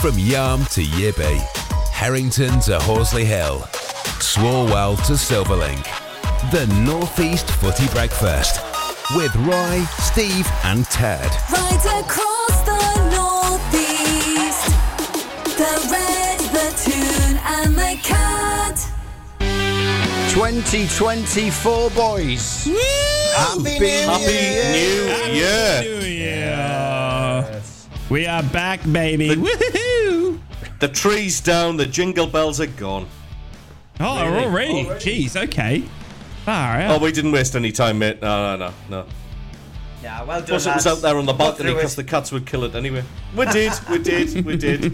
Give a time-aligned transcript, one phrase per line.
[0.00, 1.38] From Yarm to Yibby,
[1.90, 3.60] Harrington to Horsley Hill,
[4.20, 5.82] Swalwell to Silverlink.
[6.52, 8.60] The Northeast Footy Breakfast
[9.16, 11.28] with Roy, Steve, and Ted.
[11.50, 12.76] Right across the
[13.16, 14.68] northeast,
[15.56, 18.76] the red, the toon, and the cat.
[20.30, 22.64] 2024 boys.
[23.34, 24.72] Happy New Happy Year.
[24.72, 25.80] New Year.
[25.82, 27.62] New Year.
[28.08, 29.30] We are back, baby.
[29.30, 29.85] Woohoo!
[30.78, 33.08] The tree's down, the jingle bells are gone.
[33.98, 34.84] Oh, already?
[34.84, 35.82] Jeez, okay.
[36.46, 36.88] All right.
[36.88, 38.20] Oh, we didn't waste any time, mate.
[38.20, 39.06] No, no, no, no.
[40.02, 40.48] Yeah, well done.
[40.48, 43.02] Plus, it was out there on the balcony because the cats would kill it anyway.
[43.34, 44.84] We did, we did, we did.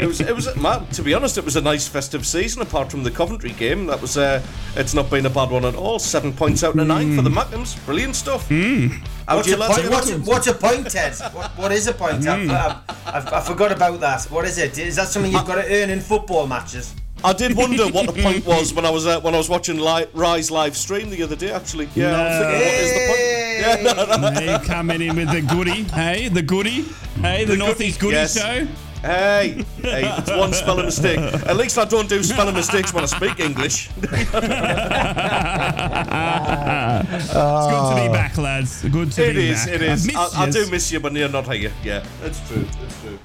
[0.00, 0.54] It was, it was.
[0.56, 2.62] Man, to be honest, it was a nice festive season.
[2.62, 4.16] Apart from the Coventry game, that was.
[4.16, 4.42] Uh,
[4.74, 5.98] it's not been a bad one at all.
[5.98, 7.84] Seven points out of nine for the Mackems.
[7.84, 8.48] Brilliant stuff.
[8.48, 8.90] Mm.
[9.26, 11.14] What's a, point, what's, a, what's a point, Ted?
[11.34, 12.26] What, what is a point?
[12.26, 14.24] I've, I've, I've, I forgot about that.
[14.24, 14.78] What is it?
[14.78, 16.94] Is that something you've got to earn in football matches?
[17.24, 19.78] I did wonder what the point was when I was uh, when I was watching
[19.78, 21.50] li- Ry's live stream the other day.
[21.50, 23.37] Actually, yeah, I was thinking, what is the point?
[23.58, 24.30] Yeah, no, no.
[24.30, 26.84] Hey, coming in with the goody, Hey, the goody,
[27.20, 28.36] Hey, the, Northeast Goodie yes.
[28.38, 28.66] Show.
[29.02, 31.18] Hey, hey, it's one spelling mistake.
[31.18, 33.90] At least I don't do spelling mistakes when I speak English.
[37.08, 38.12] It's good to be ah.
[38.12, 38.82] back, lads.
[38.82, 39.74] Good to It be is, back.
[39.74, 40.06] it I've is.
[40.06, 41.72] missed I, I do miss you, but you're not here.
[41.84, 43.18] Yeah, that's true, That's true.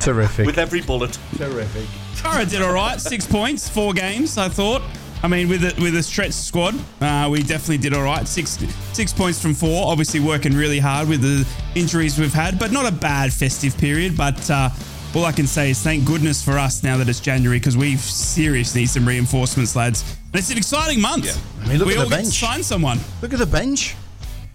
[0.00, 0.46] Terrific.
[0.46, 1.18] With every bullet.
[1.36, 1.86] Terrific.
[2.16, 3.00] Tara did all right.
[3.00, 4.36] Six points, four games.
[4.38, 4.82] I thought.
[5.24, 8.26] I mean, with a, with a stretched squad, uh, we definitely did all right.
[8.26, 8.58] Six
[8.92, 9.86] six points from four.
[9.90, 11.46] Obviously, working really hard with the
[11.78, 14.16] injuries we've had, but not a bad festive period.
[14.16, 14.70] But uh,
[15.14, 17.96] all I can say is thank goodness for us now that it's January because we
[17.96, 20.02] seriously need some reinforcements, lads.
[20.32, 21.40] And it's an exciting month.
[21.62, 22.34] I mean, look we at all the get to bench.
[22.40, 22.98] sign someone.
[23.20, 23.94] Look at the bench.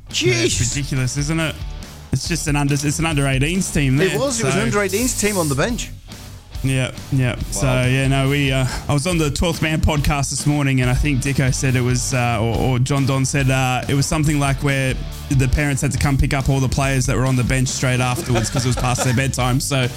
[0.10, 0.76] Yeah, it's Jeez.
[0.76, 1.56] ridiculous, isn't it?
[2.12, 3.96] It's just an under it's an under 18s team.
[3.96, 4.42] There, It was.
[4.42, 5.92] It was an under 18s team on the bench.
[6.64, 7.40] Yeah, yeah.
[7.52, 8.52] So yeah, no, we.
[8.52, 11.76] Uh, I was on the 12th Man podcast this morning, and I think Dicko said
[11.76, 14.96] it was, uh, or, or John Don said uh, it was something like where
[15.30, 17.68] the parents had to come pick up all the players that were on the bench
[17.68, 19.60] straight afterwards because it was past their bedtime.
[19.60, 19.88] So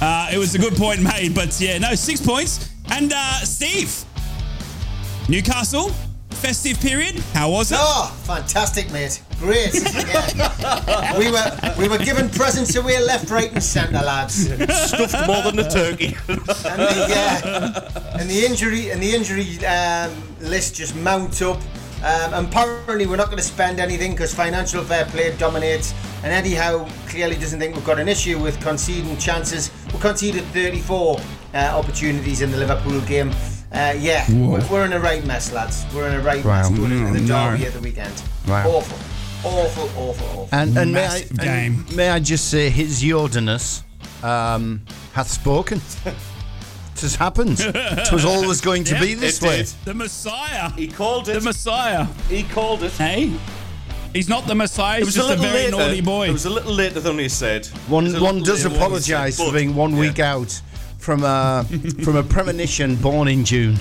[0.00, 1.34] uh, it was a good point made.
[1.34, 2.70] But yeah, no, six points.
[2.90, 4.04] And uh, Steve,
[5.28, 5.90] Newcastle
[6.40, 7.18] festive period.
[7.34, 7.78] How was it?
[7.78, 9.22] Oh, fantastic, mate.
[9.38, 9.74] Great.
[10.10, 11.18] Yeah.
[11.18, 14.48] we were we were given presents away left, right, and centre, lads.
[14.88, 16.16] Stuffed more than a turkey.
[16.26, 21.58] the, uh, and the injury and the injury um, list just mount up.
[22.02, 25.92] Um, and apparently, we're not going to spend anything because financial fair play dominates.
[26.24, 29.70] And Eddie Howe clearly doesn't think we've got an issue with conceding chances.
[29.92, 31.18] We conceded 34
[31.52, 33.30] uh, opportunities in the Liverpool game.
[33.72, 35.84] Uh, yeah, we're, we're in a right mess, lads.
[35.94, 36.68] We're in a right Wow.
[36.68, 37.50] mess going into the No.
[37.52, 38.22] derby at the weekend.
[38.48, 38.68] Wow.
[38.68, 38.98] Awful,
[39.48, 40.48] awful, awful, awful.
[40.52, 43.82] And, and, may, I, Massive and may I just say, his Jordanus
[44.24, 44.82] um,
[45.12, 45.80] hath spoken.
[46.96, 47.56] It has happened.
[47.60, 49.58] it was always going to Yeah, be this way.
[49.58, 49.68] did.
[49.86, 50.68] The Messiah.
[50.72, 51.32] He called it.
[51.34, 51.40] The.
[51.40, 52.04] Messiah.
[52.28, 52.92] He called it.
[52.92, 53.32] Hey,
[54.12, 54.96] he's not the Messiah.
[54.98, 55.76] It He's was a just a, little very later.
[55.78, 56.28] naughty boy.
[56.28, 57.64] It was a little later than he said.
[57.88, 60.60] One one does later than he apologise for being one yeah, week out
[61.00, 61.64] from a
[62.04, 63.76] from a premonition born in June.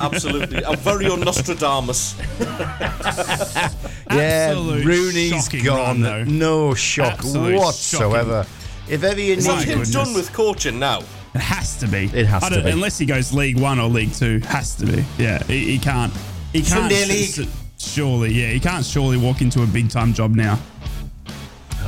[0.00, 0.64] Absolutely.
[0.64, 2.16] I'm very on Nostradamus.
[4.10, 6.02] Yeah, Absolute Rooney's shocking gone.
[6.02, 8.46] run, no shock Absolute whatsoever.
[8.88, 9.90] If ever you Is that need him goodness.
[9.90, 11.00] done with coaching now?
[11.34, 12.04] It has to be.
[12.14, 12.70] It has I to don't- be.
[12.70, 15.04] Unless he goes League One or League Two, has to be.
[15.18, 16.12] Yeah, he, he can't.
[16.52, 16.68] He can't.
[16.92, 17.48] Sunday s- League.
[17.78, 20.58] Surely, yeah, he can't surely walk into a big time job now.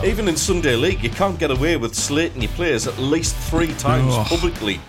[0.05, 3.73] Even in Sunday League, you can't get away with slating your players at least three
[3.75, 4.27] times Ugh.
[4.27, 4.81] publicly.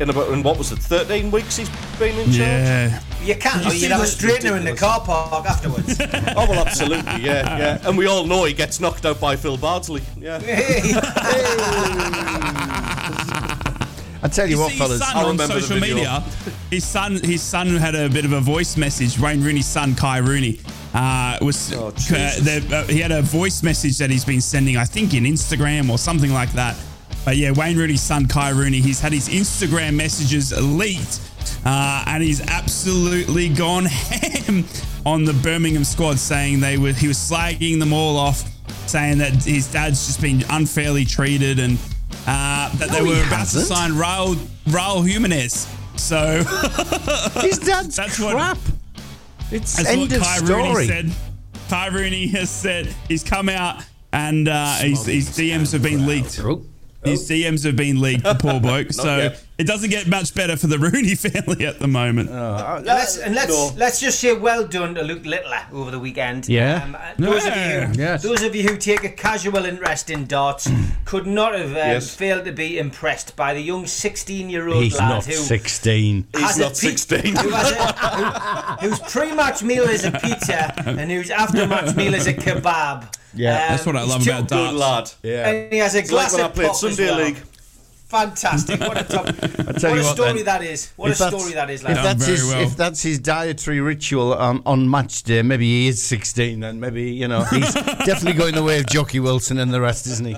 [0.00, 2.36] In about in what was it, 13 weeks he's been in charge?
[2.36, 3.62] Yeah, You can't.
[3.62, 5.96] You Or see you'd have a the- straightener in the car park afterwards.
[6.36, 7.88] Oh well, absolutely, yeah, yeah.
[7.88, 10.02] And we all know he gets knocked out by Phil Bardsley.
[10.20, 10.38] Yeah.
[14.22, 15.00] I tell you, You what, see fellas.
[15.00, 15.94] I on remember the social video.
[15.96, 16.20] media.
[16.70, 19.18] His son, his son had a bit of a voice message.
[19.18, 20.60] Wayne Rooney's son, Kai Rooney,
[20.94, 24.76] uh, was Oh, uh, the, uh, he had a voice message that he's been sending,
[24.76, 26.76] I think, in Instagram or something like that.
[27.24, 31.20] But yeah, Wayne Rooney's son, Kai Rooney, he's had his Instagram messages leaked,
[31.64, 34.64] uh, and he's absolutely gone ham
[35.04, 38.44] on the Birmingham squad, saying they were he was slagging them all off,
[38.88, 41.78] saying that his dad's just been unfairly treated and.
[42.28, 44.34] Uh, that they No, he were about to sign Raul
[44.66, 45.68] Raul Jimenez.
[45.96, 46.38] So
[47.40, 48.58] His dad's That's what- crap.
[49.50, 50.62] It's that's end what of Kai story.
[50.62, 51.12] Rooney said.
[51.68, 53.82] Kai Rooney has said he's come out
[54.12, 56.36] and uh, his, his DMs have been leaked.
[57.04, 58.92] His DMs have been leaked, the poor bloke.
[58.92, 59.42] so yet.
[59.58, 62.30] It doesn't get much better for the Rooney family at the moment.
[62.30, 63.72] Uh, Let's, and let's No.
[63.76, 66.48] let's just say well done to Luke Littler over the weekend.
[66.48, 66.82] Yeah.
[66.84, 68.22] Um, uh, those of you, Yes.
[68.22, 70.68] those of you who take a casual interest in darts,
[71.06, 72.14] could not have um, Yes.
[72.14, 76.26] failed to be impressed by the young 16-year-old He's lad not who 16.
[76.36, 77.36] He's not pi- 16.
[77.36, 77.92] who has a,
[78.80, 83.12] who, whose pre-match meal is a pizza and whose after-match meal is a kebab.
[83.34, 85.16] Yeah, That's what I love too- about Good darts.
[85.22, 85.30] lad.
[85.30, 85.48] Yeah.
[85.48, 87.24] And he has a It's like glass when I of played pop as Sunday well.
[87.24, 87.36] League.
[88.16, 88.80] Fantastic!
[88.80, 89.26] What a top!
[89.66, 90.92] what tell a what, story then, that is!
[90.96, 91.94] What a If that's- story that is, If lad.
[91.96, 92.60] Done that's, his, well.
[92.62, 97.10] if that's his dietary ritual on, on match day, maybe he is 16, and maybe,
[97.12, 100.36] you know, he's definitely going the way of Jocky Wilson and the rest, isn't he?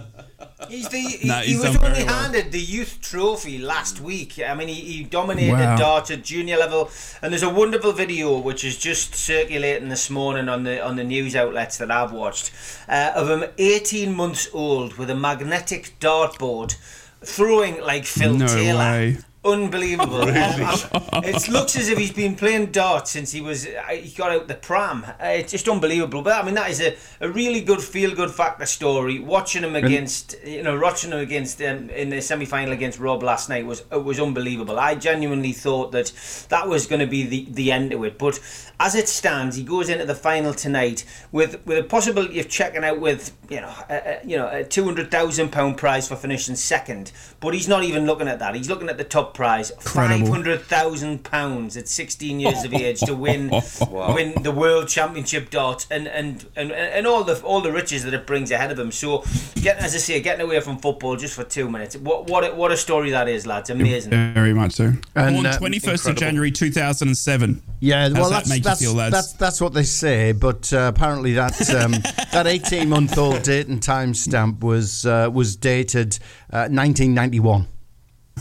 [0.68, 2.14] He's the he, No, he was done very only well.
[2.22, 4.40] handed the youth trophy last week.
[4.44, 5.76] I mean, he, he dominated Wow.
[5.76, 6.90] darts at junior level,
[7.22, 11.04] and there's a wonderful video which is just circulating this morning on the on the
[11.04, 12.50] news outlets that I've watched
[12.88, 16.76] uh, of him 18 months old with a magnetic dartboard
[17.22, 18.78] throwing like Phil No Taylor.
[18.78, 19.18] way.
[19.52, 20.22] Unbelievable.
[20.22, 24.10] Um, um, it looks as if he's been playing darts since he was uh, he
[24.10, 25.04] got out the pram.
[25.04, 26.22] Uh, it's just unbelievable.
[26.22, 29.18] But I mean, that is a, a really good feel good factor story.
[29.18, 33.22] Watching him against you know watching him against um, in the semi final against Rob
[33.22, 34.78] last night was it was unbelievable.
[34.78, 36.12] I genuinely thought that
[36.50, 38.18] that was going to be the the end of it.
[38.18, 38.40] But
[38.80, 42.84] as it stands, he goes into the final tonight with with a possibility of checking
[42.84, 46.16] out with you know a, a, you know a two hundred thousand pound prize for
[46.16, 47.12] finishing second.
[47.40, 48.54] But he's not even looking at that.
[48.54, 50.32] He's looking at the top prize, five Incredible.
[50.32, 53.50] hundred thousand pounds at sixteen years of age to win
[53.90, 58.12] win the world championship darts and, and, and, and all the all the riches that
[58.12, 58.90] it brings ahead of him.
[58.90, 59.22] So,
[59.62, 61.96] getting as I say, getting away from football just for two minutes.
[61.96, 63.70] What what a, what a story that is, lads!
[63.70, 64.10] Amazing.
[64.10, 64.92] Very much so.
[65.14, 66.16] And, Born uh, 21st of.
[66.16, 67.62] January 2007.
[67.78, 69.14] Yeah, How's well, that that's that's, feel, lads?
[69.14, 70.32] that's that's what they say.
[70.32, 71.92] But uh, apparently, that um,
[72.32, 76.18] that eighteen-month-old date and timestamp was uh, was dated
[76.52, 77.68] uh, 1991.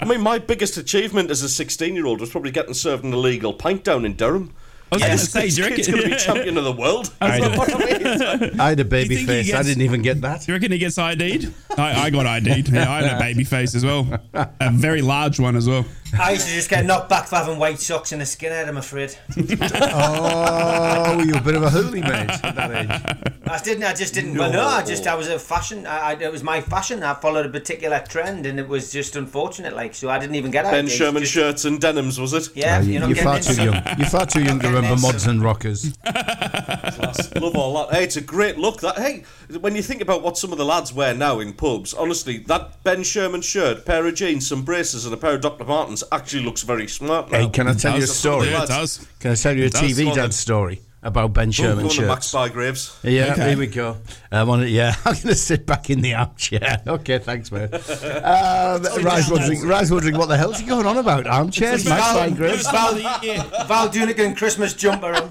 [0.00, 3.12] I mean, my biggest achievement as a 16 year old was probably getting served an
[3.12, 4.54] illegal pint down in Durham.
[4.92, 6.72] I was going to say, do you kid's reckon, going to be champion of the
[6.72, 7.12] world.
[7.20, 9.54] I had a baby think he face.
[9.54, 10.42] I didn't even get that.
[10.42, 11.52] do you reckon he gets ID'd?
[11.76, 12.68] I, I got ID'd.
[12.68, 14.06] Yeah, I had a baby face as well.
[14.34, 15.84] A very large one as well.
[16.16, 18.68] I used to just get knocked back for having white socks and a skinhead.
[18.68, 19.16] I'm afraid.
[19.36, 23.40] Oh, you're a bit of a hoolie, mate, at that age.
[23.48, 23.82] I didn't.
[23.82, 24.36] I just didn't.
[24.38, 25.06] Well, no, I just.
[25.08, 25.86] I was a fashion.
[25.86, 27.02] I, I, it was my fashion.
[27.02, 29.74] I followed a particular trend, and it was just unfortunate.
[29.74, 30.70] Like, so I didn't even get out.
[30.72, 32.48] Ben It's Sherman just- shirts and denims, was it?
[32.54, 33.82] Yeah, ah, You- you're not you're far too young.
[33.98, 35.96] You're far too young to getting remember mods and rockers.
[36.04, 37.88] Love all that.
[37.94, 38.80] Hey, it's a great look.
[38.80, 39.24] That hey,
[39.60, 42.82] when you think about what some of the lads wear now in pubs, honestly, that
[42.82, 45.64] Ben Sherman shirt, pair of jeans, some braces, and a pair of Dr.
[45.64, 47.30] Martens actually looks very smart.
[47.30, 47.38] Now.
[47.38, 48.50] Hey, can I tell you a story?
[48.50, 49.06] Yeah, it does.
[49.20, 49.80] Can I tell you a does.
[49.80, 52.34] TV Go dad story about Ben Go Sherman on to Max shirts?
[52.34, 52.96] Bygraves.
[53.02, 53.50] Yeah, Okay.
[53.50, 53.98] here we go.
[54.32, 56.82] I want to, yeah, I'm going to sit back in the armchair.
[56.86, 57.72] Okay, thanks, mate.
[57.72, 61.26] Um, Ry's wondering, Ry's wondering what the hell's he going on about?
[61.26, 62.70] Armchairs, Max Val, Bygraves.
[62.72, 65.12] Val, Val Doonican Christmas jumper.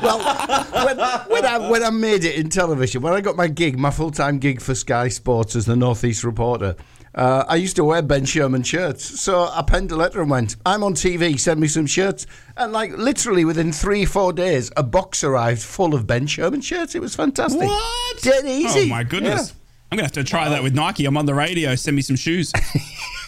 [0.00, 0.18] Well,
[0.86, 0.96] when,
[1.28, 4.10] when, I, when I made it in television, when I got my gig, my full
[4.12, 6.76] time gig for Sky Sports as the Northeast reporter,
[7.14, 9.20] uh, I used to wear Ben Sherman shirts.
[9.20, 12.26] So I penned a letter and went, I'm on TV, send me some shirts.
[12.56, 16.94] And like literally within three, four days, a box arrived full of Ben Sherman shirts.
[16.94, 17.62] It was fantastic.
[17.62, 18.22] What?
[18.22, 18.82] Dead easy.
[18.82, 19.54] Oh, my goodness.
[19.90, 21.06] I'm going to have to try that with Nike.
[21.06, 21.74] I'm on the radio.
[21.74, 22.52] Send me some shoes.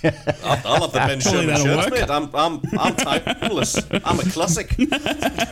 [0.05, 2.01] I'll, I'll have the Ben Sherman that'll shirts, work.
[2.01, 2.11] mate.
[2.11, 3.77] I'm, I'm, I'm timeless.
[4.05, 4.75] I'm a classic.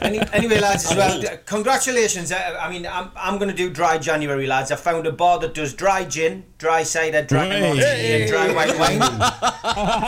[0.03, 2.33] Any, anyway, lads, as well, congratulations.
[2.33, 4.71] I, I mean, I'm, I'm going to do dry January, lads.
[4.73, 7.61] I found a bar that does dry gin, dry cider, dry Hey.
[7.61, 8.99] martini, and dry white wine.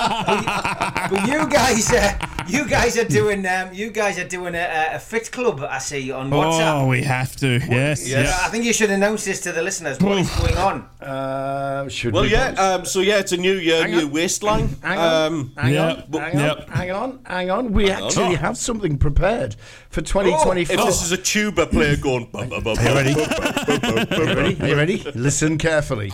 [0.01, 2.13] but, but you guys, uh,
[2.49, 5.61] you guys are doing, um, you guys are doing a, a fit club.
[5.61, 6.83] I see on WhatsApp.
[6.83, 7.59] Oh, we have to.
[7.71, 8.09] Yes.
[8.09, 8.43] Yeah, yes.
[8.45, 9.99] I think you should announce this to the listeners.
[10.01, 10.83] What is going on?
[11.01, 12.49] Uh, should Well, we yeah.
[12.53, 14.11] Um, so yeah, it's a new year, Hang new on.
[14.31, 14.77] Waistline.
[14.83, 16.07] Hang on, Um, hang Yep.
[16.15, 16.71] on, hang on, Yep.
[16.71, 17.73] hang on, hang on.
[17.73, 18.37] We actually on.
[18.37, 19.57] have something prepared
[19.91, 20.79] for 2024.
[20.79, 23.15] if this is a tuba player going, Are you ready?
[23.15, 24.61] Are you ready?
[24.63, 25.13] Are you ready?
[25.15, 26.13] Listen carefully.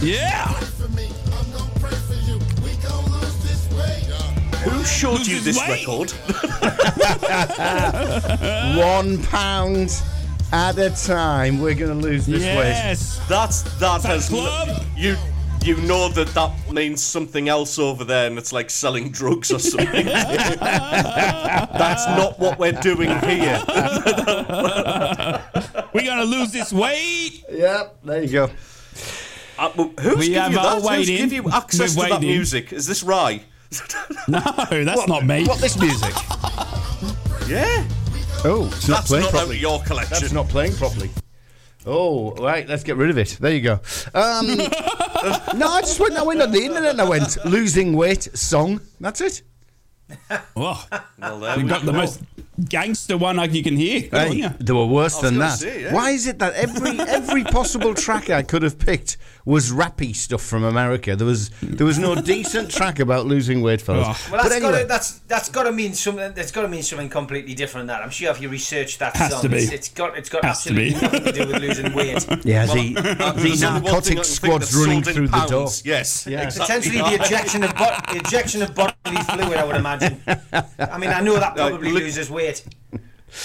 [0.00, 0.46] Yeah.
[4.64, 5.86] Who showed you this weight.
[5.86, 6.10] record?
[8.78, 9.90] One pound
[10.52, 11.60] at a time.
[11.60, 12.68] We're going to lose this weight.
[12.70, 13.20] Yes.
[13.28, 14.84] That's that that has club?
[14.96, 15.16] you.
[15.64, 19.58] You know that that means something else over there, and it's like selling drugs or
[19.58, 20.06] something.
[20.60, 23.60] That's not what we're doing here.
[25.92, 27.42] We're going to lose this weight.
[27.50, 28.50] Yep, there you go.
[29.58, 30.74] Uh, well, who's We give you our that?
[30.76, 31.16] Who's waiting.
[31.16, 32.72] give you access We're to that music?
[32.72, 33.42] Is this Ry?
[34.28, 34.40] No,
[34.70, 35.44] that's not me.
[35.46, 36.14] What, this music?
[37.48, 37.82] Yeah.
[38.44, 39.56] Oh, it's not That's playing not out properly.
[39.56, 40.18] of your collection.
[40.20, 41.10] That's not playing properly.
[41.86, 43.36] Oh, right, let's get rid of it.
[43.40, 43.80] There you go.
[44.14, 44.46] Um,
[45.56, 48.80] no, I just went, I went on the internet and I went, losing weight song.
[49.00, 49.42] That's it.
[50.56, 50.84] Oh,
[51.18, 51.98] Well, there you we got the go.
[51.98, 52.20] most
[52.68, 54.00] gangster one like you can hear.
[54.02, 55.58] Good on Hey, they were worse than that.
[55.60, 55.94] say, yeah.
[55.94, 60.42] Why is it that every every possible track I could have picked was rappy stuff
[60.42, 61.14] from America?
[61.14, 64.06] There was there was no decent track about losing weight, fellas.
[64.08, 64.28] Oh.
[64.32, 66.32] Well, but that's anyway, got to that's that's got to mean something.
[66.34, 67.86] That's got to mean something completely different.
[67.86, 69.56] Than that I'm sure if you research that Has song, to be.
[69.58, 71.00] It's, it's got it's got Has to absolutely be.
[71.00, 72.26] nothing to do with losing weight.
[72.44, 75.08] yeah, Well, the, uh, the there's only one thing I narcotic squad's that's running sold
[75.08, 75.68] in through the door.
[75.84, 76.42] Yes, Yeah.
[76.42, 76.90] exactly.
[76.90, 79.58] Potentially the ejection of bo- the ejection of bodily fluid.
[79.58, 80.20] I would imagine.
[80.78, 82.64] I mean, I know that probably look- loses weight.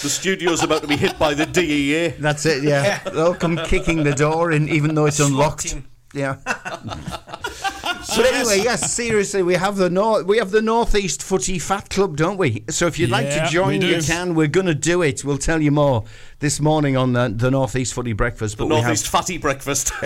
[0.02, 2.08] The studio's about to be hit by the DEA.
[2.18, 2.62] That's it.
[2.64, 5.68] Yeah, they'll come kicking the door in, even though it's unlocked.
[5.68, 5.84] team.
[6.14, 6.36] Yeah.
[6.44, 12.16] but anyway, yes, seriously, we have the north, we have the Northeast Footy Fat Club,
[12.16, 12.64] don't we?
[12.70, 13.88] So if you'd like to join, we do.
[13.88, 14.34] you can.
[14.34, 15.24] We're going to do it.
[15.24, 16.04] We'll tell you more
[16.38, 18.56] this morning on the, the Northeast Footy Breakfast.
[18.56, 19.92] But Northeast Fatty Breakfast.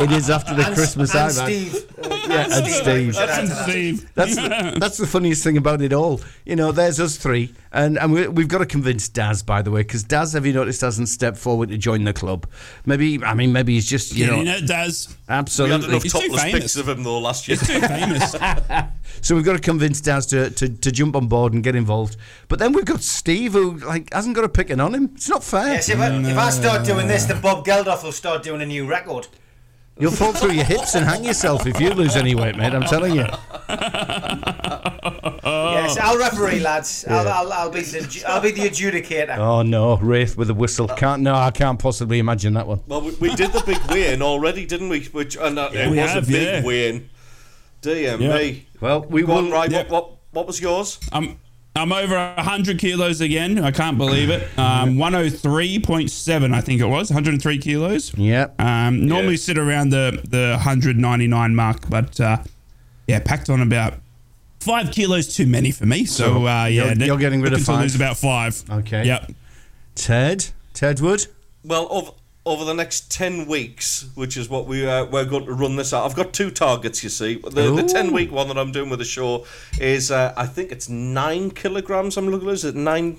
[0.00, 1.72] we have, it is after the And, Christmas and Eve.
[1.72, 1.88] Steve.
[2.28, 3.14] Yeah, and Steve.
[3.14, 3.48] Shout out And.
[3.50, 4.14] Steve.
[4.14, 6.20] That's the, that's the funniest thing about it all.
[6.44, 9.70] You know, there's us three, and, and we, we've got to convince Daz, by the
[9.70, 12.46] way, because Daz, have you noticed, hasn't stepped forward to join the club.
[12.86, 15.08] Maybe, I mean, maybe he's just, you Getting know, it does.
[15.08, 15.88] we had absolutely.
[15.88, 16.60] enough He's too topless famous.
[16.60, 17.56] pics of him though last year.
[17.56, 18.34] He's too famous.
[19.20, 22.16] So we've got to convince Daz to, to, to jump on board and get involved.
[22.48, 25.10] But then we've got Steve, who like hasn't got a picking on him.
[25.14, 25.74] It's not fair.
[25.74, 28.66] Yes, if I, if I start doing this, then Bob Geldof will start doing a
[28.66, 29.28] new record.
[29.98, 32.72] You'll fall through your hips and hang yourself if you lose any weight, mate.
[32.72, 33.26] I'm telling you.
[35.44, 37.04] Yes, I'll referee, lads.
[37.08, 39.36] I'll, I'll, I'll be the I'll be the adjudicator.
[39.36, 40.88] Oh no, Wraith with a whistle.
[40.88, 42.80] Can't no, I can't possibly imagine that one.
[42.86, 45.04] Well, we, we did the big weigh-in already, didn't we?
[45.06, 46.64] Which and uh, it was have, a big yeah.
[46.64, 47.10] weigh-in.
[47.84, 48.16] Yeah.
[48.16, 48.66] me.
[48.80, 49.52] Well, we Go on, won.
[49.52, 49.70] right?
[49.70, 49.78] yeah.
[49.78, 50.98] What, what what was yours?
[51.12, 51.38] I'm
[51.74, 53.58] I'm over 100 kilos again.
[53.58, 54.42] I can't believe it.
[54.58, 57.10] Um, 103.7, I think it was.
[57.10, 58.12] 103 kilos.
[58.16, 58.48] Yeah.
[58.58, 59.38] Um, normally Yeah.
[59.38, 62.38] sit around the, the 199 mark, but uh,
[63.06, 63.94] yeah, packed on about
[64.60, 66.04] five kilos too many for me.
[66.04, 67.80] So, So uh, yeah, you're- you're getting rid of five?
[67.82, 68.62] lose about five.
[68.70, 69.06] Okay.
[69.06, 69.32] Yep.
[69.94, 71.26] Ted, Ted Wood.
[71.64, 72.10] Well, over,
[72.44, 75.92] over the next 10 weeks, which is what we, uh, we're going to run this
[75.92, 77.36] out, I've got two targets, you see.
[77.36, 79.46] The, the 10 week one that I'm doing with the show
[79.78, 82.54] is, uh, I think it's 9 kilograms I'm looking at.
[82.54, 83.18] Is it 9?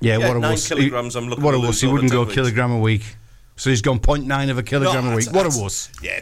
[0.00, 1.80] Yeah, Yeah, what a nine kilograms I'm looking What a wuss.
[1.80, 3.16] He wouldn't go a kilogram a week.
[3.56, 5.26] So he's gone 0.9 of a kilogram a week.
[5.26, 5.90] that's- What a wuss.
[6.02, 6.20] Yeah.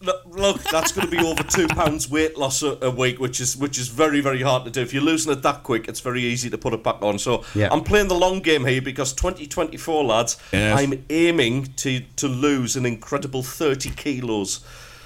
[0.00, 2.90] T- Look, look, look, that's going to be over two pounds weight loss a, a
[2.90, 4.80] week, which is which is very very hard to do.
[4.80, 7.18] If you're losing it that quick, it's very easy to put it back on.
[7.18, 7.68] So Yeah.
[7.70, 10.78] I'm playing the long game here because 2024 lads, Yes.
[10.80, 14.60] I'm aiming to to lose an incredible 30 kilos.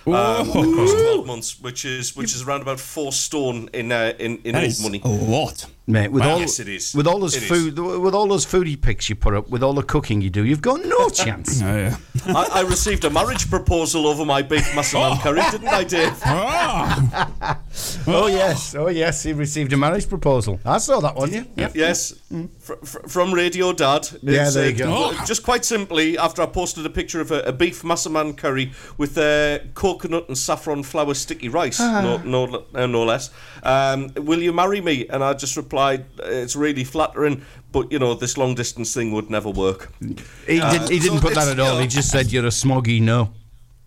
[0.06, 4.38] Um, across 12 months, which is which is around about four stone in uh, in
[4.44, 5.00] in That old is money.
[5.02, 5.64] a lot.
[5.86, 6.30] Mate, with Wow.
[6.32, 6.94] all Yes, it is.
[6.94, 7.48] with all those It is.
[7.48, 10.42] food, with all those foodie pics you put up, with all the cooking you do,
[10.42, 11.60] you've got no chance.
[11.62, 11.96] Oh, yeah.
[12.26, 16.18] I, I received a marriage proposal over my beef massaman curry, didn't I, Dave?
[16.24, 17.58] Ah,
[18.06, 20.58] oh yes, oh yes, he received a marriage proposal.
[20.64, 21.30] I saw that one.
[21.32, 21.70] Yeah, yeah.
[21.74, 22.14] Yes,
[22.60, 24.08] fr- fr- from Radio Dad.
[24.22, 24.90] Yeah, there you uh, go.
[24.90, 28.72] well, Just quite simply, after I posted a picture of a, a beef massaman curry
[28.96, 32.00] with uh, coconut and saffron flour sticky rice, Ah.
[32.00, 33.28] no, no, uh, no less.
[33.62, 35.06] Um, will you marry me?
[35.08, 39.12] And I just replied, uh, it's really flattering, but you know this long distance thing
[39.12, 39.92] would never work.
[40.00, 40.14] He
[40.60, 40.90] didn't.
[40.90, 41.78] He didn't so put that at all.
[41.78, 43.30] He just said you're a smoggy no.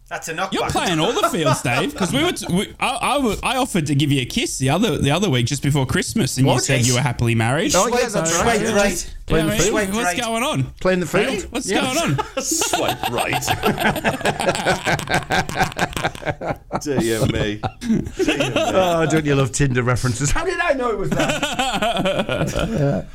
[0.10, 0.54] That's a knockback.
[0.54, 1.92] you're playing all the fields, Dave.
[1.92, 4.58] Because we were, t- we, I, I, w- I offered to give you a kiss
[4.58, 7.74] the other the other week just before Christmas, and you said you were happily married.
[7.76, 8.58] Oh, yeah, that's So- right.
[8.58, 8.76] Swipe yeah.
[8.76, 9.14] right.
[9.26, 9.76] Playing the field.
[9.76, 10.22] mate, Swipe What's right.
[10.22, 10.64] going on?
[10.80, 11.28] Playing the field.
[11.28, 11.82] Mate, What's Yeah.
[11.82, 12.18] going on?
[12.42, 13.44] Swipe right.
[16.82, 17.60] Dear me.
[18.80, 20.32] Oh, don't you love Tinder references?
[20.32, 23.08] How did I know it was that?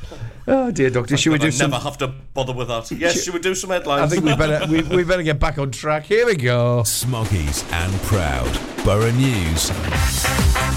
[0.48, 1.16] Oh dear, Doctor.
[1.16, 1.70] Should we I do some?
[1.70, 2.90] never have to bother with that.
[2.90, 4.02] Yes, should we do some headlines.
[4.12, 6.04] I think we better we, we better get back on track.
[6.04, 6.82] Here we go.
[6.84, 8.52] Smoggies and Proud.
[8.84, 9.68] Boro News.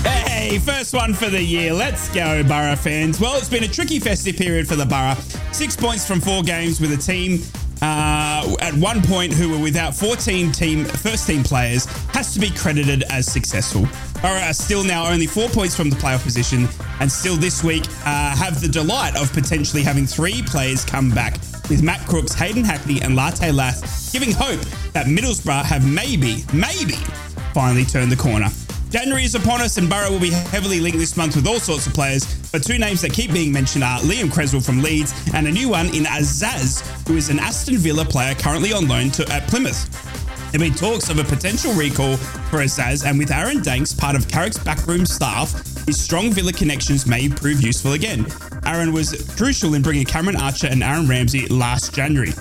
[0.03, 1.73] Hey, first one for the year.
[1.73, 3.19] Let's go, Boro fans.
[3.19, 5.15] Well, it's been a tricky festive period for the Boro.
[5.51, 7.41] Six points from four games with a team
[7.81, 12.49] uh, at one point who were without 14 team first team players has to be
[12.51, 13.87] credited as successful.
[14.23, 16.67] Are still now only four points from the playoff position
[16.99, 21.33] and still this week uh, have the delight of potentially having three players come back
[21.69, 24.59] with Matt Crooks, Hayden Hackney, and Latte Lath giving hope
[24.93, 26.95] that Middlesbrough have maybe, maybe
[27.53, 28.49] finally turned the corner.
[28.89, 31.85] January is upon us, and Boro will be heavily linked this month with all sorts
[31.85, 32.23] of players.
[32.51, 35.67] But two names that keep being mentioned are Liam Creswell from Leeds and a new
[35.67, 40.14] one in Azaz, who is an Aston Villa player currently on loan to at Plymouth.
[40.51, 44.57] There talks of a potential recall for Azaz, and with Aaron Danks part of Carrick's
[44.57, 45.51] backroom staff,
[45.85, 48.25] his strong Villa connections may prove useful again.
[48.65, 52.31] Aaron was crucial in bringing Cameron Archer and Aaron Ramsey last January.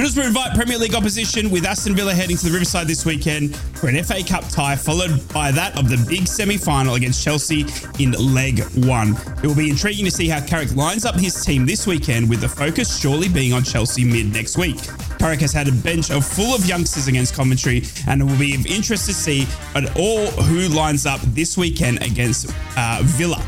[0.00, 3.88] Middlesbrough invite Premier League opposition with Aston Villa heading to the Riverside this weekend for
[3.88, 7.66] an FA Cup tie, followed by that of the big semi final against Chelsea
[7.98, 9.14] in leg one.
[9.42, 12.40] It will be intriguing to see how Carrick lines up his team this weekend, with
[12.40, 14.78] the focus surely being on Chelsea mid next week.
[15.18, 18.54] Carrick has had a bench of full of youngsters against Coventry, and it will be
[18.54, 23.44] of interest to see at all who lines up this weekend against uh, Villa.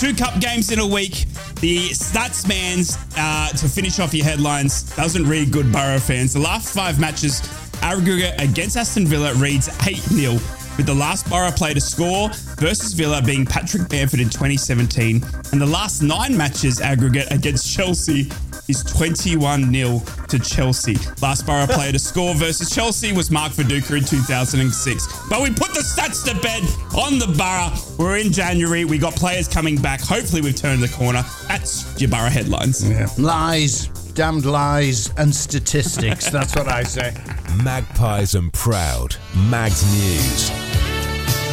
[0.00, 1.26] Two cup games in a week.
[1.56, 6.32] The stats man's uh, to finish off your headlines doesn't read good, Boro fans.
[6.32, 7.42] The last five matches
[7.82, 10.32] aggregate against Aston Villa reads 8 0,
[10.78, 15.60] with the last Boro player to score versus Villa being Patrick Bamford in 2017, and
[15.60, 18.30] the last nine matches aggregate against Chelsea
[18.70, 20.96] is 21 0 to Chelsea.
[21.20, 25.28] Last Boro player to score versus Chelsea was Mark Viduka in 2006.
[25.28, 26.62] But we put the stats to bed
[26.96, 27.76] on the Boro.
[27.98, 28.84] We're in January.
[28.84, 30.00] We got players coming back.
[30.00, 31.24] Hopefully, we've turned the corner.
[31.48, 32.88] That's your Boro headlines.
[32.88, 33.08] Yeah.
[33.18, 36.30] Lies, damned lies, and statistics.
[36.30, 37.14] That's what I say.
[37.62, 39.16] Magpies and proud.
[39.34, 40.89] Mags News.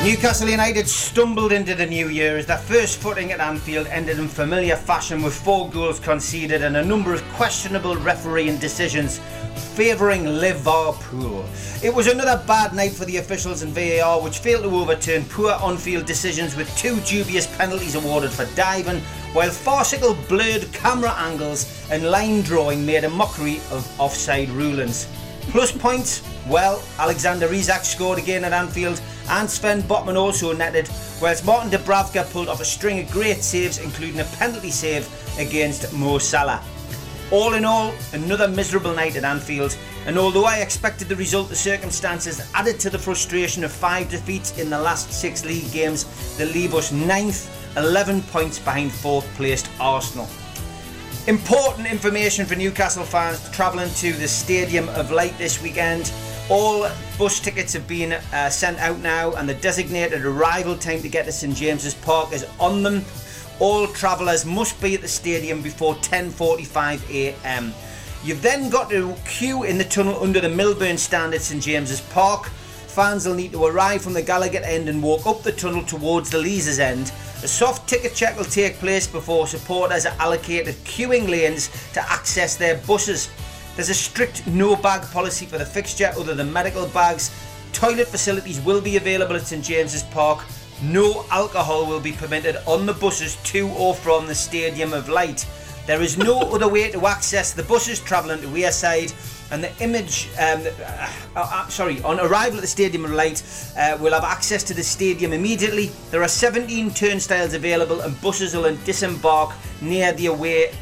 [0.08, 4.30] Newcastle United stumbled into the new year as their first footing at Anfield ended in
[4.30, 9.20] familiar fashion with four goals conceded and a number of questionable refereeing decisions
[9.76, 11.44] favouring Liverpool.
[11.84, 15.52] It was another bad night for the officials in VAR, which failed to overturn poor
[15.52, 19.02] on-field decisions with two dubious penalties awarded for diving,
[19.34, 25.06] while farcical blurred camera angles and line drawing made a mockery of offside rulings.
[25.50, 30.90] Plus points, well, Alexander Isak scored again at Anfield and Sven Botman also netted,
[31.22, 35.08] whilst Martin Dubravka pulled off a string of great saves, including a penalty save
[35.40, 36.62] against Mo Salah.
[37.32, 41.56] All in all, another miserable night at Anfield, and although I expected the result, the
[41.56, 46.54] circumstances added to the frustration of five defeats in the last six league games that
[46.54, 50.30] leave us ninth, 11 points behind fourth placed Arsenal.
[51.28, 56.14] Important information for Newcastle fans travelling to the Stadium of Light this weekend.
[56.50, 56.88] All
[57.20, 61.26] bus tickets have been uh, sent out now, and the designated arrival time to get
[61.26, 63.04] to St James's Park is on them.
[63.60, 67.74] All travellers must be at the stadium before 10:45 a.m.
[68.24, 72.00] You've then got to queue in the tunnel under the Milburn stand at St James's
[72.00, 72.48] Park.
[72.88, 76.30] Fans will need to arrive from the Gallowgate end and walk up the tunnel towards
[76.30, 77.12] the Leazes end.
[77.44, 82.56] A soft ticket check will take place before supporters are allocated queuing lanes to access
[82.56, 83.30] their buses.
[83.76, 87.30] There's a strict no bag policy for the fixture other than medical bags.
[87.74, 90.44] Toilet facilities will be available at St James's Park.
[90.82, 95.46] No alcohol will be permitted on the buses to or from the Stadium of Light.
[95.86, 99.14] There is no other way to access the buses travelling to Wearside.
[99.50, 103.44] And the image, um, uh, uh, sorry, on arrival at the Stadium of Light,
[103.78, 105.92] uh, we'll have access to the stadium immediately.
[106.12, 110.74] There are 17 turnstiles available, and buses will disembark near the away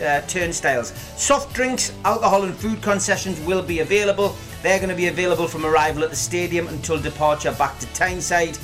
[0.00, 0.92] uh, turnstiles.
[1.16, 4.36] Soft drinks, alcohol, and food concessions will be available.
[4.62, 8.56] They're going to be available from arrival at the stadium until departure back to Tyneside.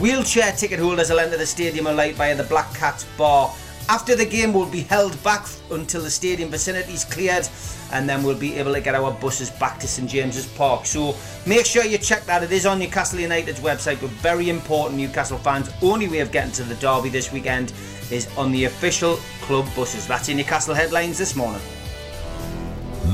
[0.00, 3.54] Wheelchair ticket holders will enter the Stadium of Light via the Black Cats bar.
[3.90, 7.48] After the game, we'll be held back until the stadium vicinity is cleared,
[7.90, 10.84] and then we'll be able to get our buses back to St James's Park.
[10.84, 12.42] So make sure you check that.
[12.42, 15.70] It is on Newcastle United's website, but very important Newcastle fans.
[15.80, 17.72] Only way of getting to the derby this weekend
[18.10, 20.06] is on the official club buses.
[20.06, 21.62] That's in Newcastle headlines this morning.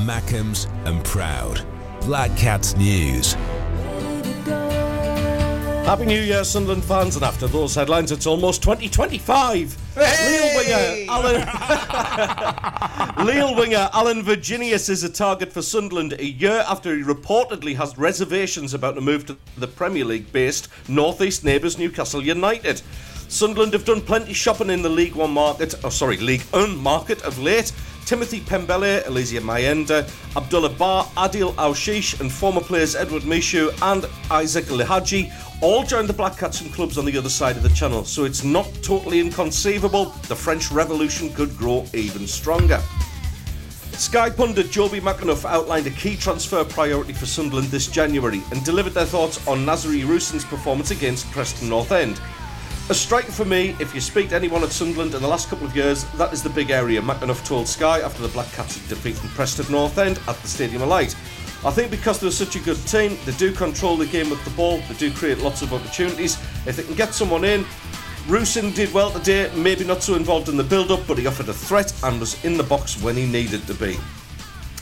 [0.03, 1.65] Mackems and proud.
[2.01, 3.37] Black Cats News.
[5.85, 9.77] Happy New Year, Sunderland fans, and after those headlines, it's almost 2025.
[9.95, 11.45] Leal winger Alan
[13.27, 17.99] Lille winger Alan Virginius is a target for Sunderland a year after he reportedly has
[17.99, 22.81] reservations about a move to the Premier League-based northeast neighbours Newcastle United.
[23.27, 27.21] Sunderland have done plenty shopping in the League One market, oh sorry, League One market
[27.21, 27.71] of late.
[28.05, 34.65] Timothy Pembele, Eliezer Mayenda, Abdoullah Ba, Adil Aouchiche, and former players Edward Michut and Isaac
[34.65, 38.03] Lihadji all joined the Black Cats from clubs on the other side of the channel,
[38.03, 42.81] so it's not totally inconceivable the French Revolution could grow even stronger.
[43.93, 48.93] Sky pundit Jobi McAnuff outlined a key transfer priority for Sunderland this January and delivered
[48.93, 52.19] their thoughts on Nazari Rusyn's performance against Preston North End.
[52.89, 55.65] A strike for me, if you speak to anyone at Sunderland in the last couple
[55.65, 59.27] of years, that is the big area, McAnuff told Sky after the Black Cats defeated
[59.31, 61.15] Preston North End at the Stadium of Light.
[61.65, 64.51] I think because they're such a good team, they do control the game with the
[64.51, 66.35] ball, they do create lots of opportunities.
[66.67, 67.63] If they can get someone in,
[68.27, 71.49] Rusyn did well today, maybe not so involved in the build up, but he offered
[71.49, 73.97] a threat and was in the box when he needed to be.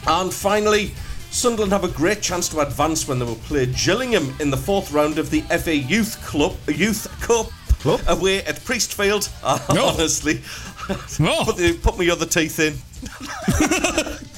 [0.07, 0.91] And finally,
[1.31, 4.91] Sunderland have a great chance to advance when they will play Gillingham in the fourth
[4.91, 8.01] round of the FA Youth Club Youth Cup Club.
[8.07, 9.29] away at Priestfield.
[9.73, 9.85] No.
[9.87, 10.41] Honestly,
[11.19, 11.43] Oh.
[11.45, 12.73] put, the, put my other teeth in.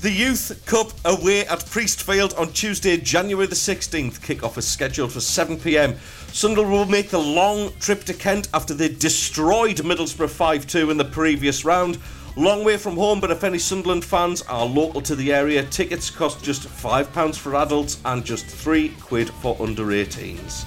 [0.00, 4.22] the Youth Cup away at Priestfield on Tuesday, January the 16th.
[4.22, 5.96] Kick-off is scheduled for 7pm.
[6.32, 11.04] Sunderland will make the long trip to Kent after they destroyed Middlesbrough 5-2 in the
[11.04, 11.98] previous round.
[12.36, 16.10] Long way from home, but if any Sunderland fans are local to the area, tickets
[16.10, 20.64] cost just £5 for adults and just 3 quid for under 18s.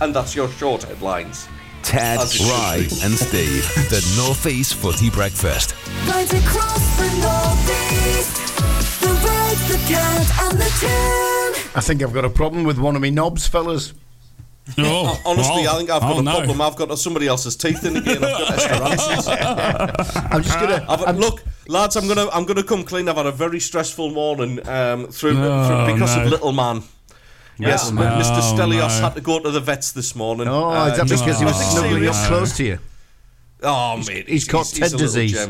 [0.00, 1.46] And that's your short headlines.
[1.86, 3.62] Ted, As Ry, and Steve.
[3.90, 5.72] The Northeast Footy Breakfast.
[6.08, 11.70] Right across the northeast, the red, the cat, and the tune.
[11.76, 13.92] I think I've got a problem with one of me knobs, fellas.
[14.78, 16.32] Oh, Honestly, oh, I think I've got oh, a no.
[16.38, 16.60] problem.
[16.60, 18.16] I've got somebody else's teeth in again.
[18.24, 19.28] I've got Esperanza's.
[20.32, 20.84] I'm just gonna.
[20.88, 23.08] I've, look, lads, I'm gonna I'm gonna come clean.
[23.08, 26.24] I've had a very stressful morning um, through, Oh, through because no.
[26.24, 26.82] of little man.
[27.58, 28.20] Yes, Little man.
[28.22, 28.40] Mr.
[28.42, 29.04] Stelios no.
[29.06, 30.46] had to go to the vets this morning.
[30.48, 32.78] Oh, Uh, is that just- because he was Oh, snuggling up close to you?
[33.62, 35.48] Oh, mate, he's caught he's Ted a disease.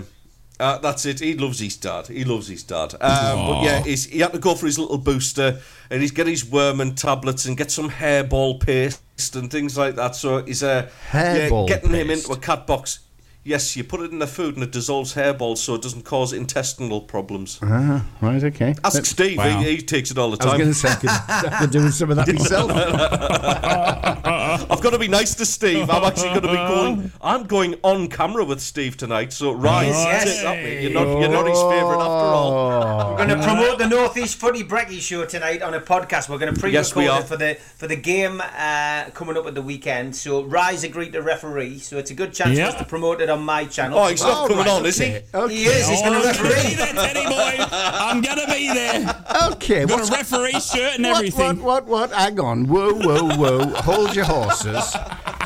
[0.58, 1.20] Uh, that's it.
[1.20, 2.06] He loves his dad.
[2.06, 2.94] He loves his dad.
[2.94, 6.26] Um, but yeah, he's, he had to go for his little booster, and he's get
[6.26, 10.14] his worm and tablets and get some hairball paste and things like that.
[10.16, 13.00] So he's uh, yeah, Hairball getting him into a cat box.
[13.46, 16.32] Yes, you put it in the food and it dissolves hairballs, so it doesn't cause
[16.32, 17.60] intestinal problems.
[17.62, 18.74] Ah, right, okay.
[18.82, 19.38] Ask But- Steve.
[19.38, 19.60] Wow.
[19.60, 20.60] He, he takes it all the time.
[20.60, 20.98] I was time.
[21.00, 22.72] going to say, I could, I could do some of that myself.
[24.70, 25.88] I've got to be nice to Steve.
[25.90, 27.12] I'm actually going to be going.
[27.20, 29.32] I'm going on camera with Steve tonight.
[29.32, 29.88] So rise.
[29.94, 30.82] Yes, yes.
[30.82, 32.52] You're not, you're not his favourite after all.
[32.52, 33.10] Oh.
[33.12, 36.28] We're going to promote the Northeast Footy Brekky Show tonight on a podcast.
[36.28, 37.20] We're going to pre-record Yes, we are.
[37.20, 40.16] it for the for the game uh, coming up at the weekend.
[40.16, 42.66] So Ry's agreed to referee, so it's a good chance Yep.
[42.70, 43.98] for us to promote it on my channel.
[43.98, 45.06] Oh, he's not All coming right, on, is he?
[45.06, 45.54] okay, Okay.
[45.54, 45.88] he is.
[45.88, 46.74] He's going Oh, to I'm gonna be referee.
[46.74, 47.66] there, Teddy boy.
[47.72, 49.24] I'm gonna be there.
[49.52, 51.62] Okay, Got what's- a referee shirt and what, everything.
[51.62, 52.12] What, what, what?
[52.12, 52.66] Hang on.
[52.68, 53.66] Whoa, whoa, whoa.
[53.82, 54.94] Hold your horses.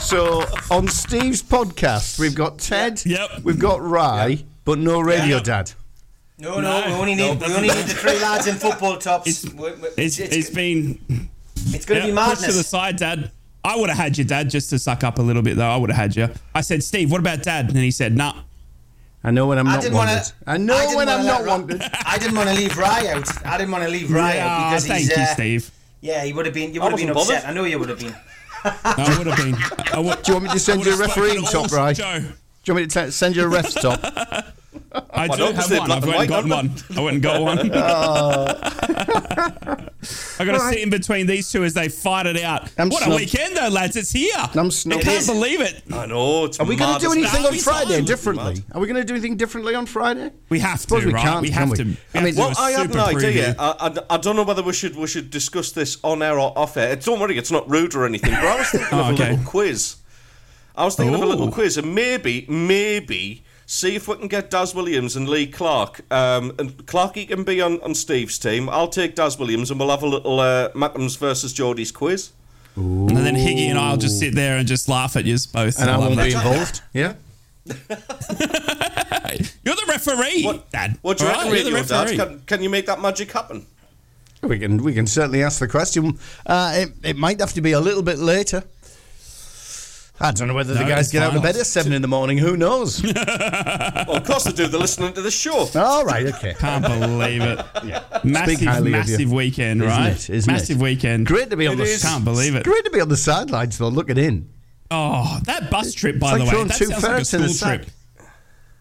[0.00, 3.40] So, on Steve's podcast, we've got Ted, Yep.
[3.42, 5.44] we've got Ry, but no Radio Yep.
[5.44, 5.72] Dad.
[6.38, 8.96] No, no, No, we only no, need we only need the three lads in football
[8.96, 9.28] tops.
[9.44, 10.98] It's- We- we- It's, it's been
[11.72, 13.30] it's going to be yeah, pushed to the side, Dad.
[13.64, 15.68] I would have had your Dad, just to suck up a little bit, though.
[15.68, 16.28] I would have had you.
[16.54, 17.68] I said, Steve, what about Dad?
[17.68, 18.34] And he said, Nah.
[19.22, 19.92] I know when I'm I not wanted.
[19.94, 20.32] want to.
[20.46, 21.82] I know when I'm not wanted.
[22.06, 23.46] I didn't want to leave Ry out.
[23.46, 25.10] I didn't want to leave Ry out Yeah, because thank he's.
[25.16, 25.70] you, uh, Steve.
[26.00, 26.72] Yeah, he would have been.
[26.72, 27.42] You would have been wasn't upset.
[27.44, 27.50] bothered.
[27.58, 28.14] I know you would have been.
[28.64, 29.56] I would have been.
[29.92, 31.92] I would, Do you want me to send you a refereeing top, Ry?
[31.92, 34.00] Do you want me to t- send you a ref top?
[35.12, 35.54] I do not?
[35.54, 35.86] have one.
[35.86, 36.70] black I've went and got one.
[36.96, 37.70] I went and got one.
[37.82, 39.80] Oh.
[40.38, 42.70] I got to sit in between these two as they fight it out.
[42.78, 43.96] I'm what a weekend, though, lads!
[43.96, 44.32] It's here.
[44.36, 45.82] I'm I can't believe it.
[45.92, 46.46] I know.
[46.46, 48.04] It's Are we going to do anything on Friday fine.
[48.06, 48.64] differently?
[48.72, 50.30] Are we going to do anything differently on Friday?
[50.48, 51.22] We have to, Suppose we right?
[51.22, 51.76] can't, we have we?
[51.76, 51.84] to.
[51.84, 53.54] We I mean- Well, a I had an idea.
[53.58, 56.56] I, I, I don't know whether we should we should discuss this on air or
[56.58, 56.92] off air.
[56.92, 58.32] It's, don't worry, it's not rude or anything.
[58.32, 59.30] But I was thinking Oh, of a oh, okay.
[59.32, 59.96] little quiz.
[60.76, 64.50] I was thinking of a little quiz, and maybe, maybe see if we can get
[64.50, 66.00] Daz Williams and Lee Clark.
[66.12, 68.68] Um, and Clarky can be on, on Steve's team.
[68.68, 72.30] I'll take Daz Williams, and we'll have a little uh, Mackems versus Geordie's quiz.
[72.74, 75.80] And then Higgy and I'll just sit there and just laugh at you both.
[75.80, 76.80] And I love won't be involved.
[76.92, 77.14] Yeah.
[79.64, 80.98] You're the referee, What, Dad.
[81.02, 82.02] what do you All reckon, right, you're the Radio Dad?
[82.10, 82.16] referee.
[82.16, 83.66] Can, can you make that magic happen?
[84.42, 86.18] We can we can certainly ask the question.
[86.46, 88.64] Uh, it, it might have to be a little bit later.
[90.22, 92.36] I don't know whether the guys get out of bed at seven in the morning.
[92.38, 93.02] Who knows?
[94.10, 94.66] Well, of course they do.
[94.66, 95.68] They're listening to the show.
[95.74, 96.54] All right, okay.
[96.58, 97.58] Can't believe it.
[97.84, 98.02] Yeah.
[98.24, 100.10] Massive, of massive weekend, Isn't right?
[100.12, 100.30] it?
[100.30, 100.82] Isn't massive it?
[100.82, 101.26] weekend.
[101.26, 101.82] Great to be on It the.
[101.84, 102.02] is.
[102.02, 102.64] Can't believe it.
[102.64, 104.50] Great to be on the sidelines though, looking in.
[104.90, 107.40] Oh, that bus trip, by like the way, that two sounds like a ferrets in
[107.42, 107.80] school sack.
[107.82, 107.90] trip.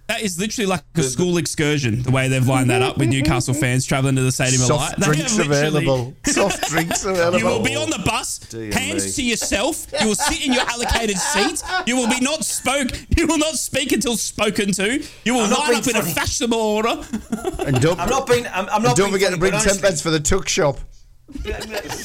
[0.10, 2.02] That is literally like a school excursion.
[2.02, 4.90] The way they've lined that up with Newcastle fans travelling to the Stadium of Light.
[4.98, 6.16] Soft drinks available.
[6.26, 7.38] Soft drinks available.
[7.38, 9.12] You will be on the bus, Dear hands me.
[9.12, 9.86] to yourself.
[10.02, 11.62] You will sit in your allocated seat.
[11.86, 12.90] You will be not spoke.
[13.16, 15.04] You will not speak until spoken to.
[15.26, 16.14] You will I'm not line being up in a funny.
[16.16, 17.04] fashionable order.
[17.60, 18.48] And don't, I'm not being.
[18.48, 18.96] I'm, I'm not.
[18.96, 20.80] don't being forget funny, to bring but ten pence for the tuck shop.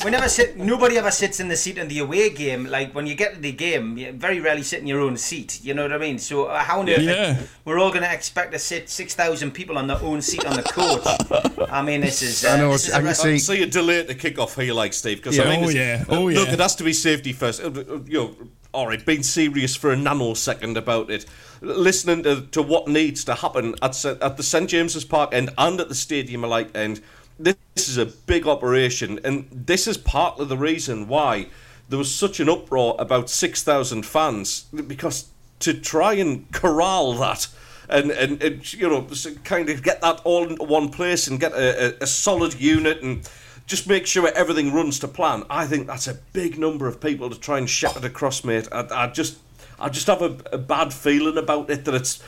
[0.04, 0.56] We never sit.
[0.56, 2.66] Nobody ever sits in the seat in the away game.
[2.66, 5.60] Like when you get to the game, you very rarely sit in your own seat.
[5.64, 6.18] You know what I mean?
[6.18, 7.40] So uh, how on earth Yeah.
[7.64, 10.56] we're all going to expect to sit six thousand people on their own seat on
[10.56, 11.68] the coach?
[11.70, 12.44] I mean, this is.
[12.44, 14.56] Uh, I know, This is I a can rest- see- So you delay the kick-off
[14.56, 15.44] here, like Steve, because Yeah.
[15.44, 16.04] I mean, Oh, yeah.
[16.08, 16.52] Oh, Look, yeah.
[16.54, 17.62] it has to be safety first.
[17.62, 18.37] Uh, uh, You know,
[18.72, 21.24] all right, being serious for a nanosecond about it,
[21.60, 25.80] listening to, to what needs to happen at at the St James's Park end and
[25.80, 27.00] at the Stadium alike Light end.
[27.38, 31.49] This is a big operation, and this is partly the reason why
[31.88, 35.29] there was such an uproar about six thousand fans because
[35.61, 37.49] to try and corral that
[37.88, 39.07] and, and, and you know
[39.44, 43.03] kind of get that all into one place and get a, a, a solid unit
[43.03, 43.29] and
[43.66, 45.42] just make sure everything runs to plan.
[45.49, 48.68] I think that's a big number of people to try and shepherd across, mate.
[48.70, 49.38] I, I just,
[49.81, 52.23] I just have a, a bad feeling about it that it's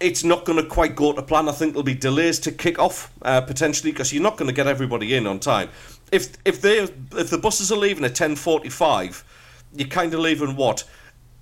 [0.00, 1.48] it's not going to quite go to plan.
[1.48, 4.54] I think there'll be delays to kick off uh, potentially because you're not going to
[4.54, 5.70] get everybody in on time.
[6.12, 9.24] If if they if the buses are leaving at ten forty five,
[9.74, 10.84] you're kind of leaving what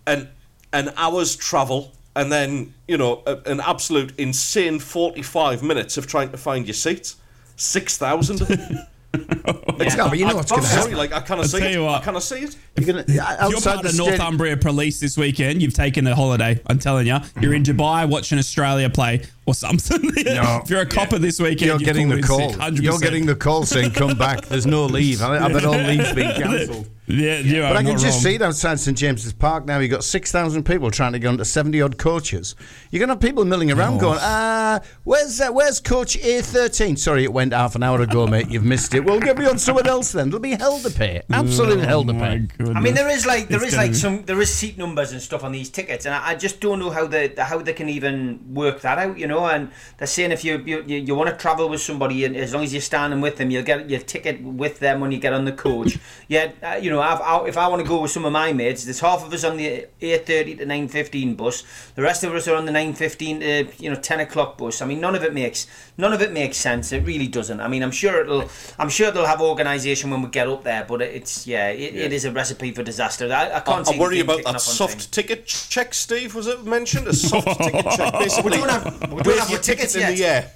[0.07, 0.29] an
[0.73, 6.07] an hour's travel and then you know a, an absolute insane forty five minutes of
[6.07, 7.17] trying to find your seats.
[7.57, 8.41] Six thousand.
[9.77, 10.97] It's not, but you know what's going to Sorry, happen.
[10.99, 11.73] like I kind I'll of see tell it.
[11.73, 12.01] you what.
[12.01, 12.57] I kind of see it.
[12.77, 14.07] You're going uh, You're part the of stadium.
[14.07, 15.61] Northumbria Police this weekend.
[15.61, 16.61] You've taken a holiday.
[16.69, 17.19] I'm telling you.
[17.41, 20.01] You're in Dubai watching Australia play or something.
[20.25, 20.61] No.
[20.65, 22.53] if you're a copper this weekend, You're you've getting the call.
[22.53, 22.81] 100%.
[22.83, 24.47] You're getting the call saying come back.
[24.47, 25.21] There's no leave.
[25.23, 26.89] I, I bet all leave's been cancelled.
[27.07, 28.13] Yeah, you are But I can just wrong.
[28.23, 29.79] see it outside St James's Park now.
[29.79, 32.55] You've got 6,000 people trying to get onto 70 odd coaches.
[32.91, 36.99] You're going to have people milling around going, uh, where's uh, where's coach A13?
[36.99, 38.49] Sorry, it went half an hour ago, mate.
[38.49, 39.05] You've missed it.
[39.05, 40.31] Well, get me on someone else then.
[40.31, 41.21] There'll be hell to pay.
[41.31, 42.39] Absolute hell to Oh pay.
[42.39, 42.75] goodness.
[42.77, 45.13] I mean, there is like there It's is like be- some there is seat numbers
[45.13, 47.75] and stuff on these tickets, and I, I just don't know how they how they
[47.75, 49.47] can even work that out, you know.
[49.47, 52.55] And they're saying if you you, you, you want to travel with somebody, and as
[52.55, 55.35] long as you're standing with them, you'll get your ticket with them when you get
[55.35, 55.99] on the coach.
[56.29, 58.53] yeah, uh, you know, I've, I, if I want to go with some of my
[58.53, 61.63] mates, there's half of us on the eight thirty to nine fifteen bus.
[61.95, 64.83] The rest of us are on the nine fifteen to you know ten o'clock bus.
[64.83, 66.93] I mean, none of it makes none of it makes sense.
[66.93, 67.61] It really doesn't.
[67.61, 70.85] I mean, I'm sure it'll I'm sure they'll have organisation when we get up there,
[70.89, 73.33] but it's yeah, it, it is a recipe for disaster.
[73.33, 73.87] I, I can't.
[73.87, 75.09] see I worry about that soft time.
[75.11, 76.35] ticket check, Steve.
[76.35, 77.09] Was it mentioned?
[77.09, 78.45] A soft ticket check, basically.
[78.55, 80.17] We don't have we don't have our tickets ticket in yet.
[80.17, 80.51] the air.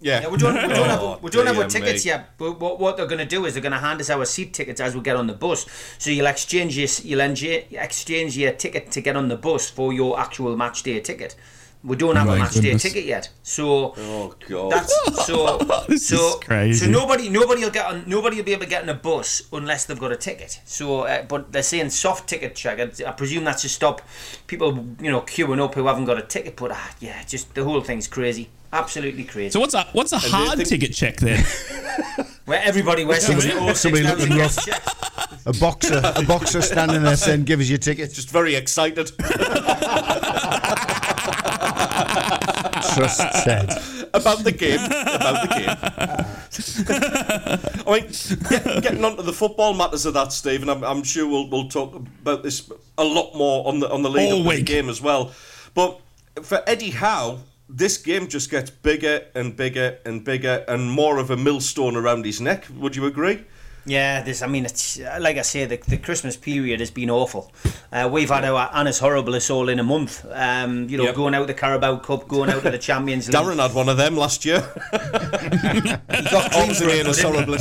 [0.00, 0.22] Yeah.
[0.22, 2.10] Yeah, we don't, we don't have, we don't have our tickets me.
[2.10, 2.36] yet.
[2.36, 4.52] But what, what they're going to do is they're going to hand us our seat
[4.52, 5.66] tickets as we get on the bus.
[5.98, 10.18] So you'll exchange your you'll exchange your ticket to get on the bus for your
[10.18, 11.36] actual match day ticket.
[11.86, 12.82] We don't have a My match goodness.
[12.82, 13.28] day ticket yet.
[13.42, 14.72] So Oh god.
[14.72, 16.86] that's so This so is crazy.
[16.86, 19.42] so nobody nobody will get on nobody will be able to get on a bus
[19.52, 20.60] unless they've got a ticket.
[20.64, 22.80] So uh, but they're saying soft ticket check.
[22.80, 24.00] I, I presume that's to stop
[24.46, 26.56] people you know queuing up who haven't got a ticket.
[26.56, 28.48] But ah, yeah, just the whole thing's crazy.
[28.72, 29.50] Absolutely crazy.
[29.50, 31.44] So what's a what's a do hard think- ticket check then?
[32.46, 34.58] Where everybody wears Somebody- all somebody looking rough.
[35.46, 38.12] A boxer, a boxer standing there saying, give us your ticket.
[38.12, 39.10] Just very excited.
[42.94, 43.70] Trust said.
[44.14, 44.78] about the game.
[44.78, 45.76] About the game.
[47.86, 48.06] I mean,
[48.48, 50.68] get, getting on to the football matters of that, Stephen.
[50.68, 54.10] I'm, I'm sure we'll we'll talk about this a lot more on the on the
[54.10, 55.32] lead All up the game as well.
[55.74, 56.00] But
[56.42, 61.30] for Eddie Howe, this game just gets bigger and bigger and bigger and more of
[61.30, 62.66] a millstone around his neck.
[62.76, 63.44] Would you agree?
[63.86, 64.40] Yeah, this.
[64.40, 67.52] I mean, it's uh, like I say, the, the Christmas period has been awful.
[67.92, 70.24] Uh, we've had our Annus Horribilis all in a month.
[70.32, 71.14] Um, you know, Yep.
[71.16, 73.36] going out the Carabao Cup, going out to the Champions League.
[73.36, 74.60] Darren had one of them last year.
[74.60, 74.98] he
[76.30, 77.22] got for it, again, but didn't he?
[77.22, 77.58] horrible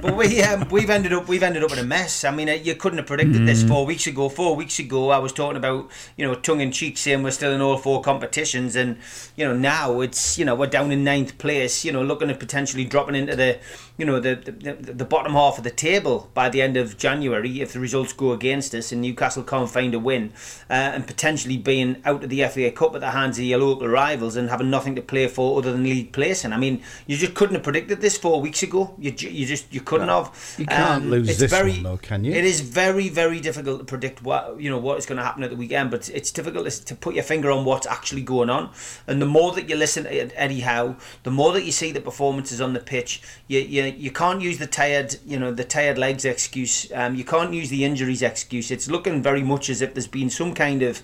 [0.00, 2.24] But we um, we've ended up we've ended up in a mess.
[2.24, 4.28] I mean, uh, you couldn't have predicted this four weeks ago.
[4.28, 7.52] Four weeks ago, I was talking about you know tongue in cheek saying we're still
[7.52, 8.98] in all four competitions, and
[9.36, 11.84] you know now it's you know we're down in ninth place.
[11.84, 13.47] You know, looking at potentially dropping into the
[13.96, 17.60] you know the the, the bottom half of the table by the end of January
[17.60, 20.32] if the results go against us and Newcastle can't find a win,
[20.70, 23.88] uh, and potentially being out of the FA Cup at the hands of your local
[23.88, 26.52] rivals and having nothing to play for other than league placing.
[26.52, 28.94] I mean, you just couldn't have predicted this four weeks ago.
[28.98, 30.54] You you just you couldn't have.
[30.58, 32.32] You can't lose it's this very, one, though, can you?
[32.32, 35.42] It is very very difficult to predict what you know what is going to happen
[35.42, 38.50] at the weekend, but it's difficult to- to put your finger on what's actually going
[38.50, 38.70] on.
[39.06, 42.00] And the more that you listen to Eddie Howe, the more that you see the
[42.00, 45.98] performances on the pitch, you you, you can't use the tired you know the tired
[45.98, 46.90] legs excuse.
[46.92, 48.70] Um, you can't use the injuries excuse.
[48.70, 51.02] It's looking very much as if there's been some kind of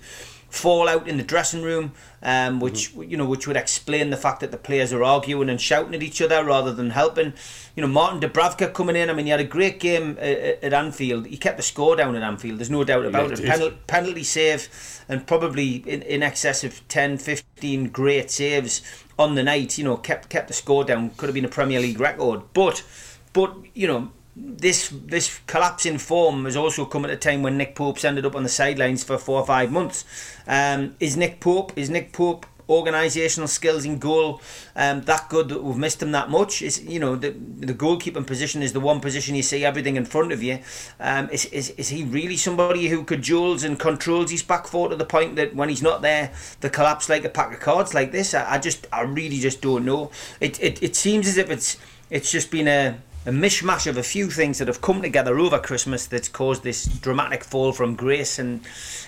[0.54, 4.50] fallout in the dressing room, um, which you know, which would explain the fact that
[4.50, 7.32] the players are arguing and shouting at each other rather than helping.
[7.74, 9.10] You know, Martin Dubravka coming in.
[9.10, 10.24] I mean, he had a great game uh,
[10.64, 11.26] at Anfield.
[11.26, 12.60] He kept the score down at Anfield.
[12.60, 13.36] There's no doubt about it.
[13.36, 13.46] did.
[13.46, 14.68] Penal- penalty save
[15.08, 18.80] and probably in, in excess of 10, 15 great saves
[19.18, 19.76] on the night.
[19.76, 21.10] You know, kept kept the score down.
[21.10, 22.84] Could have been a Premier League record, but
[23.32, 27.56] but you know this this collapse in form has also come at a time when
[27.56, 30.04] Nick Pope's ended up on the sidelines for four or five months.
[30.46, 34.40] Um, is Nick Pope is Nick Pope organisational skills in goal
[34.74, 36.62] um, that good that we've missed him that much?
[36.62, 40.04] Is you know the the goalkeeping position is the one position you see everything in
[40.04, 40.58] front of you.
[40.98, 44.96] Um, is, is is he really somebody who cajoles and controls his back four to
[44.96, 48.10] the point that when he's not there, the collapse like a pack of cards like
[48.10, 48.34] this?
[48.34, 50.10] I, I just I really just don't know.
[50.40, 51.78] It, it it seems as if it's
[52.10, 55.58] it's just been a a mishmash of a few things that have come together over
[55.58, 58.60] Christmas that's caused this dramatic fall from grace, and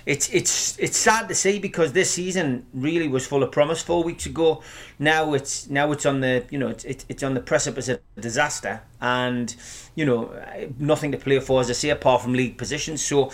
[0.07, 4.03] it's it's it's sad to see because this season really was full of promise four
[4.03, 4.63] weeks ago.
[4.99, 8.81] Now it's now it's on the you know it's it's on the precipice of disaster,
[9.01, 9.55] and
[9.95, 10.33] you know
[10.79, 13.03] nothing to play for as I say apart from league positions.
[13.03, 13.31] So.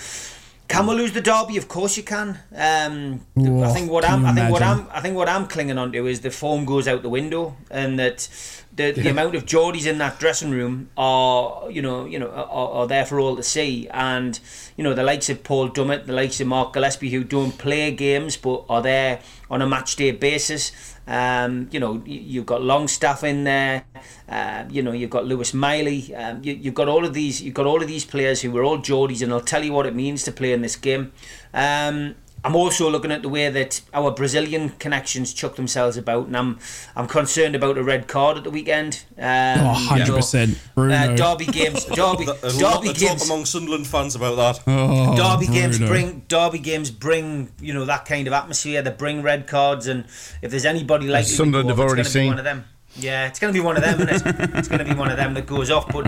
[0.68, 1.58] Can we lose the derby?
[1.58, 2.38] Of course you can.
[2.56, 4.24] Um, Ooh, I think what I'm.
[4.24, 4.62] I think what?
[4.62, 4.86] I'm.
[4.90, 7.98] I think what I'm clinging on to is the form goes out the window, and
[7.98, 8.26] that
[8.74, 12.70] the, the amount of Geordies in that dressing room are, you know, you know, are,
[12.70, 14.38] are there for all to see, and
[14.76, 17.90] you know the likes of Paul Dummett, the likes of Mark Gillespie, who don't play
[17.90, 20.72] games but are there on a match day basis.
[21.06, 23.84] Um, you know, you- you've got Longstaff in there.
[24.28, 26.14] Uh, you know, you've got Lewis Miley.
[26.14, 27.42] Um, you, you've got all of these.
[27.42, 29.84] You've got all of these players who were all Geordies, and I'll tell you what
[29.86, 31.12] it means to play in this game.
[31.52, 36.36] Um, I'm also looking at the way that our Brazilian connections chuck themselves about, and
[36.36, 36.58] I'm
[36.96, 39.04] I'm concerned about a red card at the weekend.
[39.16, 40.58] Um, Oh, 100%.
[40.74, 40.94] Bruno.
[40.94, 43.24] Uh, derby games, derby, A lot derby of talk games.
[43.26, 44.62] among Sunderland fans about that.
[44.66, 48.82] Oh, Derby games bring Derby games bring you know that kind of atmosphere.
[48.82, 50.04] They bring red cards, and
[50.42, 52.26] if there's anybody like Sunderland have already seen.
[52.28, 52.64] one of them.
[52.94, 54.50] Yeah, it's going to be one of them, isn't it?
[54.54, 55.90] it's going to be one of them that goes off.
[55.90, 56.06] But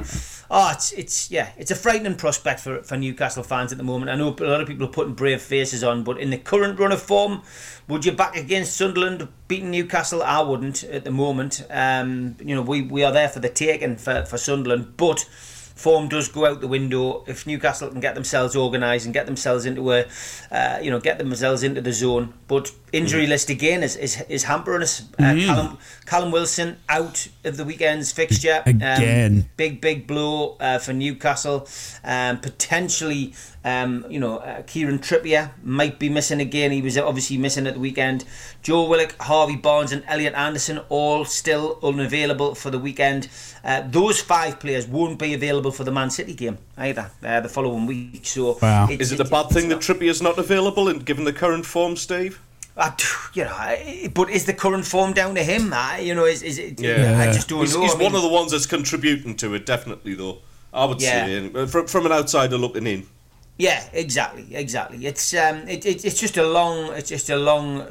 [0.51, 4.11] oh, it's it's yeah, it's a frightening prospect for for Newcastle fans at the moment.
[4.11, 6.79] I know a lot of people are putting brave faces on, but in the current
[6.79, 7.43] run of form,
[7.89, 10.23] would you back against Sunderland beating Newcastle?
[10.23, 11.65] I wouldn't at the moment.
[11.71, 15.27] Um, you know, we we are there for the taking for for Sunderland, but
[15.75, 19.67] form does go out the window if Newcastle can get themselves organised and get themselves
[19.67, 20.07] into a,
[20.51, 22.33] uh, you know, get themselves into the zone.
[22.47, 25.03] But injury list again is is, is hampering us.
[25.19, 29.49] Uh, Callum Callum Wilson out of the weekend's fixture Um, Again.
[29.57, 31.67] big big blow uh, for Newcastle.
[32.05, 36.71] Um, potentially, um, you know, uh, Kieran Trippier might be missing again.
[36.73, 38.25] He was obviously missing at the weekend.
[38.63, 43.29] Joe Willock, Harvey Barnes, and Elliot Anderson all still unavailable for the weekend.
[43.65, 47.49] Uh, those five players won't be available for the Man City game either uh, the
[47.49, 48.27] following week.
[48.27, 48.85] So, Wow.
[48.91, 51.33] it's- Is it a bad it's thing not- that is not available, and given the
[51.33, 52.41] current form, Steve?
[52.77, 55.73] I d- you know, I, but is the current form down to him?
[55.73, 56.81] I, you know, is is it?
[56.81, 57.19] Yeah.
[57.21, 57.83] I just don't He's, know.
[57.83, 60.39] he's I mean- one of the ones that's contributing to it, definitely, though.
[60.73, 61.27] I would Yeah.
[61.27, 63.07] say, uh, from, from an outsider looking in.
[63.57, 65.07] Yeah, exactly, exactly.
[65.07, 67.83] It's um, it, it, it's just a long, it's just a long,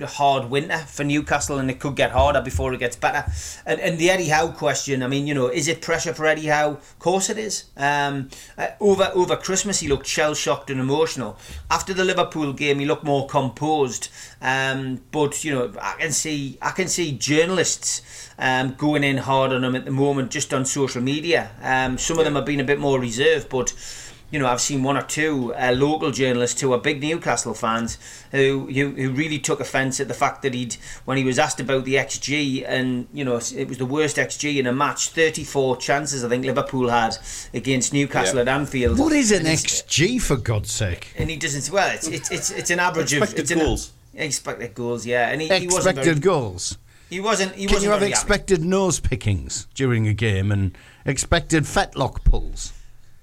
[0.00, 3.24] uh, hard winter for Newcastle, and it could get harder before it gets better.
[3.66, 6.46] And and the Eddie Howe question, I mean, you know, is it pressure for Eddie
[6.46, 6.74] Howe?
[6.74, 7.64] Of course it is.
[7.76, 11.36] Um, uh, over over Christmas, he looked shell shocked and emotional.
[11.72, 14.10] After the Liverpool game, he looked more composed.
[14.40, 19.52] Um, but you know, I can see, I can see journalists um, going in hard
[19.52, 21.50] on him at the moment, just on social media.
[21.62, 23.74] Um, some of them have been a bit more reserved, but
[24.30, 27.98] you know, I've seen one or two uh, local journalists who are big Newcastle fans
[28.30, 31.58] who, who who really took offence at the fact that he'd when he was asked
[31.60, 35.76] about the XG and you know it was the worst XG in a match, 34
[35.78, 37.16] chances I think Liverpool had
[37.52, 38.42] against Newcastle Yeah.
[38.42, 38.98] at Anfield.
[38.98, 41.12] What is an XG for God's sake?
[41.18, 41.72] And he doesn't.
[41.72, 43.92] Well, it's it's it's, it's an average of Expected it's an- goals.
[44.14, 45.28] expected goals, yeah.
[45.30, 46.78] And he, he wasn't Expected very, goals.
[47.08, 47.52] He wasn't.
[47.56, 48.20] He Can wasn't you have very happy.
[48.20, 52.72] expected nose pickings during a game and expected fetlock pulls?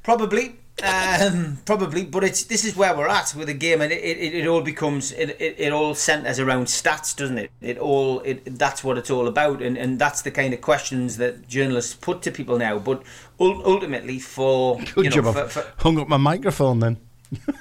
[0.04, 4.04] Probably, um, probably, but it's this is where we're at with the game, and it,
[4.04, 7.52] it, it all becomes it, it, it all centers around stats, doesn't it?
[7.62, 11.18] It all it that's what it's all about, and, and that's the kind of questions
[11.18, 12.78] that journalists put to people now.
[12.78, 13.02] But
[13.40, 15.34] ultimately, for Good you know, job.
[15.34, 16.98] for, for, hung up my microphone then.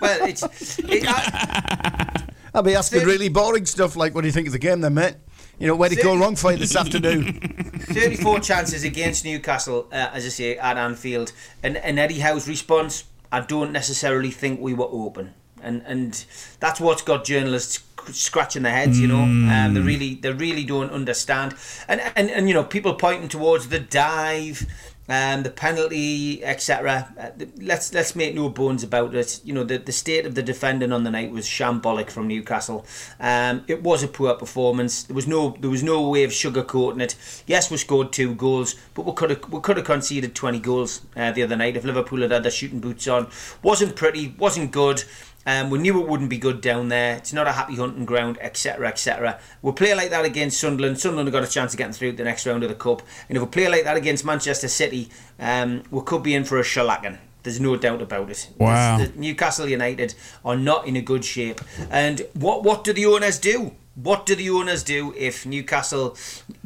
[0.01, 2.23] well, it's it, I,
[2.55, 4.95] I'll be asking really boring stuff like, what do you think of the game then,
[4.95, 5.17] mate?
[5.59, 7.41] You know, where'd it go wrong for you this afternoon?
[7.81, 11.33] 34 chances against Newcastle, uh, as I say, at Anfield.
[11.63, 15.35] And, and Eddie Howe's response, I don't necessarily think we were open.
[15.63, 16.25] And and
[16.61, 19.23] that's what's got journalists scratching their heads, you know.
[19.23, 21.55] Um, they really they really don't understand.
[21.89, 24.67] And, and and you know, people pointing towards the dive,
[25.09, 27.15] um, the penalty, etc.
[27.19, 29.41] Uh, let's let's make no bones about it.
[29.45, 32.85] You know, the, the state of the defending on the night was shambolic from Newcastle.
[33.21, 35.05] Um, it was a poor performance.
[35.05, 37.17] There was no there was no way of sugarcoating it.
[37.47, 41.03] Yes, we scored two goals, but we could have we could have conceded twenty goals
[41.17, 43.29] uh, the other night if Liverpool had had their shooting boots on.
[43.63, 45.05] wasn't pretty, wasn't good.
[45.47, 47.17] Um, we knew it wouldn't be good down there.
[47.17, 49.39] It's not a happy hunting ground, etc., etc.
[49.63, 50.99] We'll play like that against Sunderland.
[50.99, 53.03] Sunderland have got a chance of getting through the next round of the cup.
[53.29, 56.59] And if we play like that against Manchester City, um, we could be in for
[56.59, 57.19] a shellacking.
[57.45, 58.51] There's no doubt about it.
[58.59, 58.99] Wow.
[58.99, 61.61] The- Newcastle United are not in a good shape.
[61.91, 63.73] And what what do the owners do?
[63.95, 66.17] What do the owners do if Newcastle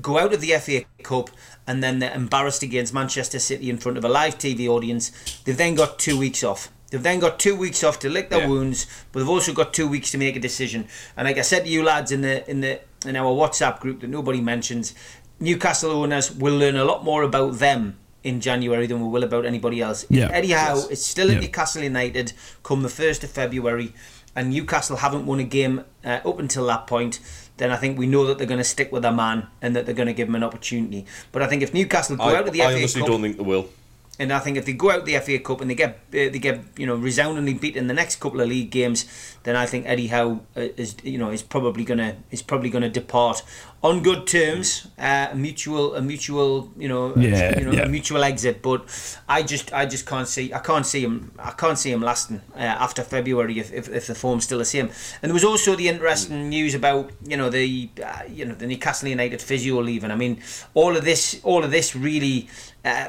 [0.01, 1.29] go out of the FA Cup
[1.67, 5.13] and then they're embarrassed against Manchester City in front of a live TV audience?
[5.45, 6.71] They've then got two weeks off.
[6.91, 8.49] They've then got two weeks off to lick their Yeah.
[8.49, 10.87] wounds, but they've also got two weeks to make a decision.
[11.17, 14.01] And like I said to you lads in the in the in our WhatsApp group
[14.01, 14.93] that nobody mentions,
[15.39, 19.47] Newcastle owners will learn a lot more about them in January than we will about
[19.47, 20.05] anybody else.
[20.11, 20.29] Yeah.
[20.31, 21.41] Eddie Howe is still at Yeah.
[21.41, 22.33] Newcastle United
[22.63, 23.95] come the 1st of February,
[24.37, 27.21] and Newcastle haven't won a game uh, up until that point,
[27.57, 29.87] then I think we know that they're going to stick with their man and that
[29.87, 31.07] they're going to give him an opportunity.
[31.33, 33.23] But I think if Newcastle go I, out of the I FA honestly Cup, don't
[33.23, 33.71] think they will.
[34.19, 36.39] And I think if they go out the FA Cup and they get uh, they
[36.39, 39.07] get you know resoundingly beat in the next couple of league games,
[39.45, 42.91] then I think Eddie Howe uh, is you know is probably gonna is probably gonna
[42.91, 43.43] depart
[43.83, 47.85] on good terms, uh, a mutual a mutual you know Yeah, you know yeah.
[47.85, 48.61] a mutual exit.
[48.61, 48.85] But
[49.29, 52.43] I just I just can't see I can't see him I can't see him lasting
[52.55, 54.91] uh, after February if, if, if the form's still the same.
[55.23, 58.67] And there was also the interesting news about you know the uh, you know the
[58.67, 60.11] Newcastle United physio leaving.
[60.11, 60.43] I mean
[60.75, 62.49] all of this all of this really
[62.83, 63.09] uh,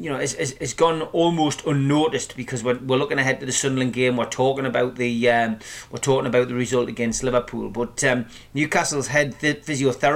[0.00, 3.52] you know, it's, it's, it's gone almost unnoticed because we're, we're looking ahead to the
[3.52, 4.16] Sunderland game.
[4.16, 5.60] We're talking about the um,
[5.92, 7.70] we're talking about the result against Liverpool.
[7.70, 10.11] But um, Newcastle's head th- physiotherapist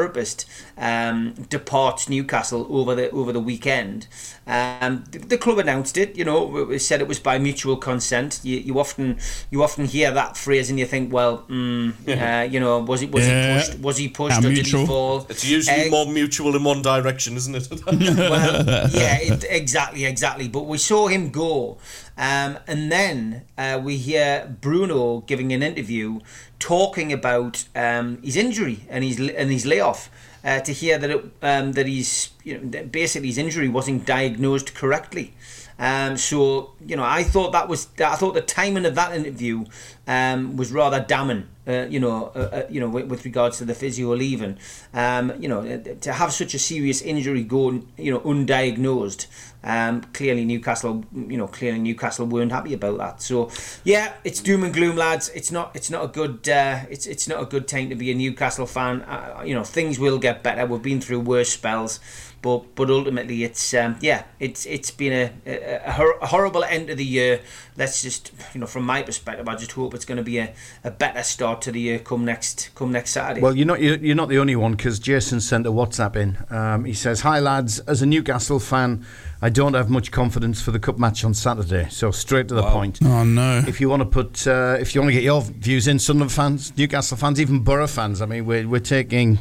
[0.78, 4.06] um, departs Newcastle over the over the weekend.
[4.46, 6.16] Um, the, the club announced it.
[6.16, 8.40] You know, it said it was by mutual consent.
[8.42, 9.18] You, you often
[9.50, 13.10] you often hear that phrase and you think, well, mm, uh, you know, was it
[13.12, 13.54] was Yeah.
[13.54, 13.78] he pushed?
[13.80, 14.80] Was he pushed Yeah, or mutual.
[14.80, 15.26] did he fall?
[15.28, 17.68] It's usually Uh, more mutual in one direction, isn't it?
[17.86, 20.48] well, yeah, it, exactly, exactly.
[20.48, 21.78] But we saw him go,
[22.18, 26.20] um, and then uh, we hear Bruno giving an interview
[26.58, 30.10] talking about um, his injury and his and his layoff.
[30.44, 34.06] Uh, to hear that it, um, that he's you know that basically his injury wasn't
[34.06, 35.34] diagnosed correctly.
[35.78, 39.64] Um, so you know, I thought that was I thought the timing of that interview
[40.06, 41.48] um, was rather damning.
[41.68, 44.56] Uh, you know, uh, uh, you know, with, with regards to the physio leaving,
[44.94, 49.26] um, you know, uh, to have such a serious injury go, you know, undiagnosed.
[49.68, 53.20] Um, clearly, Newcastle, you know, clearly Newcastle weren't happy about that.
[53.20, 53.50] So,
[53.82, 55.28] yeah, it's doom and gloom, lads.
[55.34, 58.12] It's not, it's not a good, uh, it's it's not a good time to be
[58.12, 59.02] a Newcastle fan.
[59.02, 60.64] Uh, you know, things will get better.
[60.66, 61.98] We've been through worse spells,
[62.46, 66.96] but but ultimately, it's um, yeah, it's it's been a, a, a horrible end of
[66.96, 67.40] the year.
[67.76, 70.54] Let's just, you know, from my perspective, I just hope it's going to be a,
[70.84, 73.40] a better start to the year come next come next Saturday.
[73.40, 76.38] Well, you're not you're you're not the only one because Jason sent a WhatsApp in.
[76.56, 79.04] Um, he says, "Hi lads, as a Newcastle fan,
[79.42, 81.88] I don't have much confidence for the cup match on Saturday.
[81.90, 83.00] So straight to the point.
[83.02, 83.64] Oh no.
[83.66, 86.30] If you want to put, uh, if you want to get your views in, Sunderland
[86.30, 88.22] fans, Newcastle fans, even Boro fans.
[88.22, 89.40] I mean, we're we're taking.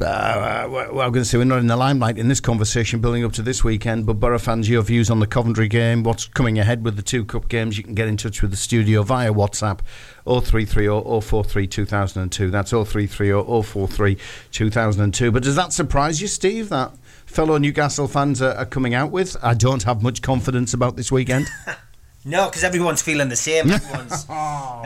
[0.00, 3.24] Uh, well, I'm going to say we're not in the limelight in this conversation building
[3.24, 6.58] up to this weekend, but Boro fans, your views on the Coventry game, what's coming
[6.58, 9.32] ahead with the two cup games, you can get in touch with the studio via
[9.32, 9.78] WhatsApp
[10.26, 12.50] 0330 043 2002.
[12.50, 14.18] That's 0330 043
[14.50, 15.30] 2002.
[15.30, 16.92] But does that surprise you, Steve, that
[17.24, 19.36] fellow Newcastle fans are, are coming out with?
[19.44, 21.46] I don't have much confidence about this weekend.
[22.26, 23.70] No, because everyone's feeling the same.
[23.70, 24.26] Everyone's,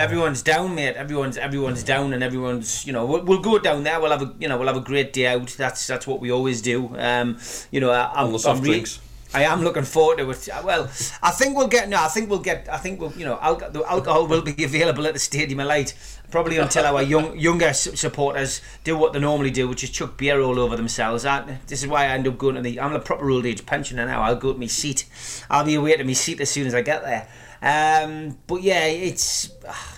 [0.00, 0.96] everyone's down, mate.
[0.96, 4.00] Everyone's everyone's down, and everyone's you know we'll, we'll go down there.
[4.00, 5.48] We'll have a you know we'll have a great day out.
[5.56, 6.90] That's that's what we always do.
[6.98, 7.38] Um,
[7.70, 8.98] you know, I, I'm, On the soft I'm really- drinks.
[9.34, 10.48] I am looking forward to it.
[10.64, 10.84] Well,
[11.22, 11.88] I think we'll get.
[11.88, 12.68] No, I think we'll get.
[12.70, 13.12] I think we'll.
[13.12, 15.94] You know, alco- the alcohol will be available at the Stadium Light
[16.30, 20.40] probably until our young younger supporters do what they normally do, which is chuck beer
[20.40, 21.24] all over themselves.
[21.24, 22.80] I, this is why I end up going to the.
[22.80, 24.22] I'm a proper old age pensioner now.
[24.22, 25.06] I'll go to my seat.
[25.50, 27.28] I'll be away to my seat as soon as I get there.
[27.60, 29.50] Um, but yeah, it's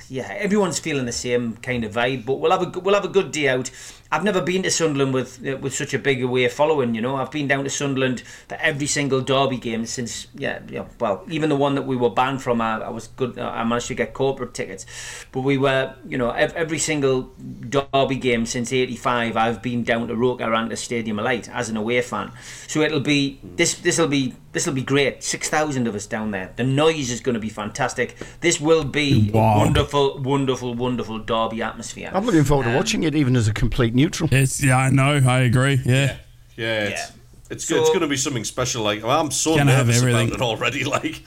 [0.08, 2.24] yeah, everyone's feeling the same kind of vibe.
[2.24, 3.70] But we'll have a we'll have a good day out.
[4.12, 6.94] I've never been to Sunderland with uh, with such a big away following.
[6.96, 10.86] You know, I've been down to Sunderland for every single derby game since yeah, yeah.
[10.98, 13.38] Well, even the one that we were banned from, I, I was good.
[13.38, 14.84] uh, I managed to get corporate tickets,
[15.30, 17.30] but we were you know ev- every single
[17.68, 19.36] derby game since '85.
[19.36, 22.32] I've been down to Roker and to Stadium of Light as an away fan.
[22.66, 23.74] So it'll be this.
[23.74, 25.22] This will be this will be great.
[25.22, 26.52] Six thousand of us down there.
[26.56, 28.16] The noise is going to be fantastic.
[28.40, 29.54] This will be Wow.
[29.54, 32.10] a wonderful, wonderful, wonderful derby atmosphere.
[32.12, 34.28] I'm looking forward to Um, watching it, even as a complete neutral.
[34.32, 35.20] It's yeah, I know.
[35.26, 35.80] I agree.
[35.84, 36.16] Yeah.
[36.56, 37.06] Yeah, it's, Yeah.
[37.50, 38.82] it's, So- it's going to be something special.
[38.82, 40.34] Like well, I'm so Gonna have nervous about everything.
[40.34, 40.84] it already.
[40.96, 41.22] Like,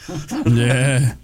[0.48, 1.16] Yeah.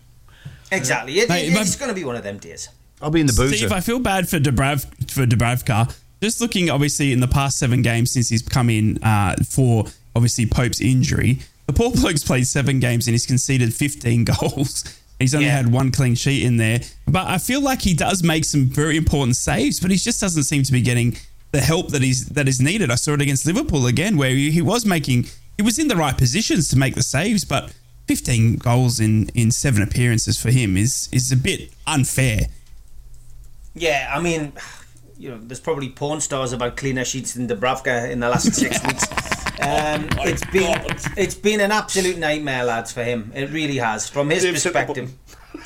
[0.71, 1.19] Exactly.
[1.19, 2.69] It, Mate, it- it's going to be one of them days.
[3.01, 3.55] I'll be in the boozer.
[3.55, 5.95] Steve, I feel bad for Dubrav for Dubravka.
[6.21, 9.85] Just looking, obviously, in the past seven games since he's come in uh, for
[10.15, 14.83] obviously Pope's injury, the poor bloke's played seven games and he's conceded 15 goals.
[15.17, 15.55] He's only Yeah.
[15.55, 18.97] had one clean sheet in there, but I feel like he does make some very
[18.97, 21.17] important saves, but he just doesn't seem to be getting
[21.51, 22.91] the help that he's that is needed.
[22.91, 25.27] I saw it against Liverpool again, where he, he was making,
[25.57, 27.73] he was in the right positions to make the saves, but
[28.07, 32.47] 15 goals in in seven appearances for him is is a bit unfair.
[33.75, 34.53] Yeah, I mean,
[35.17, 38.83] you know, there's probably porn stars about cleaner sheets than Dubravka in the last six
[38.87, 39.05] weeks.
[39.61, 40.91] Um, my it's been God.
[40.91, 43.31] it's it's been an absolute nightmare, lads, for him.
[43.35, 45.11] It really has, from his Dave's hit perspective.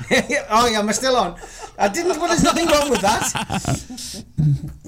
[0.49, 1.35] oh yeah, am I still on?
[1.77, 2.17] I didn't.
[2.17, 4.23] Well, there's nothing wrong with that.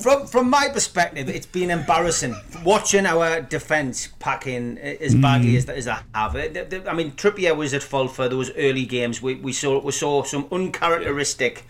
[0.02, 5.88] From from my perspective, it's been embarrassing watching our defence packing as badly as, as
[5.88, 6.36] I have.
[6.36, 9.22] It- the- the- I mean, Trippier was at fault for those early games.
[9.22, 11.66] We, we saw we saw some uncharacteristic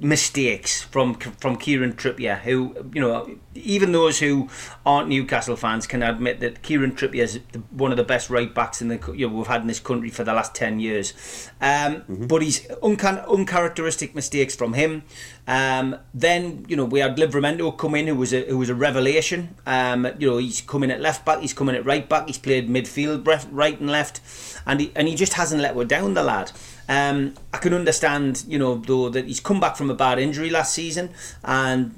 [0.00, 4.48] mistakes from from Kieran Trippier, who you know even those who
[4.84, 8.52] aren't Newcastle fans can admit that Kieran Trippier is the, one of the best right
[8.52, 11.48] backs in the you know, we've had in this country for the last ten years.
[11.60, 15.04] Um, But he's uncan- uncharacteristic mistakes from him.
[15.46, 18.74] Um, then you know we had Livramento come in, who was a who was a
[18.74, 19.54] revelation.
[19.66, 22.68] Um, you know he's coming at left back, he's coming at right back, he's played
[22.68, 24.20] midfield, right and left,
[24.66, 26.14] and he and he just hasn't let us down.
[26.14, 26.52] The lad.
[26.88, 30.50] Um, I can understand, you know, though that he's come back from a bad injury
[30.50, 31.10] last season,
[31.42, 31.94] and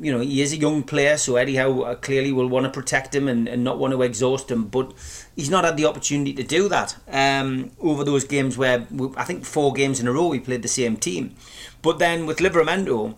[0.00, 2.70] you know he is a young player, so Eddie Howe uh, clearly will want to
[2.70, 4.66] protect him and, and not want to exhaust him.
[4.66, 4.92] But
[5.34, 9.24] he's not had the opportunity to do that um, over those games where we, I
[9.24, 11.34] think four games in a row we played the same team.
[11.80, 13.14] But then with Livramento,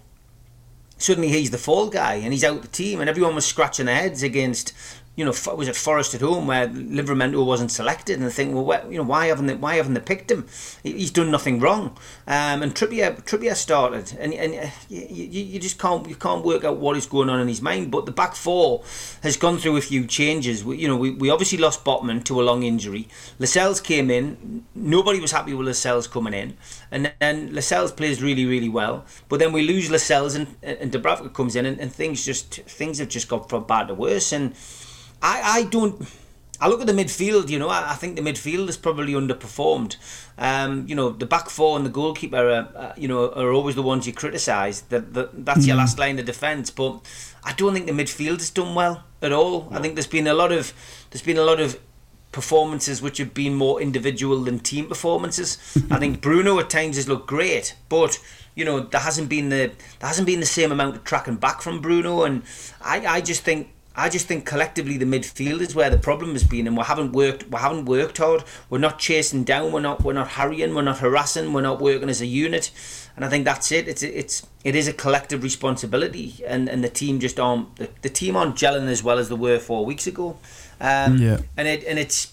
[0.96, 3.96] suddenly he's the fall guy and he's out the team, and everyone was scratching their
[3.96, 4.72] heads against.
[5.16, 8.90] You know, was it Forest at home where Livramento wasn't selected, and think, well, wh-
[8.90, 10.46] you know, why haven't they, why haven't they picked him?
[10.82, 11.98] He's done nothing wrong.
[12.26, 16.64] Um, and Trippier, Trippier started, and and uh, you, you, just can't you can't work
[16.64, 17.90] out what is going on in his mind.
[17.90, 18.82] But the back four
[19.22, 20.64] has gone through a few changes.
[20.64, 23.08] We, you know, we, we obviously lost Botman to a long injury.
[23.38, 24.64] Lascelles came in.
[24.74, 26.56] Nobody was happy with Lascelles coming in,
[26.90, 29.04] and then Lascelles plays really really well.
[29.28, 32.98] But then we lose Lascelles, and and Dubravka comes in, and, and things just things
[32.98, 34.32] have just got from bad to worse.
[34.32, 34.54] And
[35.23, 36.07] I I don't.
[36.62, 37.49] I look at the midfield.
[37.49, 39.97] You know, I, I think the midfield is probably underperformed.
[40.37, 43.77] Um, you know, the back four and the goalkeeper, are, uh, you know, are always
[43.77, 44.83] the ones you criticise.
[44.83, 46.71] That, that that's your last line of defence.
[46.71, 47.01] But
[47.45, 49.68] I don't think the midfield has done well at all.
[49.71, 50.75] I think there's been a lot of
[51.11, 51.79] there's been a lot of
[52.33, 55.59] performances which have been more individual than team performances.
[55.91, 58.21] I think Bruno at times has looked great, but
[58.55, 61.62] you know there hasn't been the there hasn't been the same amount of tracking back
[61.62, 62.43] from Bruno, and
[62.81, 63.71] I, I just think.
[64.01, 67.12] I just think collectively the midfield is where the problem has been, and we haven't
[67.12, 67.48] worked.
[67.51, 68.44] We haven't worked hard.
[68.68, 69.72] We're not chasing down.
[69.72, 70.03] We're not.
[70.05, 70.74] We're not harrying.
[70.74, 71.53] We're not harassing.
[71.53, 72.70] We're not working as a unit.
[73.16, 73.88] And I think that's it.
[73.88, 78.09] It's it's it is a collective responsibility, and, and the team just aren't the, the
[78.09, 80.38] team aren't gelling as well as they were four weeks ago.
[80.80, 81.38] Um, Yeah.
[81.57, 82.32] and it and it's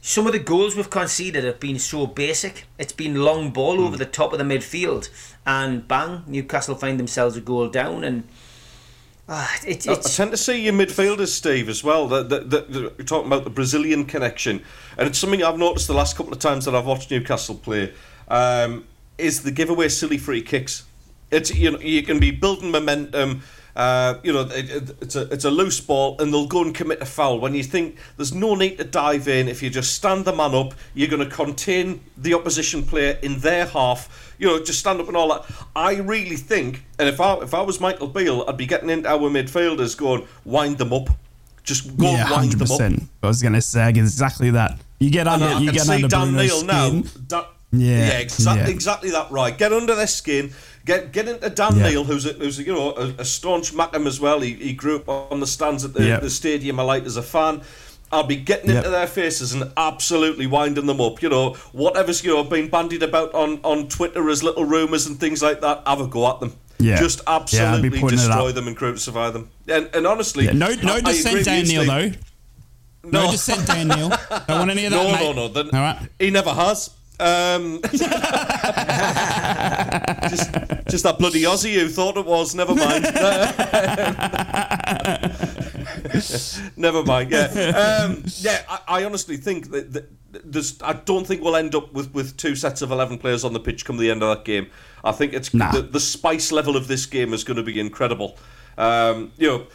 [0.00, 2.66] some of the goals we've conceded have been so basic.
[2.78, 5.08] It's been long ball over the top of the midfield,
[5.46, 8.24] and bang, Newcastle find themselves a goal down, and
[9.28, 12.06] ah, it, I tend to see your midfielders, Steve, as well.
[12.08, 14.62] That- you're talking about the Brazilian connection,
[14.96, 17.92] and it's something I've noticed the last couple of times that I've watched Newcastle play.
[18.28, 18.84] Um,
[19.18, 20.84] is the giveaway silly free kicks?
[21.30, 23.42] It's you know you can be building momentum.
[23.76, 26.74] Uh, you know it, it, it's a it's a loose ball, and they'll go and
[26.74, 27.40] commit a foul.
[27.40, 30.54] When you think there's no need to dive in, if you just stand the man
[30.54, 34.34] up, you're going to contain the opposition player in their half.
[34.38, 35.44] You know, just stand up and all that.
[35.74, 39.08] I really think, and if I if I was Michael Beale, I'd be getting into
[39.08, 41.08] our midfielders, going wind them up,
[41.64, 43.08] just go yeah, and wind hundred them up.
[43.24, 44.78] I was going to say exactly that.
[45.00, 46.88] You get And under, I you can get see under Dan Neil now.
[47.02, 47.44] skin.
[47.76, 48.68] Yeah, yeah, exactly, yeah.
[48.68, 49.30] exactly that.
[49.32, 50.52] Right, get under their skin.
[50.84, 51.88] Get get into Dan Yeah.
[51.90, 54.40] Neil, who's a, who's a, you know a, a staunch Mackem as well.
[54.40, 56.20] He, he grew up on the stands at the, Yeah.
[56.20, 56.78] the stadium.
[56.78, 57.62] I like as a fan.
[58.12, 58.76] I'll be getting Yep.
[58.78, 61.22] into their faces and absolutely winding them up.
[61.22, 65.18] You know, whatever's you know been bandied about on, on Twitter as little rumours and
[65.18, 65.82] things like that.
[65.86, 66.52] Have a go at them.
[66.78, 66.96] Yeah.
[66.98, 69.48] Just Yeah, I'd be absolutely putting it destroy them and crucify them.
[69.68, 72.22] And, and honestly, Yeah, no, no I dissent, with you, Dan Neil Steve.
[73.02, 73.10] though.
[73.10, 74.08] No, dissent, Dan Neil.
[74.48, 75.20] Don't want any of that, No, mate.
[75.20, 75.48] no, no.
[75.48, 76.08] Then All right.
[76.18, 76.90] He never has.
[77.20, 78.02] Um, just,
[80.88, 82.54] just that bloody Aussie who thought it was.
[82.54, 83.04] Never mind.
[86.76, 87.30] never mind.
[87.30, 88.62] Yeah, um, yeah.
[88.68, 90.10] I, I honestly think that, that
[90.44, 90.80] there's.
[90.82, 93.60] I don't think we'll end up with, with two sets of eleven players on the
[93.60, 94.68] pitch come the end of that game.
[95.04, 95.70] I think it's Nah.
[95.70, 98.36] the, the spice level of this game is going to be incredible.
[98.76, 99.66] Um, you know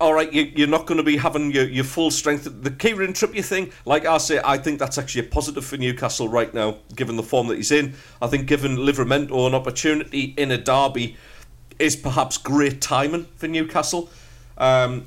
[0.00, 2.48] all right, you, you're not going to be having your, your full strength.
[2.62, 6.28] The Kieran Trippier thing, like I say, I think that's actually a positive for Newcastle
[6.28, 7.94] right now, given the form that he's in.
[8.20, 11.16] I think giving Livramento an opportunity in a derby
[11.78, 14.10] is perhaps great timing for Newcastle.
[14.58, 15.04] Um,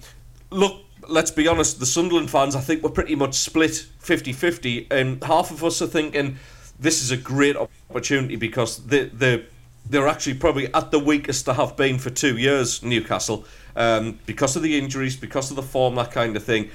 [0.51, 4.87] look, let's be honest, the Sunderland fans, I think we're pretty much split 50 50,
[4.91, 6.37] and half of us are thinking
[6.79, 9.45] this is a great opportunity because they, they,
[9.89, 14.55] they're actually probably at the weakest they have been for two years, Newcastle, um, because
[14.55, 16.69] of the injuries, because of the form, that kind of thing.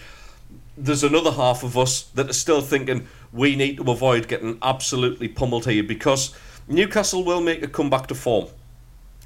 [0.77, 5.29] There's another half of us that are still thinking we need to avoid getting absolutely
[5.29, 6.35] pummeled here because
[6.69, 8.47] Newcastle will make a comeback to form.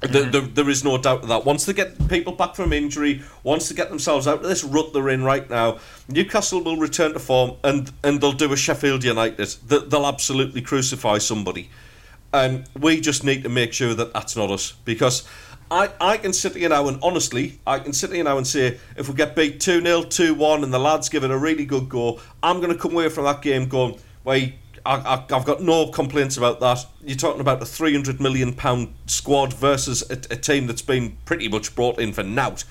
[0.01, 1.43] The, the, there is no doubt of that.
[1.43, 4.93] Once they get people back from injury, once they get themselves out of this rut
[4.93, 9.03] they're in right now, Newcastle will return to form and, and they'll do a Sheffield
[9.03, 9.45] United.
[9.67, 11.69] They'll absolutely crucify somebody.
[12.31, 14.71] And we just need to make sure that that's not us.
[14.85, 15.27] Because
[15.71, 18.79] I, I can sit here now and honestly, I can sit here now and say
[18.97, 21.65] if we get beat 2 0, 2 1, and the lads give it a really
[21.65, 24.55] good go, I'm going to come away from that game going, wait,
[24.85, 26.85] I, I, I've got no complaints about that.
[27.03, 31.47] You're talking about a 300 million pound squad versus a, a team that's been pretty
[31.47, 32.63] much brought in for nout.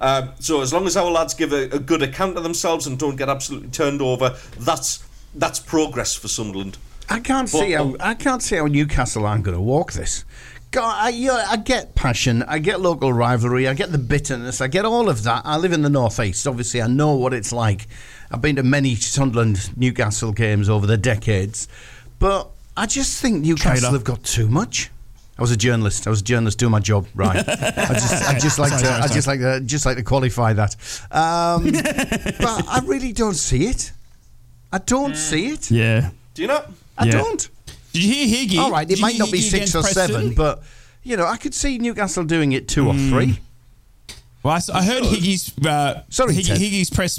[0.00, 2.98] Um, so as long as our lads give a, a good account of themselves and
[2.98, 6.78] don't get absolutely turned over, that's that's progress for Sunderland.
[7.10, 10.24] I can't But- see how I can't see how Newcastle aren't going to walk this.
[10.70, 14.60] God, I, you know, I get passion, I get local rivalry, I get the bitterness,
[14.60, 15.42] I get all of that.
[15.46, 16.82] I live in the northeast, obviously.
[16.82, 17.86] I know what it's like.
[18.30, 21.68] I've been to many Sunderland Newcastle games over the decades,
[22.18, 23.92] but I just think Newcastle Trader.
[23.92, 24.90] have got too much.
[25.38, 26.06] I was a journalist.
[26.06, 27.36] I was a journalist doing my job right.
[27.48, 30.02] I just, I just like Sorry, to, sorry, I just like to, just like to
[30.02, 30.74] qualify that.
[31.10, 33.92] Um, but I really don't see it.
[34.70, 35.70] I don't see it.
[35.70, 36.10] Yeah.
[36.34, 36.62] Do you know?
[36.98, 37.12] I Yeah.
[37.12, 37.48] don't.
[38.00, 38.58] Did you hear Higgy?
[38.62, 40.62] All right, it might not be six or seven, but
[41.02, 43.08] you know, I could see Newcastle doing it two or Hmm.
[43.10, 43.38] three.
[44.42, 47.18] Well, I, I heard Higgy's uh, Sorry, Higgy, Higgy's press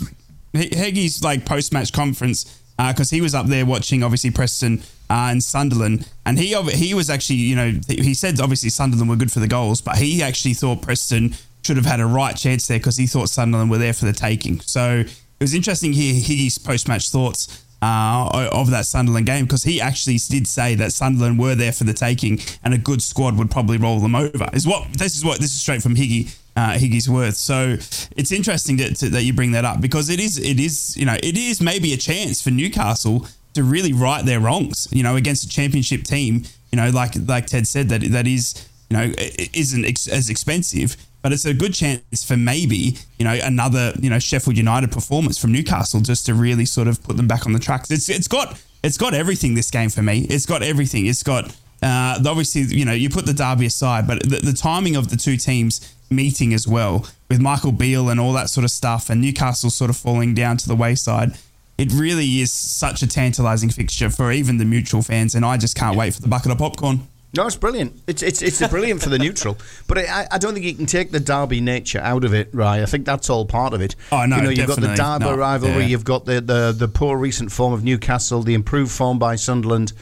[0.53, 5.43] Higgy's like post match conference because he was up there watching obviously Preston uh, and
[5.43, 9.39] Sunderland, and he he was actually you know he said obviously Sunderland were good for
[9.41, 12.95] the goals, but he actually thought Preston should have had a right chance there because
[12.95, 14.59] he thought Sunderland were there for the taking.
[14.61, 17.63] So it was interesting to hear Higgy's post match thoughts.
[17.81, 21.85] Uh, of that Sunderland game because he actually did say that Sunderland were there for
[21.85, 24.49] the taking and a good squad would probably roll them over.
[24.51, 27.35] Is what this is what this is straight from Higgy uh, Higgy's worth.
[27.35, 27.77] So
[28.17, 31.37] it's interesting that, you bring that up because it is it is you know it
[31.37, 34.87] is maybe a chance for Newcastle to really right their wrongs.
[34.91, 36.43] You know against a championship team.
[36.71, 39.13] You know like like Ted said that that is you know
[39.53, 40.97] isn't ex- as expensive.
[41.21, 45.37] But it's a good chance for maybe you know another you know Sheffield United performance
[45.37, 47.91] from Newcastle just to really sort of put them back on the tracks.
[47.91, 50.25] It's it's got it's got everything this game for me.
[50.29, 51.05] It's got everything.
[51.07, 51.45] It's got
[51.81, 55.17] uh, obviously you know you put the derby aside, but the, the timing of the
[55.17, 59.21] two teams meeting as well with Michael Beale and all that sort of stuff, and
[59.21, 61.37] Newcastle sort of falling down to the wayside.
[61.77, 65.75] It really is such a tantalising fixture for even the mutual fans, and I just
[65.75, 67.07] can't wait for the bucket of popcorn.
[67.35, 67.93] No, it's brilliant.
[68.07, 69.55] It's it's it's brilliant for the neutral,
[69.87, 72.81] but I, I don't think you can take the derby nature out of it, right?
[72.81, 73.95] I think that's all part of it.
[74.11, 75.87] Oh, no, you know, you've got the derby No, rivalry, yeah.
[75.89, 79.93] you've got the, the the poor recent form of Newcastle, the improved form by Sunderland.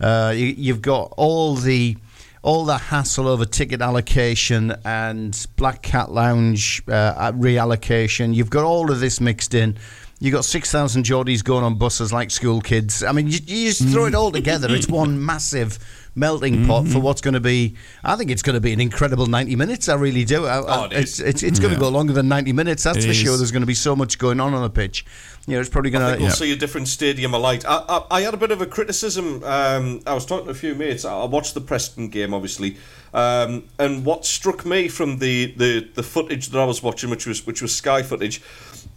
[0.00, 1.96] Uh, you, you've got all the
[2.42, 8.32] all the hassle over ticket allocation and Black Cat Lounge uh, reallocation.
[8.32, 9.76] You've got all of this mixed in.
[10.20, 13.02] You've got 6,000 Geordies going on buses like school kids.
[13.02, 14.68] I mean, you, you just throw it all together.
[14.70, 15.78] It's one massive
[16.16, 17.76] melting pot for what's going to be.
[18.02, 19.88] I think it's going to be an incredible 90 minutes.
[19.88, 20.46] I really do.
[20.46, 21.20] I, Oh, it is.
[21.20, 22.82] it's it's, it's going to go longer than 90 minutes.
[22.82, 23.36] That's It for sure.
[23.36, 25.04] There's going to be so much going on on the pitch.
[25.46, 26.20] You know, it's probably going to.
[26.20, 27.64] we'll see a different stadium alight.
[27.66, 29.44] I, I, I had a bit of a criticism.
[29.44, 31.04] Um, I was talking to a few mates.
[31.04, 32.78] I I watched the Preston game, obviously,
[33.14, 37.26] um, and what struck me from the, the, the footage that I was watching, which
[37.26, 38.42] was which was Sky footage,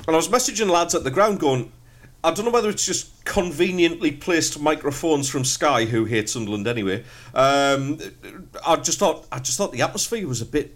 [0.08, 1.72] and I was messaging lads at the ground, going,
[2.24, 7.04] I don't know whether it's just conveniently placed microphones from Sky, who hate Sunderland anyway.
[7.36, 8.00] Um,
[8.66, 10.76] I just thought I just thought the atmosphere was a bit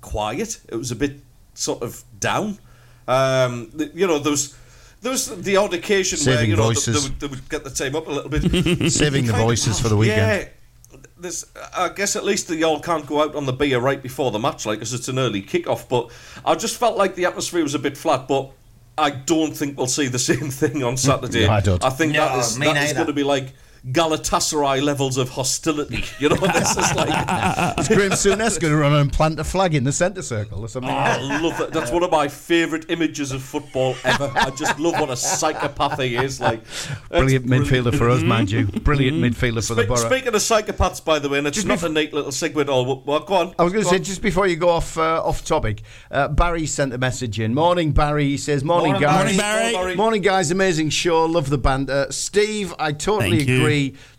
[0.00, 0.60] quiet.
[0.68, 1.20] It was a bit
[1.54, 2.58] sort of down.
[3.06, 4.56] Um, you know, there was
[5.02, 7.02] there was the odd occasion where you know they, voices.
[7.04, 8.42] they, would, they would get the team up a little bit,
[8.92, 10.42] Saving the Kind of- voices for the weekend.
[10.42, 14.32] Yeah, there's, I guess at least y'all can't go out on the beer right before
[14.32, 15.88] the match, like, because it's an early kickoff.
[15.88, 16.10] But
[16.44, 18.26] I just felt like the atmosphere was a bit flat.
[18.26, 18.50] But
[18.96, 21.46] I don't think we'll see the same thing on Saturday.
[21.46, 21.84] No, I don't.
[21.84, 22.94] I think No, that is me that is neither.
[22.94, 23.52] going to be like.
[23.90, 26.36] Galatasaray levels of hostility, you know.
[26.54, 27.08] This is like
[27.78, 30.68] Is Graham Souness going to run and plant a flag in the centre circle or
[30.68, 30.90] something?
[30.90, 31.72] I love that.
[31.72, 34.30] That's one of my favourite images of football ever.
[34.34, 36.40] I just love what a psychopath he is.
[36.40, 36.62] Like
[37.10, 38.66] Brilliant midfielder for us, mind you.
[38.66, 39.98] Brilliant midfielder for the Boro.
[39.98, 42.58] Speaking of psychopaths, by the way, and it's Just not bef- a neat little segue
[42.60, 42.86] at all.
[42.86, 43.54] Well, well, go on.
[43.58, 44.04] I was going to say, on.
[44.04, 47.52] just before you go off uh, off topic, uh, Barry sent a message in.
[47.54, 48.24] Morning, Barry.
[48.24, 49.16] He says, Morning, Morning, guys.
[49.16, 49.72] Morning, Barry.
[49.72, 49.96] Morning.
[49.96, 50.50] Morning, guys.
[50.50, 51.24] Amazing show.
[51.26, 52.06] Love the banter.
[52.10, 53.64] Steve, I totally Thank you.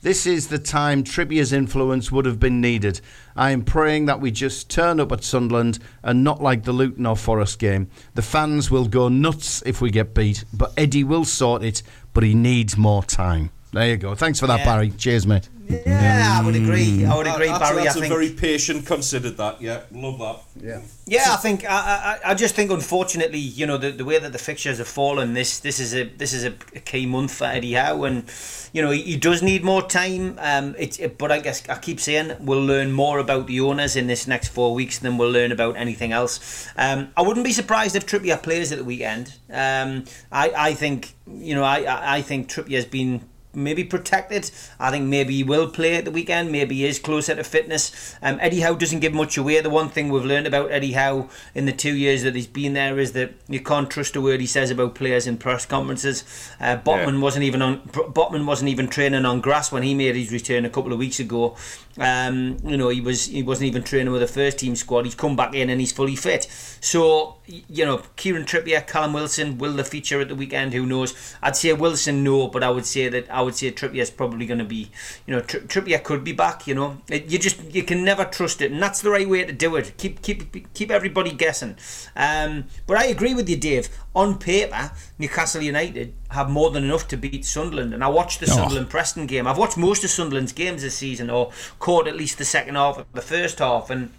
[0.02, 3.00] This is the time Trippier's influence would have been needed.
[3.36, 7.06] I am praying that we just turn up at Sunderland and not like the Luton
[7.06, 7.88] or Forest game.
[8.16, 11.84] The fans will go nuts if we get beat, but Eddie will sort it,
[12.14, 13.52] but he needs more time.
[13.72, 14.16] There you go.
[14.16, 14.66] Thanks for that, Yeah.
[14.66, 14.90] Barry.
[14.92, 15.50] Cheers, mate.
[15.68, 17.06] Yeah, I would agree.
[17.06, 17.84] I would agree, That's, Barry.
[17.84, 18.14] that's I a think.
[18.14, 19.62] very patient, considered that.
[19.62, 20.64] Yeah, love that.
[20.64, 20.82] Yeah.
[21.08, 24.32] Yeah, I think I, I, I just think unfortunately, you know, the, the way that
[24.32, 27.46] the fixtures have fallen, this this is a this is a, a key month for
[27.46, 28.26] Eddie Howe, and
[28.74, 30.38] you know he, he does need more time.
[30.40, 33.96] Um, it, it, but I guess I keep saying we'll learn more about the owners
[33.96, 36.68] in this next four weeks than we'll learn about anything else.
[36.78, 39.34] Um, I wouldn't be surprised if Trippier plays at the weekend.
[39.52, 43.22] Um, I I think you know I I I think Trippier's been
[43.56, 44.52] maybe protected.
[44.80, 46.52] I think maybe he will play at the weekend.
[46.52, 48.16] Maybe he is closer to fitness.
[48.22, 49.60] Um, Eddie Howe doesn't give much away.
[49.62, 52.74] The one thing we've learned about Eddie Howe in the two years that he's been
[52.74, 56.24] there is that you can't trust a word he says about players in press conferences.
[56.60, 57.82] Uh, Botman wasn't even on.
[57.90, 61.20] Botman wasn't even training on grass when he made his return a couple of weeks
[61.20, 61.56] ago.
[61.98, 65.06] Um, you know he was he wasn't even training with the first team squad.
[65.06, 66.48] He's come back in and he's fully fit.
[66.82, 70.74] So you know Kieran Trippier, Callum Wilson will the feature at the weekend.
[70.74, 71.14] Who knows?
[71.42, 74.60] I'd say Wilson no, but I would say that I would say Trippier's probably going
[74.60, 74.90] to be.
[75.26, 76.68] You know Tri- Trippier could be back.
[76.68, 79.44] You know it, you just you can never trust it, and that's the right way
[79.46, 79.98] to do it.
[79.98, 81.78] Keep keep keep everybody guessing.
[82.16, 83.90] Um, but I agree with you, Dave.
[84.16, 88.46] On paper, Newcastle United have more than enough to beat Sunderland, and I watched the
[88.50, 88.56] Oh.
[88.56, 89.46] Sunderland Preston game.
[89.48, 92.98] I've watched most of Sunderland's games this season, or caught at least the second half
[92.98, 94.12] of the first half, and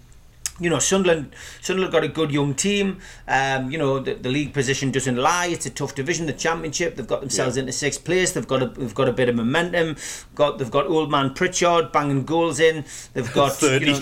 [0.59, 2.99] you know, Sunderland, Sunderland got a good young team.
[3.29, 5.47] Um, you know, the, the league position doesn't lie.
[5.47, 6.97] It's a tough division, the championship.
[6.97, 8.33] They've got themselves into sixth place.
[8.33, 9.97] They've got a, they've got a bit of momentum.
[10.35, 12.85] Got they've got old man Pritchard banging goals in.
[13.13, 13.99] They've got you know,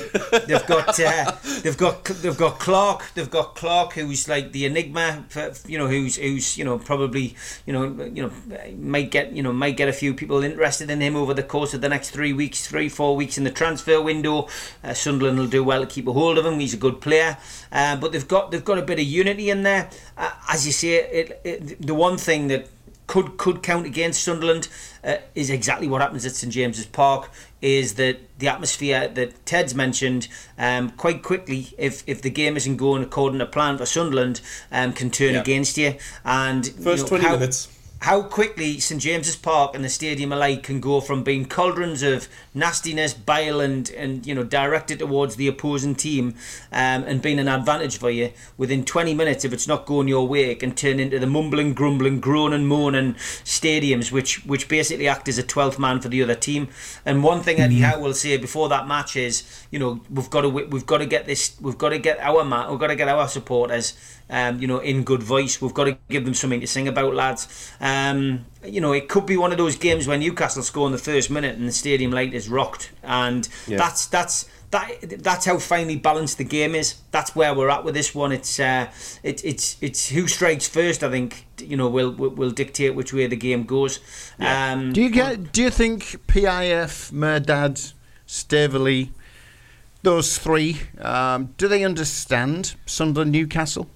[0.46, 1.32] they've got uh,
[1.62, 3.02] they've got they've got Clarke.
[3.14, 5.24] They've got Clarke, who's like the enigma.
[5.28, 7.34] For, you know, who's who's you know probably
[7.66, 8.32] you know you know
[8.76, 11.74] might get you know might get a few people interested in him over the course
[11.74, 14.46] of the next three weeks, three four weeks in the transfer window.
[14.84, 16.58] Uh, Sunderland will do well to keep a hold of him.
[16.60, 17.36] He's a good player,
[17.72, 19.90] uh, but they've got they've got a bit of unity in there.
[20.16, 22.68] Uh, as you say, it, it, the one thing that
[23.06, 24.68] could could count against Sunderland
[25.02, 27.30] uh, is exactly what happens at St James's Park.
[27.60, 30.28] Is that the atmosphere that Ted's mentioned
[30.58, 31.72] um, quite quickly?
[31.78, 34.40] If if the game isn't going according to plan for Sunderland,
[34.72, 35.40] um, can turn Yeah.
[35.40, 35.94] against you.
[36.24, 37.68] And First you know, 20 how- minutes.
[38.00, 42.28] How quickly St James's Park and the stadium alike can go from being cauldrons of
[42.52, 46.34] nastiness, bile, and, and you know directed towards the opposing team,
[46.70, 50.28] um, and being an advantage for you within 20 minutes if it's not going your
[50.28, 55.28] way, it can turn into the mumbling, grumbling, groaning, moaning stadiums, which which basically act
[55.28, 56.68] as a 12th man for the other team.
[57.06, 60.42] And one thing Eddie Howe will say before that match is, you know, we've got
[60.42, 62.96] to we've got to get this, we've got to get our man, we've got to
[62.96, 63.94] get our supporters
[64.30, 65.60] um, you know, in good voice.
[65.60, 67.72] We've got to give them something to sing about, lads.
[67.80, 70.98] Um, you know, it could be one of those games where Newcastle score in the
[70.98, 73.78] first minute and the stadium light is rocked, and Yeah.
[73.78, 74.48] that's that's.
[74.70, 76.96] That, that's how finely balanced the game is.
[77.12, 78.32] That's where we're at with this one.
[78.32, 78.88] It's uh,
[79.22, 81.04] it, it's it's who strikes first.
[81.04, 84.00] I think you know will will, will dictate which way the game goes.
[84.40, 85.52] Um, Do you get?
[85.52, 87.92] Do you think PIF, Mehrdad,
[88.26, 89.12] Staveley,
[90.02, 93.88] those three, um, do they understand Sunderland, Newcastle,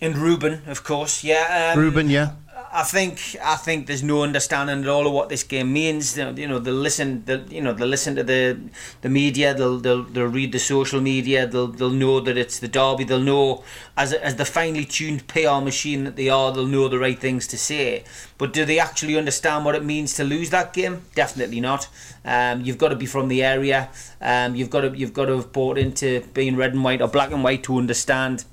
[0.00, 1.72] and Reuben, of course, yeah.
[1.74, 2.08] Um, Reuben?
[2.08, 2.32] Yeah.
[2.72, 6.16] I think I think there's no understanding at all of what this game means.
[6.16, 7.24] You know, they'll listen.
[7.24, 8.60] They'll, you know, they'll listen to the
[9.00, 9.54] the media.
[9.54, 11.48] They'll they'll, they'll read the social media.
[11.48, 13.02] They'll they'll know that it's the derby.
[13.02, 13.64] They'll know
[13.96, 16.52] as as the finely tuned PR machine that they are.
[16.52, 18.04] They'll know the right things to say.
[18.38, 21.02] But do they actually understand what it means to lose that game?
[21.16, 21.88] Definitely not.
[22.24, 23.88] Um, you've got to be from the area.
[24.20, 27.08] Um, you've got to you've got to have bought into being red and white or
[27.08, 28.44] black and white to understand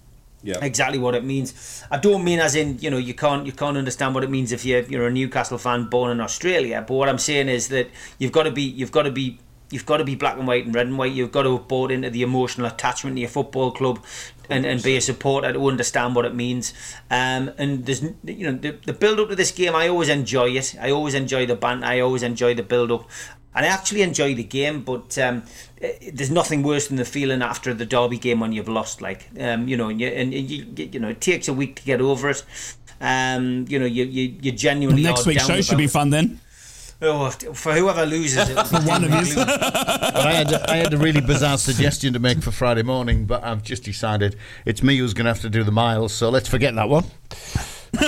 [0.44, 0.64] Yeah.
[0.64, 1.84] exactly what it means.
[1.90, 4.52] I don't mean as in you know you can't you can't understand what it means
[4.52, 6.84] if you're you're a Newcastle fan born in Australia.
[6.88, 9.40] But what I'm saying is that you've got to be you've got to be
[9.72, 11.12] you've got to be black and white and red and white.
[11.12, 14.04] You've got to have bought into the emotional attachment to your football club.
[14.50, 16.74] And, and be a supporter to understand what it means.
[17.12, 20.52] Um, and there's, you know, the, the build up to this game, I always enjoy
[20.52, 20.74] it.
[20.80, 21.86] I always enjoy the banter.
[21.86, 23.10] I always enjoy the build up.
[23.54, 25.44] And I actually enjoy the game, but um,
[26.14, 29.02] there's nothing worse than the feeling after the derby game when you've lost.
[29.02, 31.84] Like, um, you know, and you, and you, you know, it takes a week to
[31.84, 32.44] get over it.
[33.00, 36.40] Um, you know, you you, you genuinely Next week's show should be fun then.
[37.00, 39.36] Oh, for whoever loses, it, For one of you.
[39.38, 43.62] I had, I had a really bizarre suggestion to make for Friday morning, but I've
[43.62, 46.74] just decided it's me who's going to have to do the miles, so let's forget
[46.74, 47.04] that one.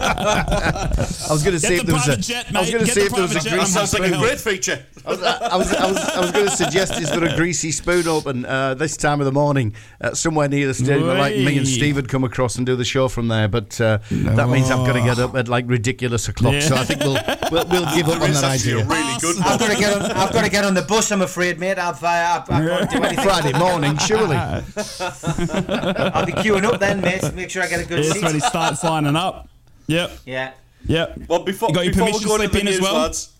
[0.00, 2.16] I was going to see Get if there was a.
[2.18, 3.60] jet, I was going to Get see the if there was a private jet.
[3.60, 4.20] I'm Sounds like a spoon.
[4.20, 4.86] great feature.
[5.06, 7.70] I was, I was, I was, I was going to suggest is there a greasy
[7.72, 11.06] spoon open uh, this time of the morning uh, somewhere near the stadium?
[11.06, 13.80] where, Like me and Steve would come across and do the show from there, but
[13.80, 16.60] uh, that means I've got to get up at like ridiculous o'clock.
[16.62, 17.18] So I think we'll
[17.50, 18.86] we'll, we'll give up on that actually a idea.
[18.88, 20.10] really good I've got to get on.
[20.12, 21.10] I've got to get on the bus.
[21.12, 21.78] I'm afraid, mate.
[21.78, 23.24] I've, uh, I've, I've got to do anything.
[23.24, 24.36] Friday morning, surely.
[24.36, 27.32] I'll be queuing up then, mate.
[27.34, 28.22] Make sure I get a good Yes, seat.
[28.24, 29.48] when he starts lining up.
[29.86, 30.52] Yep, Yeah.
[30.86, 31.18] yep.
[31.28, 32.94] Well, before, You got your before we permission go into slip the in as well?
[32.94, 33.30] lads.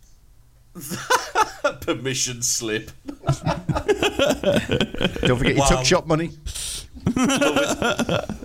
[1.81, 2.91] Permission slip.
[3.07, 3.27] Don't
[5.39, 5.67] forget your Wow.
[5.69, 6.31] tuck shop money.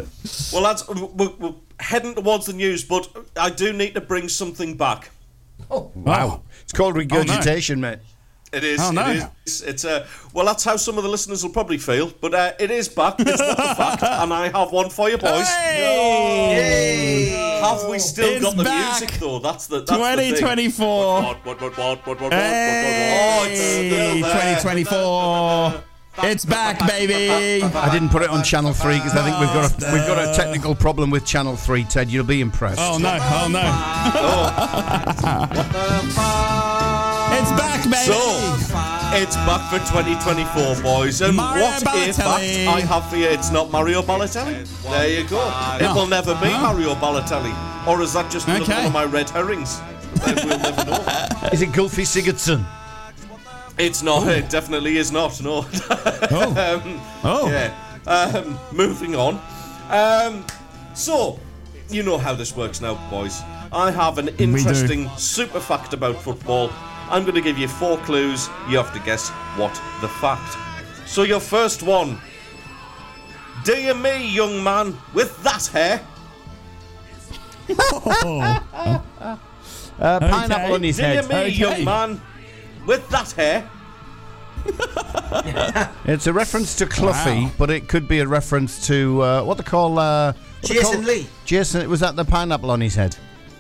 [0.54, 4.78] Well, lads, we're, we're heading towards the news, but I do need to bring something
[4.78, 5.12] back.
[5.70, 6.44] Oh wow.
[6.62, 8.00] It's called oh, regurgitation, mate.
[8.56, 8.80] It is.
[8.82, 9.12] Oh, no.
[9.12, 9.62] It is.
[9.64, 12.72] It's uh, well, that's how some of the listeners will probably feel, but uh, it
[12.72, 13.16] is back.
[13.20, 15.48] It's what the fact, and I have one for you, boys.
[17.66, 19.00] Have we still It's got the back.
[19.02, 19.40] music though?
[19.40, 20.36] That's the that's the thing.
[20.36, 21.22] 2024.
[21.24, 25.84] What, what, what, what, what, what, what, Hey, Oh, it's 2024.
[26.18, 27.62] It's back, baby.
[27.62, 30.18] I didn't put it on Channel 3 because I think we've got a, we've got
[30.18, 32.10] a technical problem with Channel 3, Ted.
[32.10, 32.80] You'll be impressed.
[32.80, 33.18] Oh no!
[33.20, 33.60] Oh no!
[35.52, 36.65] It's
[37.58, 37.96] back, baby.
[37.96, 38.20] So,
[39.18, 41.22] it's back for 2024, boys.
[41.22, 44.66] And Mario what a fact I have for you, it's not Mario Balotelli.
[44.84, 45.42] There you go.
[45.80, 47.54] It will never be Mario Balotelli.
[47.88, 48.60] Or is that just Okay.
[48.74, 49.80] one of my red herrings?
[50.26, 51.50] Then we'll never know.
[51.52, 52.66] Is it Gylfi Sigurdsson?
[53.78, 54.28] It's not.
[54.28, 55.40] It definitely is not.
[55.42, 55.66] No.
[56.32, 56.82] Oh.
[56.84, 57.50] um, Oh.
[57.50, 57.74] Yeah.
[58.08, 59.40] Um, moving on.
[59.90, 60.46] Um,
[60.94, 61.40] so,
[61.90, 63.42] you know how this works now, boys.
[63.74, 66.70] I have an interesting super fact about football.
[67.10, 68.50] I'm going to give you four clues.
[68.70, 70.58] You have to guess what the fact.
[71.08, 72.20] So, your first one.
[73.64, 76.02] Dear me, young man, with that hair.
[79.98, 81.30] Uh, Pineapple on his Dear head.
[81.30, 81.50] me, Okay.
[81.50, 82.22] young man,
[82.86, 83.70] with that hair.
[86.06, 87.52] It's a reference to Cloughie, Wow.
[87.58, 89.98] but it could be a reference to uh, what they call.
[90.00, 91.28] Uh, what they Jason call- Lee.
[91.46, 93.16] Jason, was that the pineapple on his head?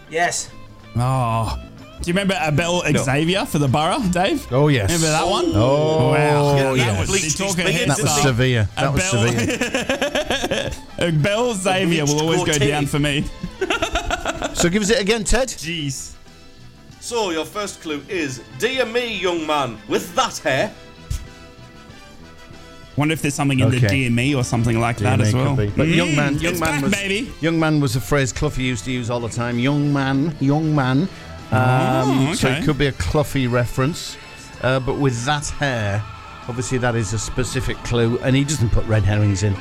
[0.09, 0.49] Yes.
[0.95, 1.57] Oh.
[2.05, 4.45] Do you remember Abel Xavier for the Boro, Dave?
[4.51, 4.89] Oh, yes.
[4.91, 5.45] Remember that one?
[5.55, 6.75] Oh, wow.
[6.75, 8.69] yeah, that that was bleached you're his talking beard, head That was severe.
[8.75, 10.71] That was Abel- severe.
[10.99, 12.67] Abel Xavier will always go goatee.
[12.67, 13.25] down for me.
[14.55, 15.49] So give us it again, Ted.
[15.49, 16.13] Jeez.
[17.01, 20.73] So, your first clue is Dear me, young man, with that hair.
[22.95, 25.55] Wonder if there's something in the DME or something like that as well.
[25.57, 25.67] be.
[25.67, 27.31] But young man, Mm, young man back, was baby.
[27.41, 29.59] young man was a phrase Cloughie used to use all the time.
[29.59, 31.09] Young man, young man.
[31.51, 34.17] Um, Oh, So it could be a Cloughie reference,
[34.61, 36.03] uh, but with that hair,
[36.47, 39.53] obviously that is a specific clue, and he doesn't put red herrings in,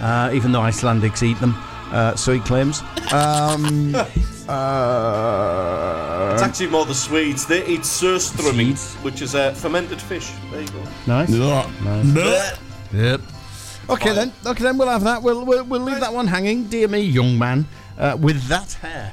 [0.00, 1.54] uh, even though Icelandics eat them.
[1.92, 2.82] Uh, so he claims.
[3.12, 3.94] Um,
[4.48, 7.46] uh, It's actually more the Swedes.
[7.46, 8.94] They eat surströmming, Swedes?
[9.04, 10.32] which is a fermented fish.
[10.50, 10.82] There you go.
[11.06, 11.30] nice.
[12.14, 12.58] Blech.
[12.92, 13.20] Yep.
[13.88, 14.32] Okay then.
[14.44, 14.78] Okay then.
[14.78, 15.22] We'll have that.
[15.22, 16.64] We'll we'll, we'll leave that one hanging.
[16.64, 17.66] Dear me, young man,
[17.98, 19.12] uh, with that hair.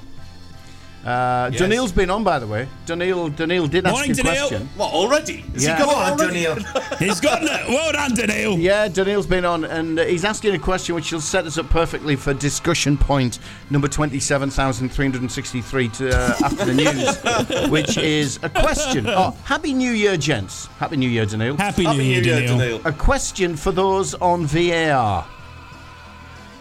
[1.06, 1.62] Uh, Yes.
[1.62, 2.66] Dunil's been on, by the way.
[2.86, 4.24] Dunil, Dunil did ask Morning, a Dunil.
[4.24, 4.70] question.
[4.78, 5.44] What, already?
[5.54, 5.76] Is Yeah.
[5.76, 6.44] he got Go it on, already?
[6.46, 6.98] Dunil.
[7.00, 7.50] He's got it.
[7.68, 8.58] Well done, Daniel.
[8.58, 11.70] Yeah, Dunil's been on, and uh, he's asking a question which will set us up
[11.70, 13.40] perfectly for discussion point
[13.70, 19.06] number twenty-seven thousand three hundred and sixty-three uh, after the news, which is a question.
[19.08, 20.68] Oh, Happy New Year, gents!
[20.80, 21.58] Happy New Year, Dunil.
[21.58, 22.58] Happy, Happy New Year, Daniel.
[22.58, 22.82] Daniel.
[22.86, 25.28] A question for those on VAR.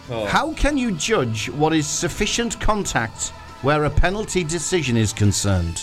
[0.09, 0.25] Oh.
[0.25, 3.31] How can you judge what is sufficient contact
[3.63, 5.81] where a penalty decision is concerned?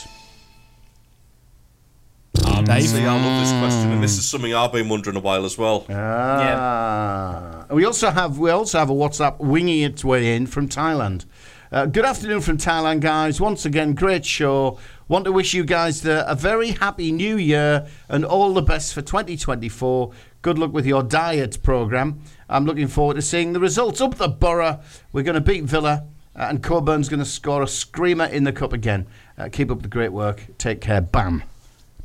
[2.65, 2.89] Dave.
[2.89, 5.57] See, I love this question, and this is something I've been wondering a while as
[5.59, 5.87] well.
[5.91, 7.65] Ah.
[7.71, 11.25] We also have we also have a WhatsApp winging its way in from Thailand.
[11.73, 13.41] Uh, good afternoon from Thailand, guys.
[13.41, 14.79] Once again, great show.
[15.09, 18.93] Want to wish you guys the, a very happy new year and all the best
[18.93, 20.13] for 2024.
[20.43, 22.21] Good luck with your diet program.
[22.49, 24.01] I'm looking forward to seeing the results.
[24.01, 24.81] Up the Boro,
[25.13, 26.07] we're going to beat Villa,
[26.41, 29.07] uh, and Coburn's going to score a screamer in the cup again.
[29.37, 30.47] Uh, keep up the great work.
[30.59, 31.01] Take care.
[31.03, 31.43] Bam.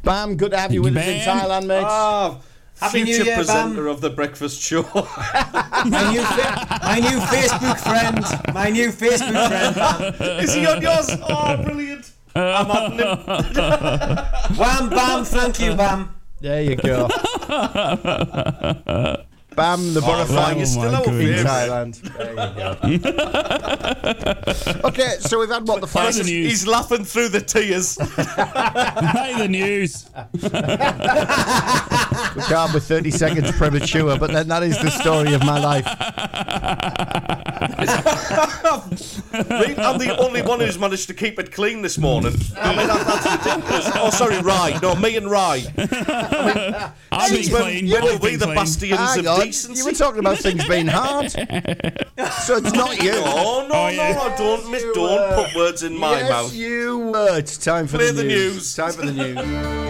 [0.04, 0.36] Bam.
[0.36, 1.84] Good to have you with us in Thailand, mate.
[1.86, 2.40] Ah,
[2.82, 3.88] Happy New future Year, presenter Bam.
[3.88, 4.82] of the breakfast show.
[5.86, 8.26] My new, fa- my new Facebook friend.
[8.54, 10.44] My new Facebook friend.
[10.44, 11.10] Is he on yours?
[11.30, 12.12] Oh, brilliant!
[12.36, 14.58] I'm adding him.
[14.58, 16.16] Wham, bam, thank you, Bam.
[16.42, 17.08] There you go.
[19.56, 21.40] Bam, the Boro Oh, flag you're is still my our goodness.
[21.42, 21.46] in.
[21.48, 22.02] Thailand.
[22.18, 24.88] There you go.
[24.90, 26.18] okay, so we've had what the Play first.
[26.20, 26.48] the news.
[26.52, 27.96] He's laughing through the tears.
[28.16, 30.06] Play the news.
[32.36, 35.86] We can't with 30 seconds premature, but then that is the story of my life.
[38.68, 42.34] I'm the only one who's managed to keep it clean this morning.
[42.58, 43.90] I mean, that, that's ridiculous.
[43.96, 44.78] Oh, sorry, Ry.
[44.82, 45.64] No, me and Ry.
[45.78, 45.90] I've
[47.32, 47.90] been Since when, clean.
[47.90, 48.56] when I've were we the clean.
[48.56, 49.80] bastions Hang of on, decency?
[49.80, 51.32] you were talking about things being hard.
[51.32, 53.12] So it's not you.
[53.16, 54.14] Oh no, Oh, yeah.
[54.14, 56.54] no, I don't, miss, don't uh, put words in my yes, mouth.
[56.54, 57.38] you were.
[57.38, 58.54] It's time for Play the, the news.
[58.56, 58.76] news.
[58.76, 59.36] Time for the news.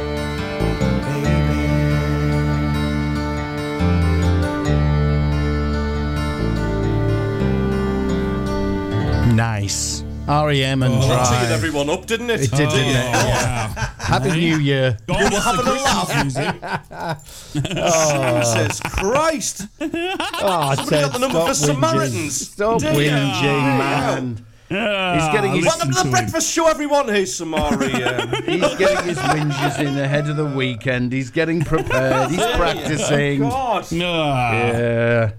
[9.36, 10.05] Nice.
[10.28, 11.52] REM and that Drive.
[11.52, 12.42] everyone up, didn't it?
[12.42, 13.06] It did, Oh, didn't it?
[13.14, 13.74] Oh, wow.
[14.00, 14.98] Happy New Year.
[15.08, 16.24] God, were it's having a laugh.
[16.24, 16.56] music.
[17.78, 18.56] Oh.
[18.58, 19.68] Jesus Christ!
[19.82, 21.56] Oh, Somebody Ted, got the number for whinging.
[21.56, 22.36] Samaritans.
[22.50, 22.92] Stop Dear.
[22.94, 24.46] whinging, man.
[24.68, 24.78] He's
[25.32, 27.08] getting his- Welcome to the breakfast show, everyone.
[27.08, 27.92] Hey, Samari.
[28.46, 31.14] He's getting his whinges in ahead of the weekend.
[31.14, 32.32] He's getting prepared.
[32.32, 33.42] He's practicing.
[33.42, 33.92] God.
[33.92, 35.32] Yeah.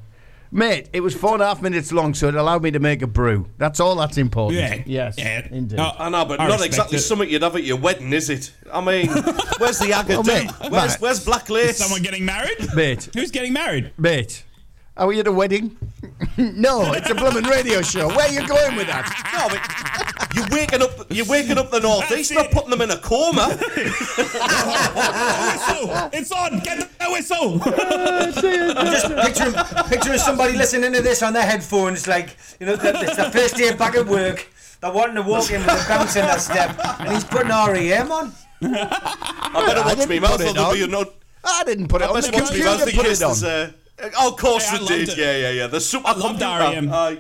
[0.57, 3.03] Mate, it was four and a half minutes long, so it allowed me to make
[3.03, 3.47] a brew.
[3.59, 4.59] That's all that's important.
[4.59, 4.83] Yeah.
[4.87, 5.19] Yes.
[5.19, 5.47] Yeah.
[5.51, 5.79] Indeed.
[5.79, 7.03] Oh, I know, but I not exactly it.
[7.03, 8.55] something you'd have at your wedding, is it?
[8.73, 9.09] I mean,
[9.59, 10.17] where's the agate?
[10.17, 11.01] Well, mate, where's, Matt.
[11.03, 11.77] where's Black Lace?
[11.77, 12.57] Someone getting married?
[12.75, 13.93] Mate, Who's getting married?
[13.99, 14.45] mate.
[14.97, 15.77] Are we at a wedding?
[16.39, 18.09] no, it's a blooming radio show.
[18.09, 19.05] Where are you going with that?
[19.35, 20.91] No, but you're waking up.
[21.11, 23.49] You're waking up the northeast, not putting them in a coma.
[24.57, 25.91] whistle!
[26.13, 26.59] It's on!
[26.61, 27.61] Get the whistle!
[27.63, 29.55] I'm just picturing,
[29.89, 33.57] picturing somebody listening to this on their headphones, like, you know, the- it's the first
[33.57, 34.47] day back at work.
[34.81, 38.13] They're wanting to walk in with a bounce in their step, and he's putting REM
[38.13, 38.33] on.
[38.63, 41.15] I better watch didn't me mouth, put or it there'll be a note.
[41.45, 42.71] I didn't put it I on the better watch me computer.
[42.79, 43.29] mouth in Put it on.
[43.41, 43.75] there's a.
[44.19, 45.09] Oh, of course Hey, I did.
[45.09, 45.17] it.
[45.17, 45.67] Yeah, yeah, yeah.
[45.69, 46.59] The super loved computer.
[46.59, 46.93] REM.
[46.93, 47.19] Aye.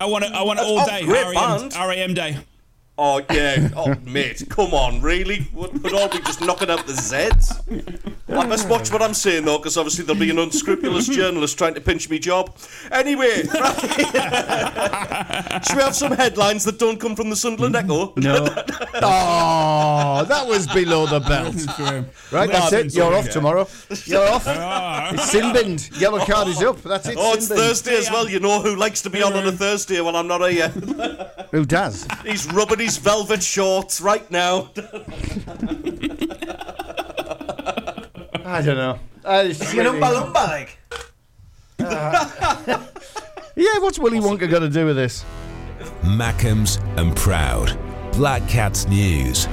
[0.00, 0.32] I want it.
[0.32, 1.04] I want it all day.
[1.04, 1.68] great REM.
[1.88, 2.36] REM day.
[2.98, 3.68] Oh yeah.
[3.76, 5.46] Oh mate, come on, really?
[5.52, 7.60] Would, would all be just knocking out the Zs?
[8.28, 11.74] I must watch what I'm saying though, because obviously there'll be an unscrupulous journalist trying
[11.74, 12.56] to pinch me job.
[12.90, 13.80] Anyway, right.
[15.66, 18.14] should we have some headlines that don't come from the Sunderland Echo?
[18.16, 18.44] No.
[18.94, 21.54] oh, that was below the belt.
[22.32, 22.94] Right, that's it.
[22.94, 23.68] You're off tomorrow.
[24.06, 24.44] You're off.
[25.12, 25.90] It's sin binned.
[25.98, 26.80] Yellow card is up.
[26.82, 27.16] That's it.
[27.18, 27.68] Oh, it's sin binned.
[27.68, 28.26] Thursday as well.
[28.26, 30.68] You know who likes to be on on a Thursday when I'm not here.
[31.50, 32.06] Who does?
[32.24, 34.70] He's rubbing his velvet shorts right now.
[38.44, 38.98] I don't know.
[39.24, 40.78] Uh, it's You know, really- Balumba, like.
[43.56, 45.24] yeah, what's Willy Wonka got to do with this?
[46.02, 47.76] Mackems and Proud.
[48.12, 49.48] Black Cats News.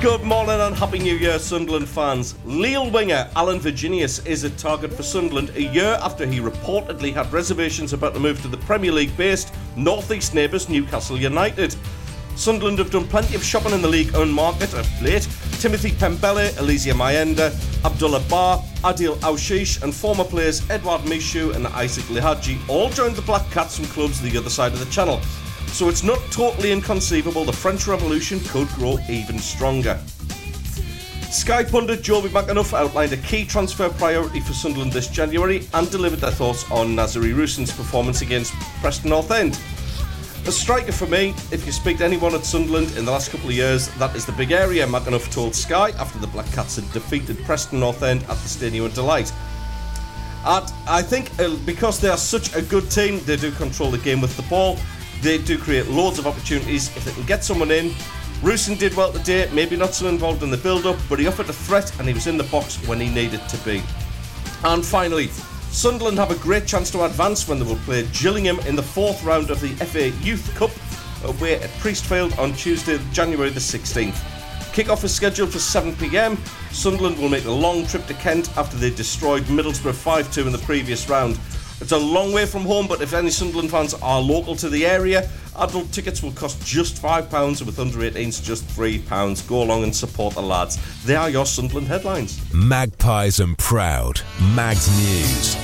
[0.00, 2.34] Good morning and Happy New Year, Sunderland fans.
[2.46, 7.30] Lille winger Alan Virginius is a target for Sunderland a year after he reportedly had
[7.30, 11.76] reservations about the move to the Premier League based northeast neighbours Newcastle United.
[12.34, 15.28] Sunderland have done plenty of shopping in the Ligue 1 market of late.
[15.58, 17.52] Timothy Pembele, Eliezer Mayenda,
[17.84, 23.22] Abdoullah Ba, Adil Aouchiche, and former players Edouard Michut and Isaac Lihadji all joined the
[23.22, 25.20] Black Cats from clubs the other side of the channel.
[25.72, 29.98] So it's not totally inconceivable the French Revolution could grow even stronger.
[31.30, 36.18] Sky pundit Jobi McAnuff outlined a key transfer priority for Sunderland this January and delivered
[36.18, 38.52] their thoughts on Nazari Rusyn's performance against
[38.82, 39.58] Preston North End.
[40.46, 43.48] A striker for me, if you speak to anyone at Sunderland in the last couple
[43.48, 46.92] of years, that is the big area, McAnuff told Sky after the Black Cats had
[46.92, 49.32] defeated Preston North End at the Stadium of Delight.
[50.44, 54.20] I think uh, because they are such a good team, they do control the game
[54.20, 54.76] with the ball.
[55.22, 57.90] They do create loads of opportunities if they can get someone in.
[58.40, 61.52] Rusyn did well today, maybe not so involved in the build-up, but he offered a
[61.52, 63.82] threat and he was in the box when he needed to be.
[64.64, 65.28] And finally,
[65.70, 69.22] Sunderland have a great chance to advance when they will play Gillingham in the fourth
[69.22, 70.70] round of the FA Youth Cup
[71.24, 74.18] away at Priestfield on Tuesday, January the 16th.
[74.72, 76.38] Kick-off is scheduled for 7pm.
[76.72, 80.58] Sunderland will make the long trip to Kent after they destroyed Middlesbrough 5-2 in the
[80.58, 81.38] previous round.
[81.80, 84.84] It's a long way from home, but if any Sunderland fans are local to the
[84.84, 89.48] area, adult tickets will cost just £5 and with under 18s just £3.
[89.48, 90.78] Go along and support the lads.
[91.04, 92.38] They are your Sunderland headlines.
[92.52, 94.20] Magpies and Proud.
[94.54, 95.56] Mags News.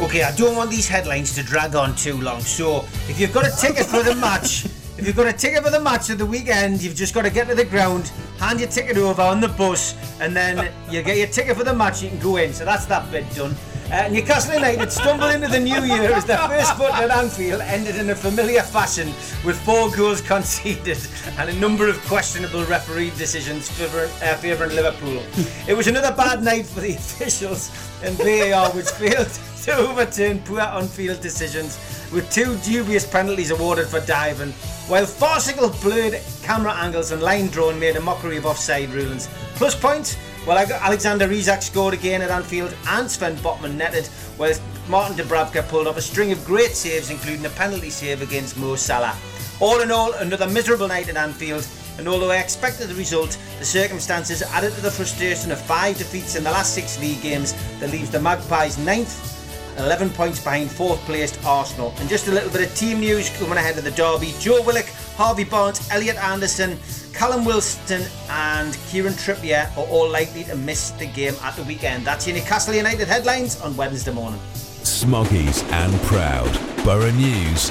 [0.00, 2.40] Okay, I don't want these headlines to drag on too long.
[2.40, 4.64] So, if you've got a ticket for the match,
[4.96, 7.30] if you've got a ticket for the match at the weekend, you've just got to
[7.30, 11.18] get to the ground, hand your ticket over on the bus, and then you get
[11.18, 12.02] your ticket for the match.
[12.02, 12.54] You can go in.
[12.54, 13.54] So that's that bit done.
[13.90, 17.96] Uh, Newcastle United stumbled into the new year as their first footing at Anfield ended
[17.96, 19.08] in a familiar fashion
[19.46, 20.98] with four goals conceded
[21.38, 25.22] and a number of questionable referee decisions favouring uh, favouring Liverpool.
[25.66, 27.70] It was another bad night for the officials
[28.04, 29.30] and VAR, which failed
[29.62, 31.78] to overturn poor on-field decisions
[32.12, 34.52] with two dubious penalties awarded for diving,
[34.88, 39.28] while farcical blurred camera angles and line drawing made a mockery of offside rulings.
[39.54, 40.18] Plus points,
[40.48, 45.86] well, Alexander Isak scored again at Anfield and Sven Botman netted, whilst Martin Dubravka pulled
[45.86, 49.14] off a string of great saves, including a penalty save against Mo Salah.
[49.60, 51.68] All in all, another miserable night at Anfield,
[51.98, 56.34] and although I expected the result, the circumstances added to the frustration of five defeats
[56.34, 59.38] in the last six league games that leaves the Magpies ninth
[59.78, 61.94] 11 points behind fourth placed Arsenal.
[61.98, 64.34] And just a little bit of team news coming ahead of the derby.
[64.40, 64.86] Joe Willock,
[65.16, 66.78] Harvey Barnes, Elliot Anderson,
[67.12, 72.04] Callum Wilson, and Kieran Trippier are all likely to miss the game at the weekend.
[72.04, 74.40] That's your Newcastle United headlines on Wednesday morning.
[74.54, 76.52] Smoggies and Proud.
[76.84, 77.70] Boro News.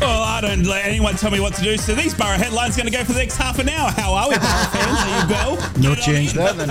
[0.00, 1.76] Well, I don't let anyone tell me what to do.
[1.76, 3.90] So these Boro headlines going to go for the next half an hour.
[3.90, 4.98] How are we, Boro fans?
[5.00, 5.28] Are you
[5.58, 5.72] well?
[5.78, 6.70] No change there then.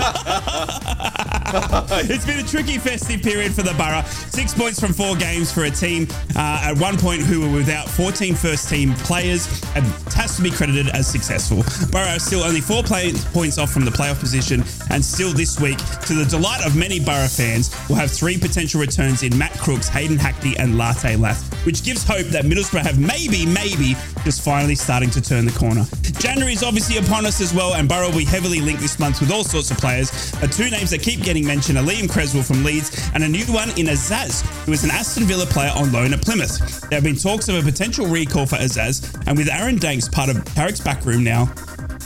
[2.10, 4.02] It's been a tricky festive period for the Boro.
[4.30, 6.06] Six points from four games for a team
[6.36, 10.50] uh, at one point who were without 14 first team players and has to be
[10.50, 11.62] credited as successful.
[11.90, 15.60] Boro are still only four play- points off from the playoff position, and still this
[15.60, 19.52] week, to the delight of many Boro fans, will have three potential returns in Matt
[19.58, 24.44] Crooks, Hayden Hackney, and Latte Lath, which gives hope that Middlesbrough have maybe, maybe just
[24.44, 25.84] finally starting to turn the corner.
[26.20, 29.20] January is obviously upon us as well, and Boro will be heavily linked this month
[29.20, 30.32] with all sorts of players.
[30.40, 33.44] But two names that keep getting mentioned are Liam Creswell from Leeds and a new
[33.46, 36.80] one in Azaz, who is an Aston Villa player on loan at Plymouth.
[36.88, 40.28] There have been talks of a potential recall for Azaz, and with Aaron Danks part
[40.28, 41.46] of Carrick's backroom now,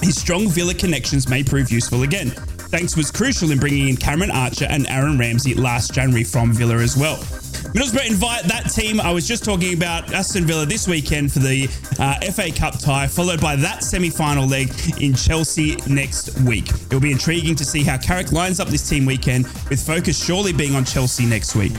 [0.02, 2.32] his strong Villa connections may prove useful again.
[2.72, 6.76] Danks was crucial in bringing in Cameron Archer and Aaron Ramsey last January from Villa
[6.76, 7.18] as well.
[7.74, 11.68] Middlesbrough invite that team I was just talking about, Aston Villa, this weekend for the
[11.98, 16.70] uh, FA Cup tie, followed by that semi final leg in Chelsea next week.
[16.70, 20.54] It'll be intriguing to see how Carrick lines up this team weekend, with focus surely
[20.54, 21.72] being on Chelsea next week.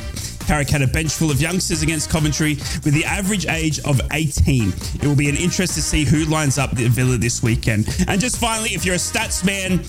[0.45, 4.69] Carrick had a bench full of youngsters against Coventry with the average age of 18.
[4.69, 7.87] It will be an interest to see who lines up the Villa this weekend.
[8.07, 9.83] And just finally, if you're a stats man,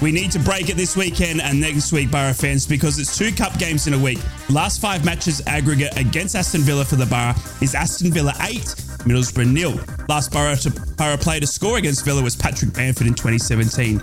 [0.00, 3.32] we need to break it this weekend and next week, Boro fans, because it's two
[3.32, 4.18] cup games in a week.
[4.48, 8.60] Last five matches aggregate against Aston Villa for the Boro is Aston Villa 8,
[9.04, 9.80] Middlesbrough nil.
[10.08, 14.00] Last Boro, to, Boro player to score against Villa was Patrick Bamford in 2017.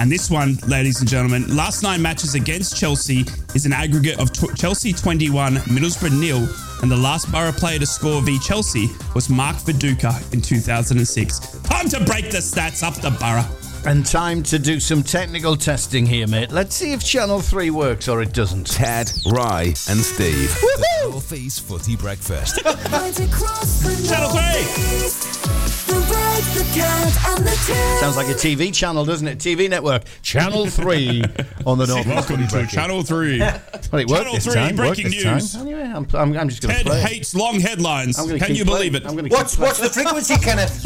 [0.00, 3.24] And this one, ladies and gentlemen, last nine matches against Chelsea
[3.54, 6.48] is an aggregate of Chelsea 21, Middlesbrough nil,
[6.82, 11.38] and the last Boro player to score v Chelsea was Mark Viduka in 2006.
[11.62, 13.63] Time to break the stats up the Boro.
[13.86, 16.50] And time to do some technical testing here, mate.
[16.50, 18.66] Let's see if Channel 3 works or it doesn't.
[18.66, 20.54] Ted, Ry, and Steve.
[20.54, 22.60] The North East Footy Breakfast.
[22.94, 24.40] Right across the Channel three.
[24.40, 27.98] northeast, The red, the cat, and the tin.
[28.00, 29.38] Sounds like a TV channel, doesn't it?
[29.38, 30.04] TV network.
[30.22, 31.22] Channel 3
[31.66, 33.38] on the North Welcome to Channel 3.
[33.40, 34.76] Well, it worked Channel this 3 time.
[34.76, 35.34] worked breaking this time.
[35.34, 35.56] news.
[35.56, 37.00] Anyway, I'm, I'm, I'm just going to Ted play.
[37.00, 37.06] it.
[37.08, 38.16] hates long headlines.
[38.16, 39.04] Can keep you believe it?
[39.06, 40.84] I'm going to What's what's the frequency, Kenneth?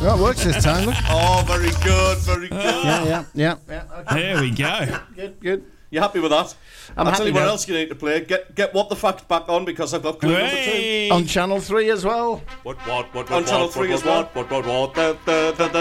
[0.00, 0.86] Oh, it works this time.
[0.86, 0.94] Look.
[1.08, 2.64] Oh, very good, very good.
[2.64, 3.56] Yeah, yeah, yeah.
[3.68, 3.84] yeah.
[4.00, 4.14] Okay.
[4.14, 5.00] There we go.
[5.14, 5.64] Good, good.
[5.90, 6.54] You happy with that?
[6.98, 8.20] I'm I'll tell you what else you need to play.
[8.20, 11.08] Get get what the fact back on because I've got clue number two.
[11.10, 12.42] On Channel 3 as well.
[12.62, 14.24] What, what, what, On what, Channel what, 3 what, as well.
[14.24, 15.74] What, what, what, what, the, the, what, the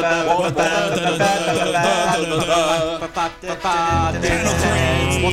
[3.13, 3.57] fact, what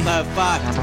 [0.02, 0.74] the fact,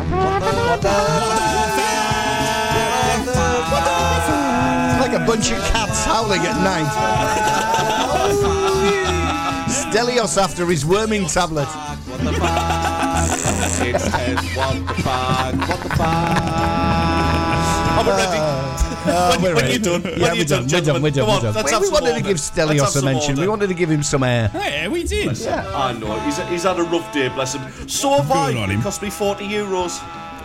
[5.21, 6.91] a bunch of cats howling at night.
[9.69, 11.65] Stelios after his worming tablet.
[11.67, 17.21] what the fact, it says what the fact, what the fact.
[17.97, 18.39] Are we ready?
[19.03, 21.27] Uh, when, when you're done, Yeah, when we're you're done, done, we're done, we're done,
[21.27, 21.53] we're on, done.
[21.55, 23.35] let's We have some wanted to give Stelios a some mention.
[23.39, 24.47] We wanted to give him some air.
[24.49, 25.37] Hey, we did.
[25.39, 25.65] Yeah.
[25.75, 27.89] I know he's, he's had a rough day, bless him.
[27.89, 28.53] So have I.
[28.53, 28.79] Good on him.
[28.79, 29.99] It cost me forty euros.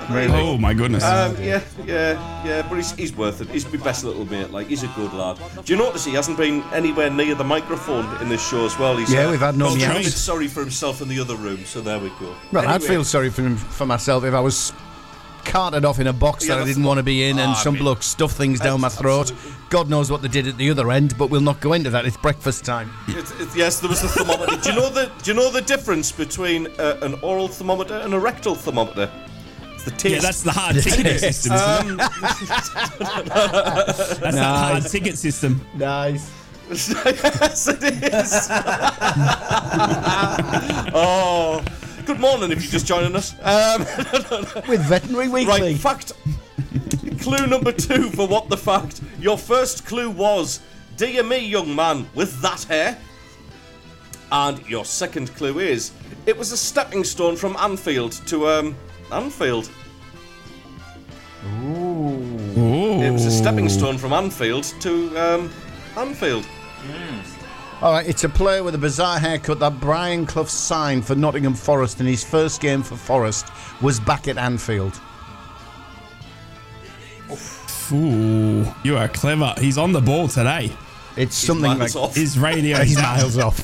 [0.08, 1.02] Oh my goodness.
[1.04, 3.48] Um, yeah, yeah, yeah, but he's, he's worth it.
[3.48, 4.50] He's my best little mate.
[4.50, 5.38] Like he's a good lad.
[5.64, 8.96] Do you notice he hasn't been anywhere near the microphone in this show as well?
[8.96, 11.64] He's Yeah, we've had no felt bit sorry for himself in the other room.
[11.64, 12.34] So there we go.
[12.52, 14.72] Well, I'd feel sorry for him, for myself if I was
[15.44, 17.54] carted off in a box Yeah, that I didn't want to be in, and Ah,
[17.54, 19.32] some I mean- bloke stuffed things down my throat.
[19.70, 22.04] God knows what they did at the other end, but we'll not go into that.
[22.04, 22.90] It's breakfast time.
[23.08, 24.56] It's, it's, yes, there was the thermometer.
[24.60, 28.12] do you know the Do you know the difference between uh, an oral thermometer and
[28.14, 29.10] a rectal thermometer?
[29.86, 30.14] It's the taste.
[30.14, 31.52] yeah, that's the hard ticket system.
[31.54, 31.96] isn't it?
[34.20, 35.60] That's the hard ticket system.
[35.74, 36.28] Nice.
[36.68, 38.48] yes, it is.
[40.92, 41.64] oh,
[42.04, 43.32] good morning if you're just joining us.
[43.42, 43.82] Um,
[44.68, 45.60] With Veterinary Weekly.
[45.60, 46.12] right, fact.
[47.20, 49.00] clue number two for what the fact.
[49.20, 50.58] Your first clue was,
[50.96, 52.98] dear me, young man, with that hair.
[54.32, 55.92] And your second clue is,
[56.26, 58.74] it was a stepping stone from Anfield to um
[59.12, 59.70] Anfield.
[61.62, 63.02] Ooh.
[63.02, 65.50] It was a stepping stone from Anfield to um
[65.96, 66.46] Anfield.
[67.82, 71.54] All right, it's a player with a bizarre haircut that Brian Clough signed for Nottingham
[71.54, 73.48] Forest in his first game for Forest
[73.82, 74.98] was back at Anfield.
[77.92, 79.54] Ooh, you are clever.
[79.58, 80.72] He's on the ball today.
[81.16, 82.14] It's something like miles off.
[82.14, 83.62] His radio he's miles off.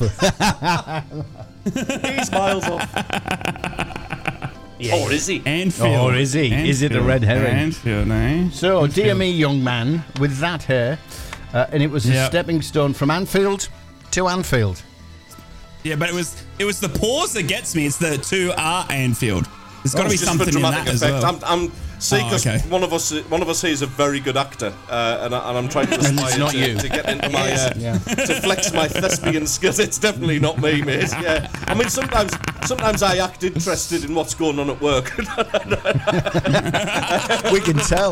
[1.65, 4.02] He's miles off.
[4.93, 5.41] Or is he?
[5.45, 5.95] Anfield.
[6.11, 6.51] Or is he?
[6.69, 7.53] Is it a red herring?
[7.55, 8.49] Anfield, eh?
[8.51, 10.99] so, dear me, young man with that hair,
[11.53, 12.29] uh, and it was a Yep.
[12.31, 13.69] stepping stone from Anfield
[14.11, 14.81] to Anfield.
[15.83, 17.85] Yeah, but it was it was the pause that gets me.
[17.85, 19.47] It's the two R Anfield.
[19.83, 21.25] There's got to be something in dramatic that as well.
[21.25, 21.71] I'm, I'm
[22.03, 22.59] See, Oh, because okay.
[22.67, 25.47] one of us, one of us here is a very good actor, uh, and, I,
[25.49, 27.97] and I'm trying to aspire to, to get into my uh, Yeah.
[27.97, 29.79] to flex my thespian skills.
[29.79, 31.07] It's definitely not me, mate.
[31.21, 32.33] Yeah, I mean sometimes
[32.65, 35.15] sometimes I act interested in what's going on at work.
[37.53, 38.11] we can tell.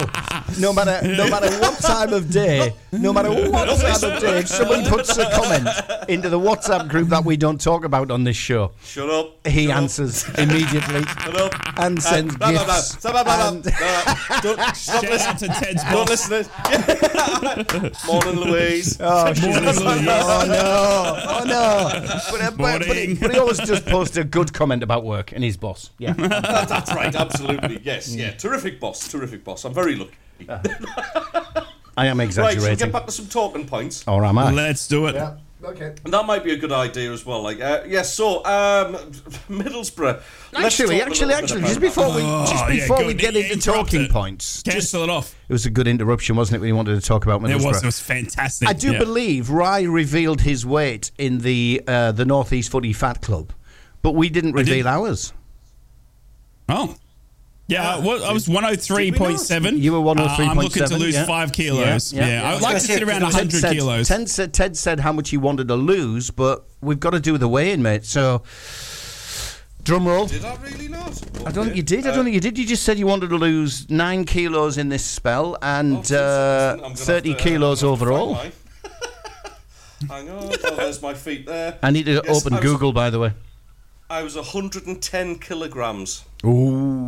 [0.57, 4.47] No matter no matter what time of day, no matter what time of day, if
[4.47, 5.67] somebody puts a comment
[6.07, 9.45] into the WhatsApp group that we don't talk about on this show, Shut up.
[9.47, 9.81] he Shut up.
[9.83, 11.53] answers immediately Shut up.
[11.79, 12.75] and sends blah, blah, blah.
[12.75, 12.95] gifts.
[12.97, 13.49] Blah, blah, blah, blah.
[13.49, 15.51] and- Uh, don't, stop Shout out listening.
[15.53, 16.43] to Ted's Don't listen.
[16.43, 18.97] to Morning, Louise.
[19.01, 19.81] Oh, she's Morning, Louise.
[19.81, 21.23] oh no!
[21.27, 21.89] Oh no!
[22.31, 25.31] But, uh, but, but, he, but he always just posts a good comment about work
[25.31, 25.89] and his boss.
[25.97, 26.13] Yeah.
[26.13, 27.13] That- that's right.
[27.13, 27.81] Absolutely.
[27.83, 28.13] Yes.
[28.15, 28.31] Yeah.
[28.31, 29.07] Terrific boss.
[29.07, 29.65] Terrific boss.
[29.65, 30.13] I'm very lucky.
[31.97, 32.21] I am exaggerating.
[32.21, 32.33] Right.
[32.33, 32.85] Shall we exaggerating.
[32.87, 34.07] get back to some talking points?
[34.07, 34.51] or am I?
[34.51, 35.15] Let's do it.
[35.81, 35.95] Okay.
[36.05, 37.41] And that might be a good idea as well.
[37.41, 38.13] Like, uh, yes.
[38.13, 38.93] so, um,
[39.49, 40.21] Middlesbrough.
[40.53, 44.01] let's Actually, actually, actually, just before we Oh, just yeah, before we get into talking
[44.03, 44.11] it.
[44.11, 45.35] points, just, Cancel it off.
[45.49, 46.59] it was a good interruption, wasn't it?
[46.59, 47.65] When you wanted to talk about It Middlesbrough.
[47.65, 47.83] was.
[47.83, 48.67] It was fantastic.
[48.67, 48.99] I do yeah.
[48.99, 53.51] believe Ry revealed his weight in the uh, the Northeast Footy Fat Club,
[54.01, 54.67] but we didn't did.
[54.67, 55.33] reveal ours.
[56.69, 56.95] Oh.
[57.71, 59.79] Yeah, I was, I was 103.7.
[59.79, 61.25] You were Uh, I'm looking to lose yeah.
[61.25, 62.11] five kilos.
[62.11, 62.43] Yeah, Yeah, yeah.
[62.43, 64.07] I I would like gonna to sit around Ted 100 said, kilos.
[64.09, 67.37] Ted said, Ted said how much he wanted to lose, but we've got to do
[67.37, 68.03] the weigh-in, mate.
[68.03, 68.43] So,
[69.83, 70.27] drum roll.
[70.27, 71.21] Did I really not?
[71.47, 72.05] I don't think you did.
[72.05, 72.57] I don't think you did.
[72.57, 77.35] You just said you wanted to lose nine kilos in this spell and uh, 30
[77.35, 78.33] kilos overall.
[80.09, 80.51] Hang on.
[80.65, 81.77] Oh, there's my feet there.
[81.81, 83.31] I need to Yes, open I was- Google, by the way.
[84.09, 87.00] I was 110 kilograms, Ooh.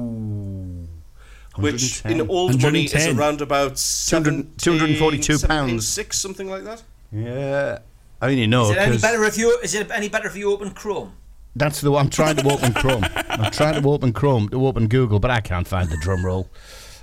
[1.56, 5.88] Which in old money is around about 200 242 pounds.
[5.88, 6.82] six something like that.
[7.12, 7.80] Yeah.
[8.22, 9.60] I only know Is it any 'cause better if you?
[9.64, 11.14] Is it any better if you open Chrome?
[11.56, 12.06] that's the one.
[12.06, 13.04] I'm trying to open Chrome.
[13.30, 16.50] I'm trying to open Chrome to open Google, but I can't find the drum roll.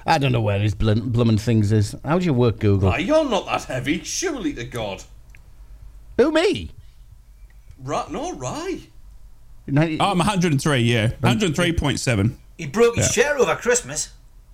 [0.06, 1.94] I don't know where his blum- bloomin' things is.
[2.04, 2.88] How do you work Google?
[2.88, 5.04] Ah, you're not that heavy, surely to God.
[6.16, 6.70] Who me?
[7.78, 8.10] Right?
[8.10, 8.80] No, right.
[9.66, 11.08] 90 Oh, I'm 103, yeah.
[11.22, 12.34] 103.7.
[12.58, 14.10] He broke his chair over Christmas.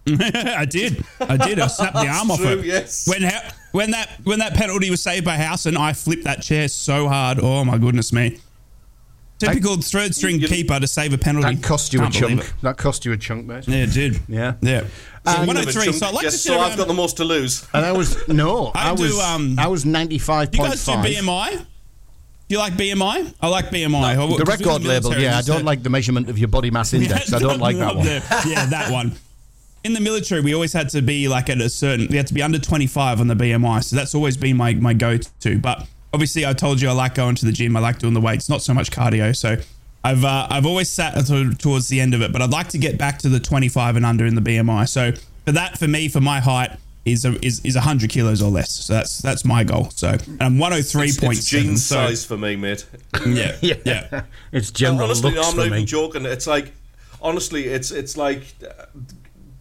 [0.20, 1.04] I did.
[1.20, 1.58] I did.
[1.58, 2.64] I snapped the arm off true, it.
[2.64, 3.08] yes.
[3.08, 6.42] When ha- when that when that penalty was saved by House and I flipped that
[6.42, 7.38] chair so hard.
[7.42, 8.38] Oh my goodness me.
[9.38, 11.56] Typical third string you- keeper to save a penalty.
[11.56, 12.50] that cost you a Can't believe chunk.
[12.50, 12.62] it.
[12.62, 13.68] That cost you a chunk, mate.
[13.68, 14.20] Yeah, it did.
[14.28, 14.54] Yeah.
[14.62, 14.80] Yeah.
[14.80, 14.86] So
[15.38, 15.92] And- 103.
[15.92, 16.70] So I'd like yes, to sit so around.
[16.70, 17.66] I've got the most to lose.
[17.74, 20.70] And I was no, I, I do, was um, I was ninety five you point
[20.72, 20.92] guys do.
[20.92, 21.50] BMI?
[22.48, 23.34] Do you like BMI?
[23.40, 24.14] I like BMI.
[24.14, 25.36] The Because in record label, yeah.
[25.36, 27.32] I don't said- like the measurement of your body mass index.
[27.32, 28.06] I don't like that one.
[28.06, 29.16] Yeah, that one.
[29.86, 32.08] In the military, we always had to be like at a certain.
[32.10, 34.94] We had to be under 25 on the BMI, so that's always been my my
[34.94, 35.58] go-to.
[35.60, 37.76] But obviously, I told you I like going to the gym.
[37.76, 39.34] I like doing the weights, not so much cardio.
[39.36, 39.56] So
[40.02, 41.12] I've uh, I've always sat
[41.60, 44.04] towards the end of it, but I'd like to get back to the 25 and
[44.04, 44.88] under in the BMI.
[44.88, 45.12] So
[45.44, 46.72] for that, for me, for my height.
[47.04, 49.90] Is, a, is is 100 kilos or less, so that's that's my goal.
[49.90, 51.30] So and I'm 103.7.
[51.30, 52.84] It's jeans so, size for me, mate.
[53.24, 53.74] Yeah, Yeah.
[53.84, 54.22] yeah.
[54.50, 55.76] It's general honestly, looks I'm for not me.
[55.76, 56.26] even joking.
[56.26, 56.72] It's like,
[57.22, 58.86] honestly, it's it's like uh,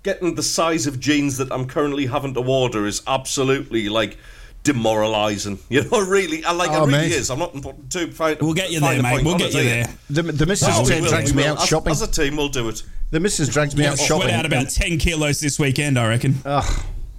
[0.06, 4.18] getting the size of jeans that I'm currently having to order is absolutely like
[4.64, 5.60] demoralising.
[5.70, 7.12] You know, really, I like Oh, it really mate.
[7.12, 7.30] is.
[7.30, 9.26] I'm not important too find, We'll get you there, mate.
[9.26, 9.88] We'll get you there.
[10.10, 11.52] The, the missus Oh, will, drags me will.
[11.54, 11.92] out As- shopping.
[11.92, 12.82] As a team, we'll do it.
[13.12, 14.32] the missus drags me out Sweat shopping.
[14.32, 16.36] out about 10 kilos this weekend, I reckon.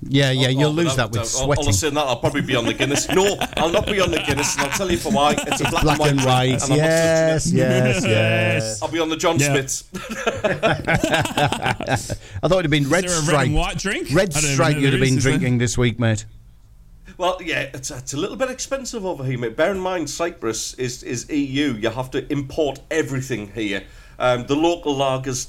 [0.02, 1.40] Yeah, yeah, you'll Oh, lose without that with doubt.
[1.42, 1.68] All- All sweating.
[1.68, 3.08] of saying that, I'll probably be on the Guinness.
[3.08, 5.32] No, I'll not be on the Guinness, and I'll tell you for why.
[5.38, 6.62] It's a black, Black and drink, white.
[6.62, 7.54] and I'm not touching Yes, it.
[7.54, 8.82] yes, yes.
[8.82, 9.52] I'll be on the John Yeah.
[9.52, 9.84] Smiths.
[10.96, 14.08] I thought it'd have been red Is there a red and white drink?
[14.12, 15.32] Red I stripe you'd have been is, is there?
[15.38, 16.26] drinking this week, mate.
[17.18, 19.56] Well, yeah, it's, it's a little bit expensive over here, mate.
[19.56, 21.72] Bear in mind, Cyprus is, is EU.
[21.74, 23.84] You have to import everything here.
[24.18, 25.48] Um, the local lagers,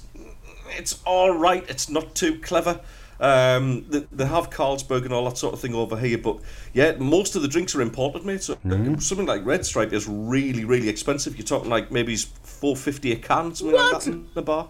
[0.78, 1.65] it's all right.
[1.69, 2.80] It's not too clever.
[3.19, 6.39] Um, they, they have Carlsberg and all that sort of thing over here, but
[6.73, 8.44] yeah, most of the drinks are imported, mate.
[8.44, 8.95] So Mm-hmm.
[8.99, 11.35] something like Red Stripe is really, really expensive.
[11.38, 14.69] You're talking like maybe four fifty a can, something like that in the bar.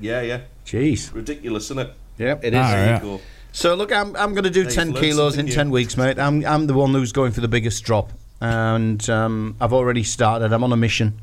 [0.00, 1.12] Yeah, yeah, Jeez.
[1.14, 1.94] ridiculous, isn't it?
[2.18, 3.02] Yep, it Ah, yeah.
[3.02, 3.20] you.
[3.52, 5.66] So look, I'm I'm going to do Hey, ten you've learned kilos in something ten
[5.68, 5.72] new.
[5.74, 6.18] weeks, mate.
[6.18, 10.52] I'm I'm the one who's going for the biggest drop, and um, I've already started.
[10.52, 11.20] I'm on a mission.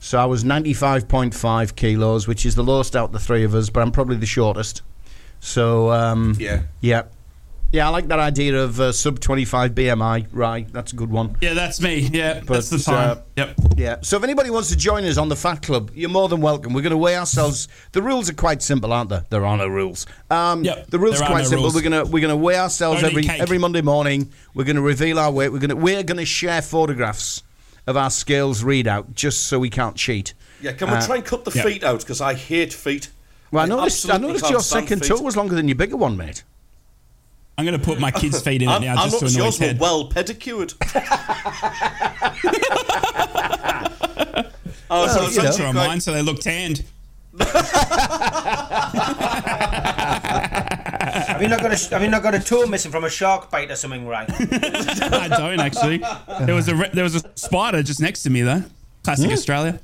[0.00, 3.68] So I was 95.5 kilos, which is the lowest out of the three of us,
[3.70, 4.82] but I'm probably the shortest.
[5.40, 6.62] So um, Yeah.
[6.80, 7.02] yeah,
[7.72, 7.86] yeah.
[7.86, 10.26] I like that idea of uh, sub 25 BMI.
[10.32, 11.36] Right, that's a good one.
[11.40, 12.08] Yeah, that's me.
[12.12, 13.10] Yeah, that's the But, time.
[13.18, 13.54] uh, yep.
[13.76, 13.96] Yeah.
[14.02, 16.72] So if anybody wants to join us on the Fat Club, you're more than welcome.
[16.72, 17.68] We're going to weigh ourselves.
[17.92, 19.24] The rules are quite simple, aren't there?
[19.30, 20.06] There are no rules.
[20.30, 21.64] Um, Yep, the rules there are are quite no simple.
[21.64, 21.74] rules.
[21.76, 23.40] We're going to we're going to weigh ourselves Only every cake.
[23.40, 24.32] every Monday morning.
[24.54, 25.52] We're going to reveal our weight.
[25.52, 27.42] We're going to we're going to share photographs
[27.86, 30.34] of our scales readout just so we can't cheat.
[30.60, 31.62] Yeah, can we Uh, try and cut the yeah.
[31.62, 32.00] feet out?
[32.00, 33.10] Because I hate feet.
[33.50, 35.08] Well, I noticed, I noticed your second feet.
[35.08, 36.42] toe was longer than your bigger one, mate.
[37.56, 39.36] I'm going to put my kid's feet in it I, now I just to noticed
[39.36, 39.80] annoy yours were Ted.
[39.80, 40.74] well pedicured.
[44.90, 45.48] oh, so it's you know.
[45.48, 46.84] Picture on mine, so they look tanned.
[51.38, 53.50] Have you not got a Have you not got a toe missing from a shark
[53.50, 54.28] bite or something, right?
[54.30, 55.98] I don't actually.
[56.40, 58.64] There was a re- there was a spider just next to me though.
[59.04, 59.32] Classic hmm?
[59.32, 59.80] Australia.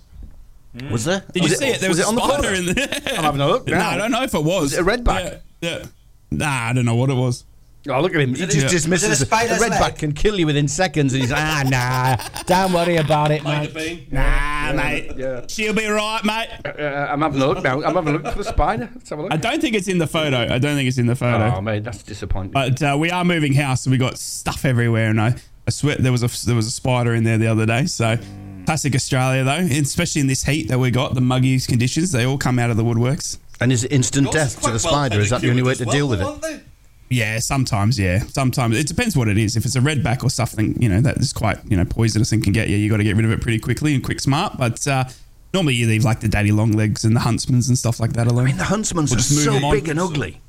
[0.90, 1.22] Was there?
[1.32, 1.80] Did was you see it?
[1.80, 2.58] There was, was a it on the spider photo?
[2.70, 2.88] in there.
[3.18, 3.90] I'm having a look No, now.
[3.90, 4.62] I don't know if it was.
[4.62, 5.40] Was it a redback?
[5.60, 5.84] Yeah, yeah.
[6.30, 7.44] Nah, I don't know what it was.
[7.86, 8.30] Oh, look at him.
[8.34, 9.34] He just a- dismisses was it a.
[9.34, 11.12] A redback can kill you within seconds.
[11.12, 14.08] And he's like, ah, nah, don't worry about it, Might mate.
[14.10, 14.14] been.
[14.18, 15.12] Nah, mate.
[15.16, 15.44] yeah.
[15.48, 16.48] She'll be right, mate.
[16.64, 17.82] Uh, I'm having a look now.
[17.82, 18.88] I'm having a look for the spider.
[18.94, 19.32] Let's have a look.
[19.32, 20.38] I don't think it's in the photo.
[20.38, 21.56] I don't think it's in the photo.
[21.56, 22.52] Oh, mate, that's disappointing.
[22.52, 25.10] But uh, we are moving house, so we got stuff everywhere.
[25.10, 25.34] And I,
[25.66, 27.84] I swear there was a there was a spider in there the other day.
[27.84, 28.16] So
[28.64, 32.38] classic Australia though, especially in this heat that we got, the muggy conditions, they all
[32.38, 33.38] come out of the woodworks.
[33.60, 35.20] and is it instant Yours death to quite the well spider?
[35.20, 36.26] Is that the only way to as deal with it?
[36.26, 36.62] aren't?
[37.10, 37.98] Yeah, sometimes.
[37.98, 39.56] Yeah, sometimes it depends what it is.
[39.56, 42.42] If it's a redback or something, you know that is quite you know poisonous and
[42.42, 42.76] can get you.
[42.76, 44.56] You got to get rid of it pretty quickly and quick smart.
[44.58, 45.04] But uh,
[45.52, 48.26] normally you leave like the daddy long legs and the huntsmans and stuff like that
[48.26, 48.44] alone.
[48.44, 49.74] I mean, the huntsmans We'll are just move so them on.
[49.74, 50.40] big and ugly.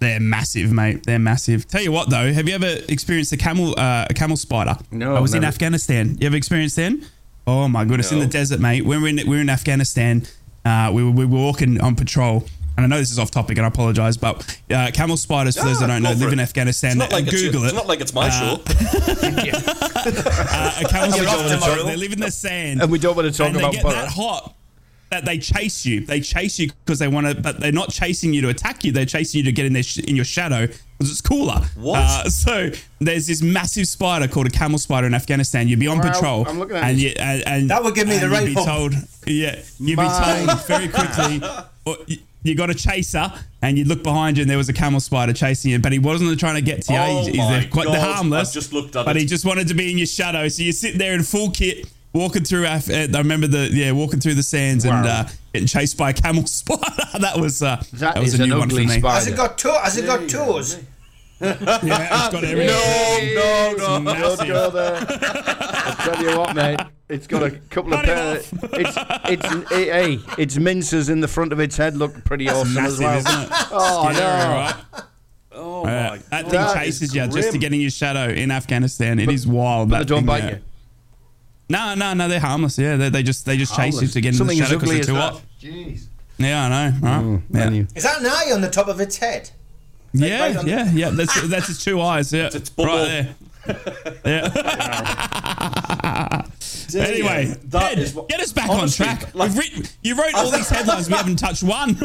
[0.00, 1.04] They're massive, mate.
[1.06, 1.68] They're massive.
[1.68, 4.76] Tell you what, though, have you ever experienced a camel uh, a camel spider?
[4.90, 5.48] No, I was in never.
[5.48, 6.18] Afghanistan.
[6.20, 7.02] You ever experienced them?
[7.46, 8.84] Oh my goodness, in the desert, mate.
[8.84, 10.22] When we're in we were in Afghanistan,
[10.64, 12.44] uh, we, were, we were walking on patrol.
[12.76, 15.64] And I know this is off topic, and I apologise, but uh, camel spiders, for
[15.64, 16.32] those that don't know, live it.
[16.32, 16.92] in Afghanistan.
[16.92, 17.76] It's not like it's, Google it's it.
[17.76, 18.62] not like it's my show.
[18.64, 18.66] uh,
[20.80, 22.80] a camel off they live in the sand.
[22.80, 24.54] And we don't want to talk and they about get that hot
[25.12, 26.00] that they chase you.
[26.04, 28.92] They chase you because they want to, but they're not chasing you to attack you.
[28.92, 31.60] They're chasing you to get in their sh- in your shadow because it's cooler.
[31.76, 31.98] What?
[32.00, 35.68] Uh, so there's this massive spider called a camel spider in Afghanistan.
[35.68, 38.08] You'd be on Wow, patrol, I'm looking at and, you, and, and That would give
[38.08, 38.94] me and the you'd be told,
[39.26, 41.42] yeah, you'd My- be told very quickly.
[41.84, 44.72] or you, you got a chaser, and you'd look behind you, and there was a
[44.72, 45.78] camel spider chasing you.
[45.78, 46.98] But he wasn't trying to get to you.
[46.98, 48.48] Oh He's- my quite God, harmless.
[48.48, 49.20] I've just looked at but it.
[49.20, 50.48] he just wanted to be in your shadow.
[50.48, 52.66] So you sit there in full kit, walking through.
[52.66, 56.10] Af- uh, I remember the yeah, walking through the sands and uh, getting chased by
[56.10, 56.82] a camel spider.
[57.20, 58.86] that was uh, That that, was is a an new one for me.
[58.88, 59.08] spider.
[59.08, 59.78] Has it got toe?
[59.82, 60.78] Has it got toes?
[61.42, 63.34] Yeah, it's got everything.
[63.34, 64.38] No, no, no, massive.
[64.38, 64.94] don't go there.
[65.08, 66.78] I tell you what, mate.
[67.08, 68.58] It's got a couple of Cut him.
[68.74, 72.76] It's it's it, hey, its mincers in the front of its head look pretty awesome
[72.78, 73.18] as Massive, well.
[73.18, 73.48] isn't it?
[73.72, 74.54] Oh Scary, no!
[74.54, 74.74] right?
[75.50, 76.74] Oh Uh, my that God.
[76.74, 79.18] thing chases is you just to get in your shadow in Afghanistan.
[79.18, 79.90] It is wild.
[79.90, 80.50] But that they don't thing, bite yeah.
[80.50, 80.58] you.
[81.72, 82.28] No, no, no.
[82.28, 82.76] They're harmless.
[82.78, 84.80] Yeah, they, they just they just chase you to get in Something the as shadow
[84.80, 85.32] because ugly they're as too that.
[85.32, 85.42] hot.
[85.60, 86.06] Jeez.
[86.38, 86.90] Yeah, I know.
[87.00, 87.22] Right?
[87.22, 87.64] Mm, yeah.
[87.64, 87.86] menu.
[87.94, 89.50] Is that an eye on the top of its head?
[90.12, 91.10] Yeah, right on- yeah, yeah.
[91.10, 92.32] That's that's its two eyes.
[92.32, 92.92] Yeah, its bubble.
[92.92, 93.34] right there.
[94.26, 94.52] Yeah.
[96.94, 99.34] anyway, That Ted, is what- get us back honestly, on track.
[99.34, 101.08] like- We've written, you wrote all these headlines.
[101.08, 101.92] We haven't touched one.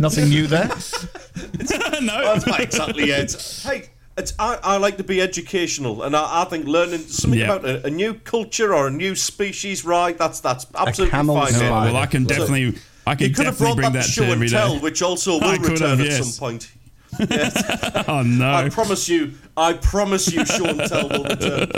[0.00, 0.68] Nothing new there.
[2.00, 2.22] no.
[2.34, 3.60] That's not exactly it.
[3.64, 3.88] Hey,
[4.18, 7.54] it's, I, I like to be educational, and I, I think learning something Yeah.
[7.54, 10.16] about a, a new culture or a new species, right?
[10.18, 11.48] That's that's absolutely camel fine.
[11.52, 11.64] spider.
[11.64, 11.84] yeah.
[11.84, 14.04] well, I can So- definitely, I can You could have definitely brought bring that that
[14.06, 14.80] to show to and every tell, day.
[14.80, 16.70] which also will return have, at some point.
[18.08, 18.50] Oh no.
[18.52, 21.68] I promise you, I promise you, show and tell will return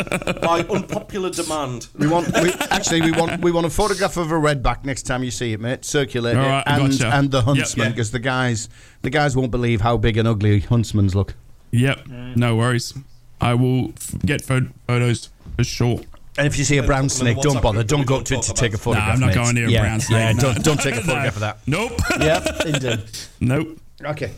[0.42, 1.88] by unpopular demand.
[1.98, 5.24] We want we, actually we want we want a photograph of a redback next time
[5.24, 5.84] you see it, mate.
[5.84, 7.08] Circulate All it and gotcha.
[7.08, 7.44] and the Yep.
[7.46, 7.90] huntsman Yeah.
[7.90, 8.68] because the guys
[9.02, 11.34] the guys won't believe how big and ugly huntsmans look.
[11.78, 12.06] Yep.
[12.36, 12.94] No worries.
[13.40, 16.00] I will f- get pho- photos for sure.
[16.38, 17.82] And if you see a brown snake, don't bother.
[17.84, 19.14] Don't go up to it to take a about Nah, photograph.
[19.14, 19.34] I'm not mate.
[19.34, 20.18] going near yeah, a brown snake.
[20.18, 20.40] Yeah, no.
[20.40, 21.02] don't don't take a No.
[21.02, 21.58] photograph of that.
[21.66, 21.92] Nope.
[22.20, 23.00] Yep, indeed.
[23.40, 23.78] nope.
[24.04, 24.32] Okay.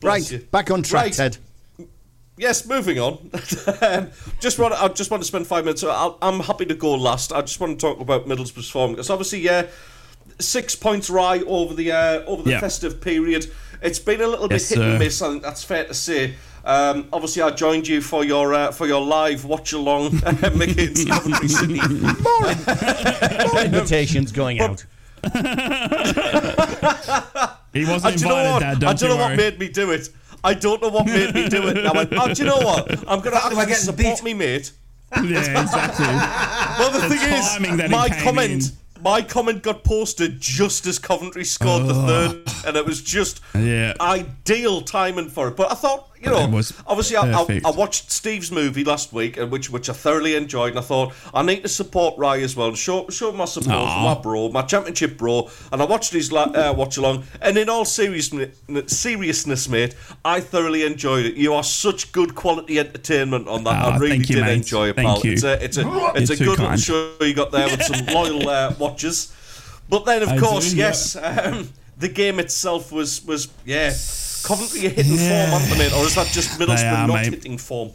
[0.00, 0.38] Bless Right, you.
[0.50, 1.12] back on track, Right.
[1.12, 1.36] Ted.
[2.38, 3.30] Yes, moving on.
[3.82, 4.08] um,
[4.40, 5.84] just want I just want to spend five minutes.
[5.84, 7.32] I'll, I'm happy to go last.
[7.32, 9.66] I just want to talk about Middlesbrough's form because obviously, yeah,
[10.38, 12.60] six points right over the uh, over the Yeah.
[12.60, 13.50] festive period.
[13.82, 15.20] It's been a little Yes, bit hit and miss.
[15.22, 16.34] I think that's fair to say.
[16.64, 21.48] Um, obviously, I joined you for your uh, for your live watch along against Coventry
[21.48, 21.80] City.
[21.80, 24.84] More invitations going out.
[27.72, 28.60] He wasn't And do you know what?
[28.60, 28.64] Dad.
[28.64, 30.10] I Don't don't you know what made me do it.
[30.44, 31.78] I don't know what made me do it.
[31.78, 32.90] And I went, oh, do you know what?
[33.08, 34.24] I'm going to Am I actually getting support beat?
[34.24, 34.72] me, mate.
[35.24, 36.04] yeah, exactly.
[36.04, 37.32] Well, the, The thing
[37.78, 39.02] is, my comment, in.
[39.02, 43.94] my comment got posted just as Coventry scored the third, and it was just Yeah.
[44.02, 45.56] ideal timing for it.
[45.56, 47.60] But I thought, you know, obviously, I, I.
[47.64, 51.14] I watched Steve's movie last week, and which which I thoroughly enjoyed, and I thought
[51.34, 54.48] I need to support Ry as well, and show show my support for my bro,
[54.50, 59.68] my championship bro, and I watched his uh, watch along, and in all seriousness, seriousness,
[59.68, 61.34] mate, I thoroughly enjoyed it.
[61.34, 63.74] You are such good quality entertainment on that.
[63.74, 64.54] I really you, did mate.
[64.54, 65.20] enjoy it, Thank pal.
[65.24, 65.32] you.
[65.32, 66.80] It's a it's a it's You're a good kind.
[66.80, 69.34] show you got there with some loyal uh, watchers.
[69.88, 71.68] But then, of I course, do, yes, um,
[71.98, 73.90] the game itself was was yeah.
[74.42, 75.50] Coventry are hitting Yeah.
[75.50, 75.92] form, aren't they, mate?
[75.92, 77.32] Or is that just Middlesbrough are, not mate.
[77.32, 77.90] hitting form?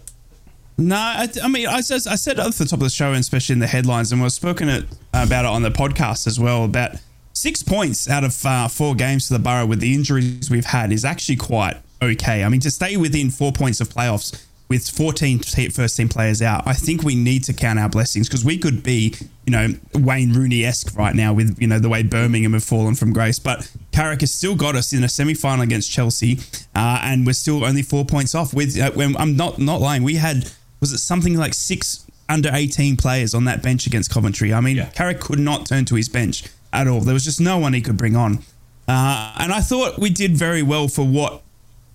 [0.80, 3.54] No, I, I mean, I, I said at the top of the show, and especially
[3.54, 6.66] in the headlines, and we've spoken it, about it on the podcast as well.
[6.66, 6.92] About
[7.34, 10.92] six points out of uh, four games for the Boro with the injuries we've had
[10.92, 12.44] is actually quite okay.
[12.44, 15.40] I mean, to stay within four points of playoffs with 14
[15.72, 18.84] first team players out, I think we need to count our blessings because we could
[18.84, 19.16] be,
[19.46, 22.96] you know, Wayne Rooney esque right now with, you know, the way Birmingham have fallen
[22.96, 23.40] from grace.
[23.40, 26.40] But Carrick has still got us in a semi final against Chelsea,
[26.76, 28.54] uh, and we're still only four points off.
[28.54, 32.50] With uh, when I'm not not lying, we had was it something like six under
[32.52, 34.54] 18 players on that bench against Coventry.
[34.54, 37.00] I mean, Carrick could not turn to his bench at all.
[37.00, 38.40] There was just no one he could bring on.
[38.88, 41.42] Uh, and I thought we did very well for what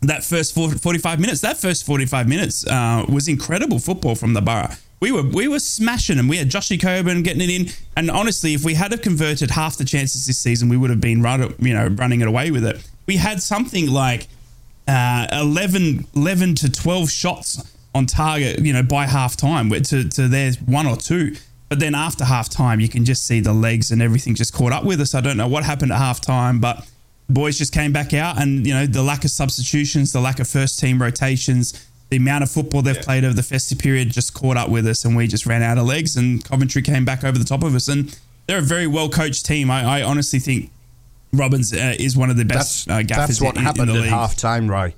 [0.03, 1.41] that first 40 45 minutes.
[1.41, 4.69] That first 45 minutes uh, was incredible football from the Boro.
[5.01, 6.29] We were we were smashing them.
[6.29, 9.77] We had Joshy Coburn getting it in, and honestly, if we had have converted half
[9.77, 12.65] the chances this season, we would have been run, you know running it away with
[12.65, 12.89] it.
[13.07, 14.29] We had something like
[14.87, 17.63] uh, 11, 11 to twelve shots
[17.95, 21.37] on target, you know, by half time to to their one or two.
[21.69, 24.73] But then after half time, you can just see the legs and everything just caught
[24.73, 25.15] up with us.
[25.15, 26.87] I don't know what happened at half time, but
[27.33, 30.49] boys just came back out, and you know the lack of substitutions, the lack of
[30.49, 34.57] first team rotations, the amount of football they've played over the festive period just caught
[34.57, 37.39] up with us, and we just ran out of legs, and Coventry came back over
[37.39, 39.71] the top of us, and they're a very well coached team.
[39.71, 40.71] I, I honestly think
[41.33, 43.89] Robins uh, is one of the best That's, uh, gaffers that's what in, in happened
[43.89, 44.11] the at league.
[44.11, 44.95] half time, right?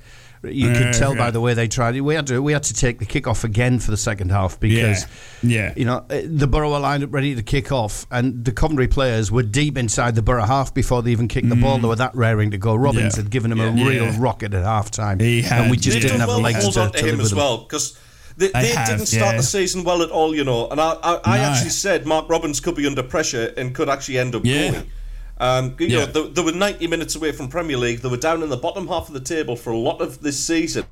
[0.47, 2.01] You Yeah, could tell by the way they tried it.
[2.03, 4.59] We had to we had to take the kick off again for the second half
[4.61, 5.07] because
[5.43, 5.73] Yeah, yeah.
[5.77, 8.89] you know uh, the Boro were lined up ready to kick off, and the Coventry
[8.89, 11.79] players were deep inside the Boro half before they even kicked the ball.
[11.79, 12.75] They were that raring to go.
[12.75, 13.17] Robins Mm.
[13.17, 13.23] Yeah.
[13.23, 14.17] had given him a real Yeah.
[14.19, 16.75] rocket at half time, and we just They've didn't done have the well legs hold
[16.75, 17.39] to, on to, to him as them.
[17.39, 17.99] well because
[18.37, 19.37] they, They they have, didn't start yeah.
[19.37, 20.69] the season well at all, you know.
[20.69, 21.43] And I, I, I No.
[21.45, 24.71] actually said Mark Robins could be under pressure and could actually end up Yeah.
[24.73, 24.91] going.
[25.39, 26.05] Um, you Yeah.
[26.07, 28.01] know, they, they were 90 minutes away from Premier League.
[28.01, 30.43] They were down in the bottom half of the table for a lot of this
[30.45, 30.85] season.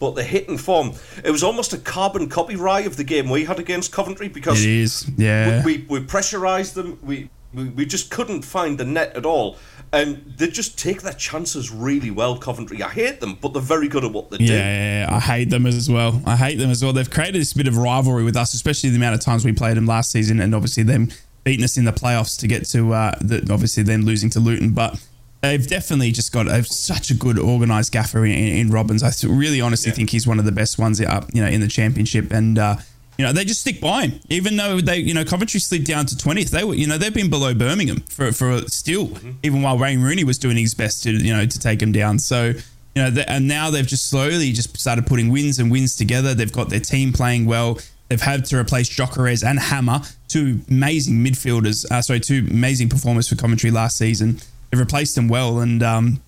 [0.00, 0.92] But the hit and form,
[1.24, 4.62] it was almost a carbon copy Ry of the game we had against Coventry because
[4.64, 5.64] It is, yeah.
[5.64, 6.98] we, we, we pressurised them.
[7.02, 9.56] We, we we just couldn't find the net at all,
[9.92, 12.36] and they just take their chances really well.
[12.36, 14.52] Coventry, I hate them, but they're very good at what they Yeah, do.
[14.54, 16.20] yeah, yeah, I hate them as well.
[16.26, 16.92] I hate them as well.
[16.92, 19.76] They've created this bit of rivalry with us, especially the amount of times we played
[19.76, 21.10] them last season, and obviously them
[21.44, 24.72] beating us in the playoffs to get to uh, the, obviously then losing to Luton.
[24.72, 25.00] But
[25.42, 29.02] they've definitely just got a, such a good organised gaffer in, in Robins.
[29.02, 31.68] I really honestly think he's one of the best ones up, you know, in the
[31.68, 32.58] championship, and.
[32.58, 32.76] Uh,
[33.16, 36.04] you know, they just stick by him, even though they, you know, Coventry slid down
[36.06, 36.50] to twentieth.
[36.50, 40.24] They were, you know, they've been below Birmingham for for still, even while Wayne Rooney
[40.24, 42.18] was doing his best to, you know, to take them down.
[42.18, 42.62] So, you
[42.96, 46.34] know, and now they've just slowly just started putting wins and wins together.
[46.34, 47.78] They've got their team playing well.
[48.08, 51.90] They've had to replace Gyökeres and Hamer, two amazing midfielders.
[51.90, 54.40] Uh, sorry, two amazing performers for Coventry last season.
[54.70, 56.22] They've replaced them well, and um,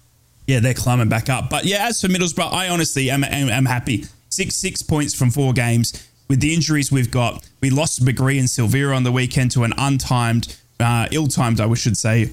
[0.47, 1.51] yeah, they're climbing back up.
[1.51, 4.07] But yeah, as for Middlesbrough, I honestly am, am, am happy.
[4.29, 6.09] Six six points from four games.
[6.29, 9.73] With the injuries we've got, we lost McGree and Silvera on the weekend to an
[9.73, 12.33] untimed, uh, ill-timed, I should say,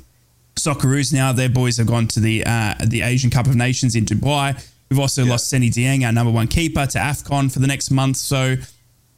[0.55, 1.13] Socceroos.
[1.13, 4.55] Now their boys have gone to the uh, the Asian Cup of Nations in Dubai.
[4.89, 8.17] We've also lost Seni Dieng, our number one keeper, to AFCON for the next month.
[8.17, 8.55] So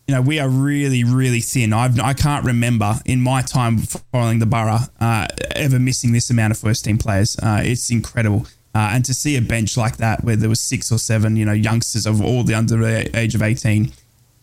[0.08, 1.74] you know, we are really, really thin.
[1.74, 3.80] I've, I can't remember in my time
[4.12, 7.38] following the Boro uh, ever missing this amount of first team players.
[7.40, 8.46] Uh, it's incredible.
[8.76, 11.46] Uh, and to see a bench like that where there was six or seven, you
[11.46, 13.92] know, youngsters of all the under the age of 18,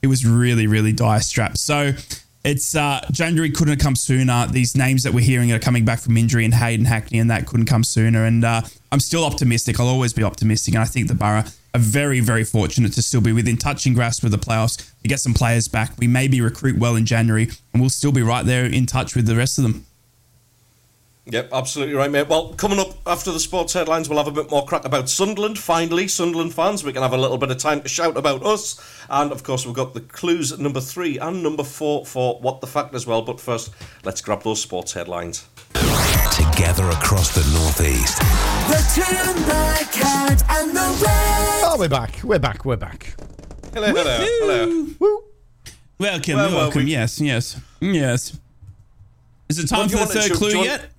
[0.01, 1.61] it was really, really dire straps.
[1.61, 1.93] So
[2.45, 4.47] it's uh, January couldn't have come sooner.
[4.49, 7.47] These names that we're hearing are coming back from injury and Hayden Hackney and that
[7.47, 8.25] couldn't come sooner.
[8.25, 9.79] And uh, I'm still optimistic.
[9.79, 10.75] I'll always be optimistic.
[10.75, 11.45] And I think the Boro
[11.75, 15.21] are very, very fortunate to still be within touching grasp with the playoffs, to get
[15.21, 15.93] some players back.
[15.99, 19.27] We maybe recruit well in January and we'll still be right there in touch with
[19.27, 19.87] the rest of them.
[21.27, 22.29] Yep, absolutely right, mate.
[22.29, 25.57] Well, coming up after the sports headlines, we'll have a bit more crack about Sunderland.
[25.57, 28.81] Finally, Sunderland fans, we can have a little bit of time to shout about us.
[29.09, 32.67] And of course, we've got the clues number three and number four for What the
[32.67, 33.23] Fact as well.
[33.23, 33.73] But first,
[34.05, 35.47] let's grab those sports headlines.
[36.31, 38.19] Together across the Northeast.
[38.69, 41.63] The Toon Black Cat and the Red.
[41.65, 42.23] Oh, we're back.
[42.23, 42.65] We're back.
[42.65, 43.15] We're back.
[43.75, 44.87] Hello, hello, hello.
[44.99, 45.25] Woo.
[45.99, 46.85] Welcome, Well, well, welcome.
[46.85, 48.39] we- yes, yes, yes.
[49.49, 50.91] Is it time Well, for the third clue want- yet?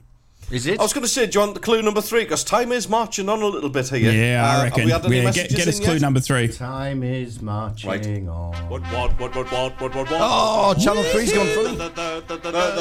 [0.53, 0.79] Is it?
[0.79, 2.25] I was going to say, do you want the clue number three?
[2.25, 4.11] Because time is marching on a little bit here.
[4.11, 4.85] Yeah, Uh, I have reckon.
[4.85, 6.01] we had any Yeah, get, messages get us clue yet?
[6.01, 6.47] number three.
[6.47, 8.05] Time is marching Right.
[8.05, 8.53] on.
[8.69, 10.19] What, what, what, what, what, what, what, what?
[10.21, 11.71] Oh, Channel 3's gone fully.
[11.71, 12.75] Uh, da, da, da, da,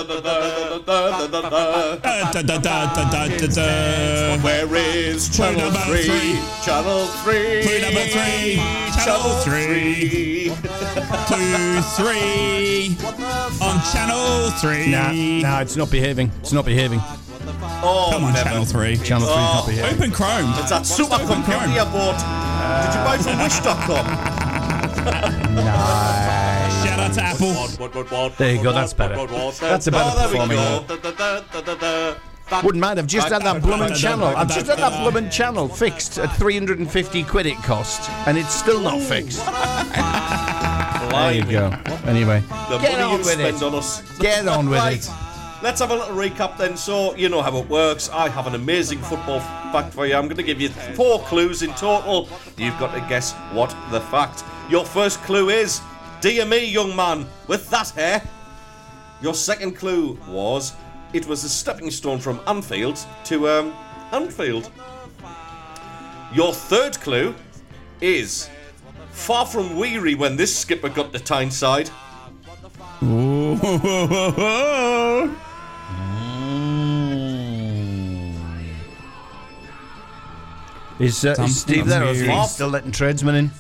[3.11, 4.37] da, da, da.
[4.43, 6.03] Where is Clue Channel number 3?
[6.03, 6.39] three.
[6.65, 7.63] Channel 3.
[7.63, 8.61] Clue number three.
[9.03, 10.53] Channel three.
[11.27, 12.97] Clue three
[13.63, 14.91] on channel three.
[14.91, 15.13] Nah,
[15.49, 16.31] nah, it's not behaving.
[16.41, 17.01] It's not behaving.
[17.85, 18.49] Oh, Come on, never.
[18.49, 18.97] Channel 3.
[18.99, 19.53] Channel 3 Oh.
[19.53, 19.85] copy here.
[19.87, 20.55] Open Chrome.
[20.59, 22.19] It's that supercomputer you bought.
[22.83, 24.07] Did you buy from Wish.com?
[26.83, 28.31] Shout out to Apple.
[28.39, 29.15] There you go, that's better.
[29.61, 32.17] That's a better oh, there we performing go.
[32.63, 32.99] Wouldn't mind.
[32.99, 34.27] I've just had that blooming channel.
[34.27, 38.81] I've just had that blooming channel fixed at 350 quid it cost, and it's still
[38.81, 39.43] not fixed.
[41.13, 41.71] There you go.
[42.07, 42.41] Anyway,
[42.71, 43.63] The get on with spend it.
[43.63, 44.01] on us.
[44.19, 44.97] Get on with right.
[44.97, 45.11] it.
[45.63, 46.77] Let's have a little recap then.
[46.77, 48.11] So, you know how it works.
[48.11, 49.39] I have an amazing football
[49.71, 50.17] fact for you.
[50.17, 52.29] I'm going to give you four clues in total.
[52.57, 54.43] You've got to guess what the fact.
[54.69, 55.81] Your first clue is
[56.21, 58.23] Dear me, young man, with that hair.
[59.21, 60.73] Your second clue was
[61.13, 63.73] it was a stepping stone from Anfield to um,
[64.11, 64.69] Anfield.
[66.35, 67.37] Your third clue
[68.01, 68.51] is
[69.11, 71.89] far from weary when this skipper got to Tyneside.
[75.93, 76.65] Ooh.
[81.05, 83.51] Is, uh, is Steve there, or is he still letting tradesmen in?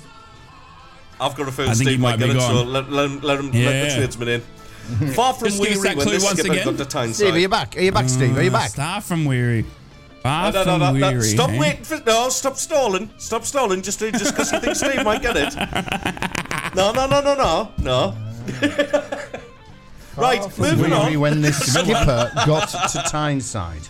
[1.21, 2.51] I've got a feeling I think he Steve might might be get it, gone.
[2.51, 4.41] so let, let, him- let him let the tradesman in.
[5.15, 6.67] Far from Just give us weary that when clue this once skipper again.
[6.67, 7.15] got to Tyneside.
[7.15, 7.77] Steve, are you back?
[7.77, 8.37] Are you back, Steve?
[8.37, 8.73] Are you back?
[8.73, 9.65] Far from weary.
[10.23, 11.23] Far No, no, from no, no, weary.
[11.23, 11.59] Stop eh?
[11.61, 12.29] waiting for no.
[12.31, 13.11] Stop stalling.
[13.17, 13.81] Stop stalling.
[13.83, 15.55] Just just because you think Steve might get it.
[16.75, 18.17] No, no, no, no, no, no.
[20.17, 21.21] right, moving Weary on.
[21.21, 23.83] when this skipper got to Tyneside.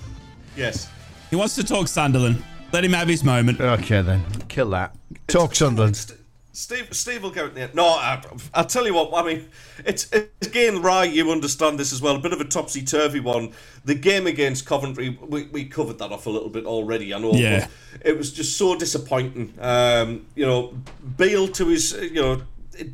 [0.56, 0.90] Yes.
[1.30, 2.42] He wants to talk Sunderland.
[2.72, 3.60] Let him have his moment.
[3.60, 4.24] Okay, then.
[4.48, 4.94] Kill that.
[5.26, 6.12] Talk Sunderland.
[6.54, 7.74] Steve, Steve will go at the end.
[7.74, 8.22] No, I,
[8.52, 9.10] I'll tell you what.
[9.14, 9.48] I mean,
[9.86, 11.04] it's, it's again, Ry.
[11.04, 12.16] You understand this as well.
[12.16, 13.52] A bit of a topsy turvy one.
[13.86, 17.14] The game against Coventry, we, we covered that off a little bit already.
[17.14, 17.32] I know.
[17.32, 17.68] Yeah.
[17.92, 19.54] But it was just so disappointing.
[19.60, 20.74] Um, you know,
[21.16, 22.42] Beale to his, you know,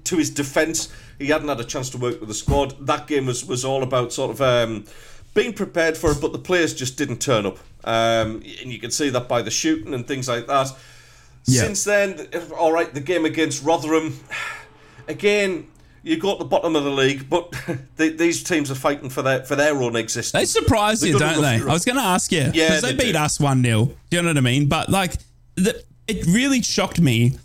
[0.05, 2.87] to his defence, he hadn't had a chance to work with the squad.
[2.87, 4.41] That game was was all about sort of.
[4.41, 4.85] Um,
[5.35, 8.91] being prepared for it, but the players just didn't turn up, um, and you can
[8.91, 10.73] see that by the shooting and things like that.
[11.45, 11.63] Yeah.
[11.63, 14.19] Since then, all right, the game against Rotherham,
[15.07, 15.69] again,
[16.03, 17.53] you go at the bottom of the league, but
[17.97, 20.33] the, these teams are fighting for their for their own existence.
[20.33, 21.61] They surprise They're you, don't they?
[21.61, 22.51] I was going to ask you.
[22.53, 23.19] Yeah, Because they, they beat do.
[23.19, 23.85] us 1 0.
[24.11, 24.69] Do you know what I mean?
[24.69, 25.15] But, like,
[25.55, 27.39] the, it really shocked me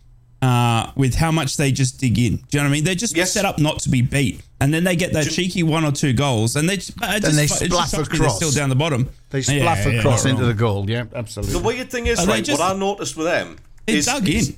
[0.43, 2.35] uh, with how much they just dig in.
[2.37, 2.83] Do you know what I mean?
[2.83, 3.31] They're just Yes.
[3.31, 4.41] set up not to be beat.
[4.59, 7.35] And then they get that cheeky one or two goals, and they just, it just,
[7.35, 8.35] they it just splaff shocks me they're across.
[8.37, 9.09] still down the bottom.
[9.29, 10.89] They Yeah, splaff yeah, across yeah, into the goal.
[10.89, 11.53] Yeah, absolutely.
[11.53, 12.43] the weird thing is, Are right?
[12.43, 14.53] just- what I noticed with them They is, dug is-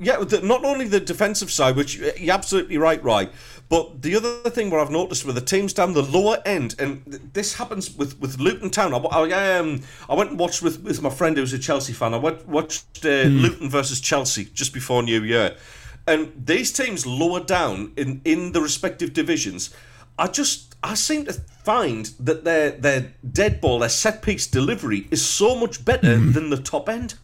[0.00, 3.30] Yeah, not only the defensive side, which uh, you're absolutely right, right,
[3.68, 7.04] but the other thing what I've noticed with the teams down the lower end, and
[7.34, 8.94] this happens with, with Luton Town.
[8.94, 12.14] I, I, um, I went and watched with, with my friend who's a Chelsea fan.
[12.14, 15.56] I went, watched uh, Luton versus Chelsea just before New Year,
[16.06, 19.74] and these teams lower down in, in the respective divisions.
[20.18, 25.06] I just I seem to find that their their dead ball, their set piece delivery
[25.10, 27.14] is so much better than the top end.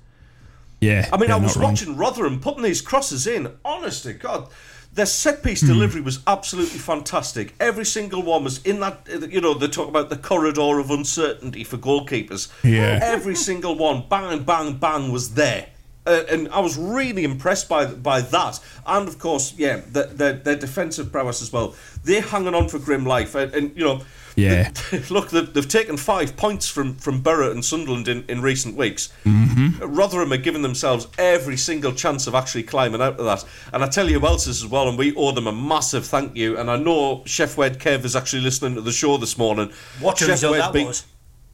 [0.80, 1.08] Yeah.
[1.12, 3.56] I mean, I was watching Rotherham putting these crosses in.
[3.64, 4.48] Honest to God,
[4.94, 5.66] their set piece Hmm.
[5.68, 7.54] delivery was absolutely fantastic.
[7.60, 9.06] Every single one was in that.
[9.28, 12.48] You know, they talk about the corridor of uncertainty for goalkeepers.
[12.62, 13.00] Yeah.
[13.02, 15.66] Every single one, bang, bang, bang, was there.
[16.06, 20.32] Uh, and I was really impressed by by that, and of course, yeah, their their,
[20.34, 21.74] their defensive prowess as well.
[22.04, 24.02] They're hanging on for grim life, and, and you know,
[24.36, 24.70] Yeah.
[25.10, 29.10] look, they've, they've taken five points from, from Boro and Sunderland in, in recent weeks.
[29.24, 29.82] Mm-hmm.
[29.94, 33.44] Rotherham are giving themselves every single chance of actually climbing out of that.
[33.72, 36.04] And I tell you who else is as well, and we owe them a massive
[36.04, 36.58] thank you.
[36.58, 39.72] And I know Sheff Wed Kev is actually listening to the show this morning.
[40.00, 41.04] What a Sheff result Wed that beat- was.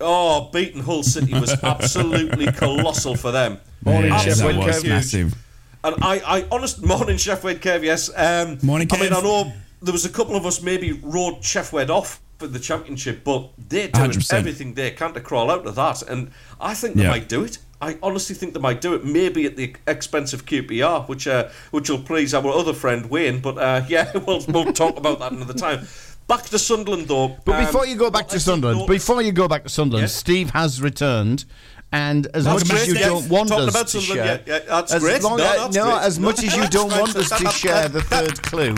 [0.00, 3.58] Oh, beating Hull City was absolutely colossal for them.
[3.84, 5.34] Morning, Yeah, Sheff that Wed was massive.
[5.82, 8.10] And I, I honest morning, Sheff Wed Kev, yes.
[8.14, 9.52] Um, Morning, I mean, I know
[9.82, 13.50] there was a couple of us maybe rode Sheff Wed off for the championship, but
[13.58, 14.32] they're doing 100%.
[14.34, 17.10] everything they can to crawl out of that, and I think they Yeah.
[17.10, 17.58] might do it.
[17.82, 21.48] I honestly think they might do it, maybe at the expense of QPR, which uh,
[21.70, 23.40] which will please our other friend Wayne.
[23.40, 25.86] But uh, yeah, we'll we'll talk about that another time.
[26.30, 27.36] Back to Sunderland though.
[27.44, 30.04] But um, before you go back to Sunderland, no- before you go back to Sunderland,
[30.04, 30.14] Yes?
[30.14, 31.44] Steve has returned.
[31.92, 33.04] And as That's much as you Steve.
[33.06, 35.22] don't want Talking us to share, yeah, yeah, that's as great.
[35.24, 36.02] long No, as, that's no, great.
[36.02, 38.70] as much as you don't want us to share the third clue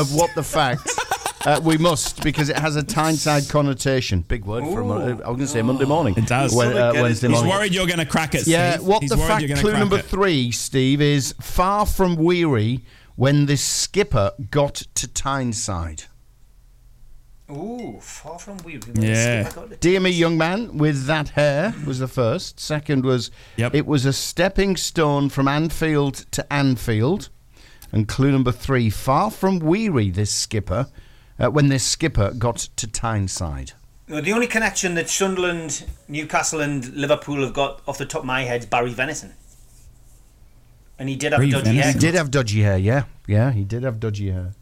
[0.00, 0.88] of what the fact,
[1.46, 4.20] uh, we must because it has a Tyneside connotation.
[4.20, 6.14] Big word for a Mon- I was going to say Monday morning.
[6.16, 6.54] It does.
[6.54, 7.02] When- uh, Get it.
[7.02, 7.50] Wednesday He's morning.
[7.52, 8.46] worried you're going to crack it.
[8.46, 10.04] Yeah, what He's the fact clue number it.
[10.04, 12.84] three, Steve, is far from weary
[13.16, 16.04] when this skipper got to Tyneside.
[17.50, 18.80] Ooh, far from weary.
[18.94, 19.50] Yeah.
[19.80, 22.60] Dear me, young man, with that hair was the first.
[22.60, 23.74] Second was Yep.
[23.74, 27.30] it was a stepping stone from Anfield to Anfield.
[27.90, 30.88] And clue number three, far from weary, this skipper,
[31.38, 33.72] uh, when this skipper got to Tyneside.
[34.08, 38.26] No, the only connection that Sunderland, Newcastle, and Liverpool have got off the top of
[38.26, 39.32] my head is Barry Venison.
[40.98, 41.82] And he did have Barry dodgy Venison?
[41.82, 41.92] hair.
[41.92, 43.04] He did have dodgy hair, yeah.
[43.26, 44.52] Yeah, he did have dodgy hair.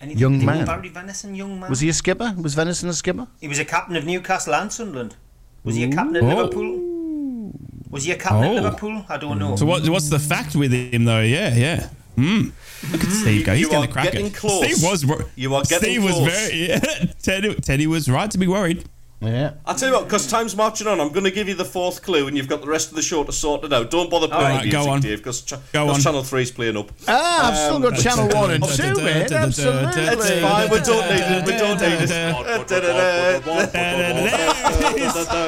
[0.00, 0.66] Anything Young to do with man.
[0.66, 1.68] Barry Venison, young man.
[1.70, 2.32] Was he a skipper?
[2.40, 3.26] Was Venison a skipper?
[3.40, 5.16] He was a captain of Newcastle and Sunderland.
[5.64, 6.26] Was he a captain at Oh.
[6.28, 7.52] Liverpool?
[7.90, 8.56] Was he a captain Oh.
[8.56, 9.04] at Liverpool?
[9.08, 9.56] I don't know.
[9.56, 11.20] So what, what's the fact with him though?
[11.20, 11.88] Yeah, yeah.
[12.14, 12.50] Hmm.
[12.92, 13.52] Look at Steve go.
[13.54, 14.34] He's You going are to crack getting it.
[14.34, 14.64] close.
[14.64, 15.04] Steve was.
[15.36, 16.68] You are getting Steve was very.
[16.68, 16.78] Yeah,
[17.22, 18.84] Teddy, Teddy was right to be worried.
[19.20, 19.54] Yeah.
[19.66, 22.02] I'll tell you what, because time's marching on, I'm going to give you the fourth
[22.02, 23.90] clue and you've got the rest of the show to sort it out.
[23.90, 25.00] Don't bother playing right, music, go on.
[25.00, 26.92] Dave, because ch- Channel 3's playing up.
[27.08, 29.22] Ah, I've still got Channel 1 and 2, mate.
[29.22, 30.40] It's Absolutely.
[30.40, 32.10] fine, we don't need it, we don't need it.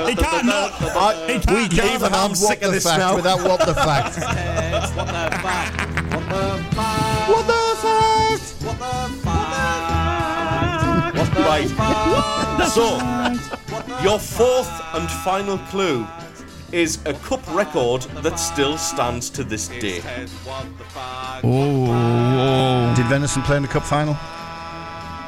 [0.09, 0.81] He can't not.
[0.81, 1.71] We can't.
[1.73, 3.15] can't Even I'm sick of this now.
[3.15, 4.17] without what the fact.
[4.97, 5.73] What the fuck?
[7.29, 8.41] What the fuck?
[8.67, 8.81] what the fact?
[8.81, 11.15] What the fuck?
[11.17, 11.69] What the Right.
[11.71, 12.69] fuck?
[12.71, 12.85] So,
[14.03, 16.07] your fourth and final clue
[16.73, 20.01] is a cup record that still stands to this day.
[20.45, 21.41] What the fuck?
[21.45, 24.15] Oh, Did Venison play in the cup final?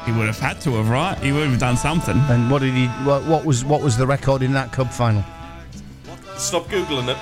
[0.05, 1.17] he would have had to have, right?
[1.19, 2.17] He would have done something.
[2.29, 2.87] And what did he?
[3.05, 5.23] What, what was what was the record in that cup final?
[6.35, 7.17] Stop googling it.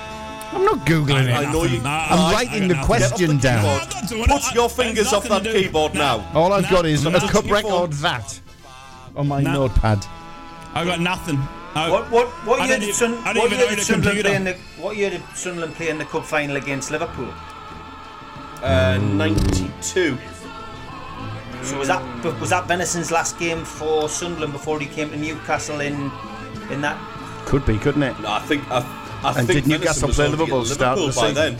[0.52, 1.32] I'm not googling it.
[1.32, 3.62] I know you- I'm writing the Get off question the down.
[3.62, 3.82] keyboard.
[3.82, 4.54] I'm not doing Put it.
[4.54, 5.62] your There's fingers off nothing that to do.
[5.62, 6.00] keyboard No.
[6.00, 6.30] now.
[6.34, 8.40] All I've got is a Touch cup your record that
[9.16, 9.52] on my No.
[9.52, 10.04] notepad.
[10.74, 11.36] I got nothing.
[11.74, 11.90] No.
[11.90, 15.10] What what what year did Sun, what year did Sunderland play in the what year
[15.10, 17.32] did Sunderland play in the cup final against Liverpool?
[18.62, 20.18] Uh, 92.
[21.62, 22.02] So was that
[22.40, 26.10] was that Venison's last game for Sunderland before he came to Newcastle in
[26.70, 26.98] in that?
[27.46, 28.18] Could be, couldn't it?
[28.20, 28.80] No, I think I,
[29.24, 31.34] I And think did Newcastle Venison was play already Liverpool start of the by season?
[31.34, 31.56] then.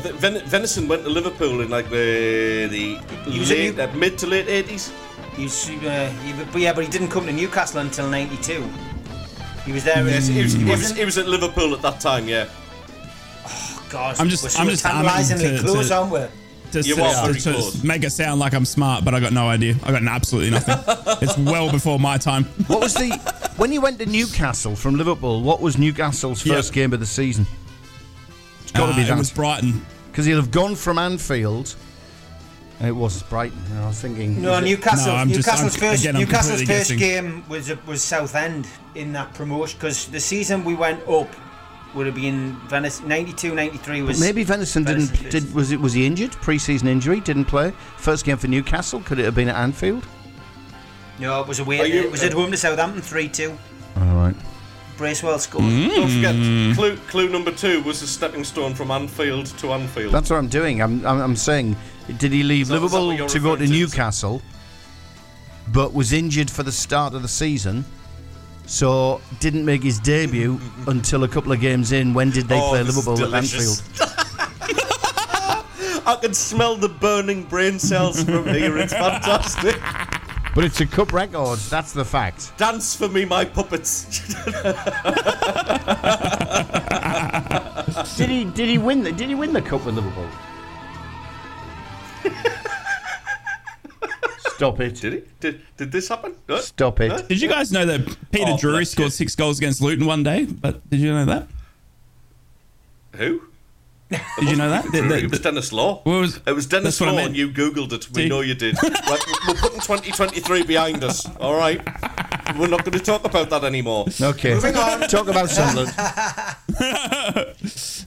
[0.00, 3.76] I think Ven- Venison went to Liverpool in like the the He was at late,
[3.76, 4.90] New- uh, mid to late eighties.
[5.36, 8.64] He was, uh, he, but yeah, but he didn't come to Newcastle until '92.
[9.66, 10.02] He was there.
[10.08, 12.26] Yes, he was, he he, was, he was at Liverpool at that time.
[12.28, 12.46] Yeah,
[13.46, 16.20] Oh God, I'm just- we're so I'm just tantalisingly close, to- aren't we?
[16.72, 19.20] Just You to, are to- very to make it sound like I'm smart, but I
[19.20, 19.74] got no idea.
[19.82, 20.78] I got absolutely nothing.
[21.20, 22.44] it's well before my time.
[22.68, 23.10] What was the
[23.56, 25.42] when you went to Newcastle from Liverpool?
[25.42, 26.54] What was Newcastle's Yeah.
[26.54, 27.46] first game of the season?
[28.70, 29.84] It's got to Uh, be it was Brighton.
[30.12, 31.74] because he'll have gone from Anfield.
[32.78, 33.58] And it was Brighton.
[33.82, 34.40] I was thinking.
[34.40, 35.12] No, Newcastle.
[35.12, 36.02] No, I'm just- Newcastle's first.
[36.04, 36.98] again, Newcastle's first guessing.
[36.98, 41.28] game was was Southend in that promotion because the season we went up
[41.94, 45.08] would have been Venice 92, 93 was Maybe Venison didn't.
[45.08, 46.30] Venison's Did was it was he injured?
[46.32, 47.20] Pre-season injury.
[47.20, 47.72] Didn't play.
[47.98, 49.00] First game for Newcastle.
[49.00, 50.06] Could it have been at Anfield?
[51.18, 51.80] No, it was away.
[51.80, 53.58] Are you- it was at home to Southampton three two.
[53.96, 54.36] All right.
[55.00, 55.64] Bracewell scored.
[55.64, 55.88] Mm.
[55.94, 60.12] don't forget clue clue number two was a stepping stone from Anfield to Anfield.
[60.12, 60.82] That's what I'm doing.
[60.82, 61.74] I'm I'm, I'm saying,
[62.18, 63.78] did he leave Is that- is that Liverpool you're to go to referring to?
[63.78, 64.42] Newcastle,
[65.72, 67.84] but was injured for the start of the season?
[68.66, 72.12] So didn't make his debut until a couple of games in.
[72.14, 73.80] When did they Oh, play this is Liverpool at delicious.
[73.80, 74.06] Anfield?
[76.06, 78.76] I can smell the burning brain cells from here.
[78.78, 79.76] It's fantastic.
[80.60, 81.58] But it's a cup record.
[81.70, 82.52] That's the fact.
[82.58, 84.04] Dance for me, my puppets.
[88.18, 88.44] Did he?
[88.44, 89.02] Did he win?
[89.02, 90.28] The, did he win the cup with Liverpool?
[94.50, 94.96] Stop it!
[94.96, 95.22] Did he?
[95.40, 96.34] Did, did this happen?
[96.46, 96.60] Huh?
[96.60, 97.26] Stop it!
[97.26, 100.44] Did you guys know that Peter Oh, Drury scored six goals against Luton one day?
[100.44, 101.48] But did you know that?
[103.12, 103.40] Who?
[104.10, 104.84] Did you know that?
[104.90, 106.00] The- the- it was Denis Law.
[106.02, 108.08] What was- it was Denis that's I Law, and you googled it.
[108.12, 108.28] We See?
[108.28, 108.76] know you did.
[108.82, 108.94] right,
[109.46, 111.26] we're putting 2023 behind us.
[111.38, 111.80] All right,
[112.58, 114.06] we're not going to talk about that anymore.
[114.20, 114.54] Okay.
[114.54, 115.00] Moving on.
[115.08, 115.94] Talk about Sunderland.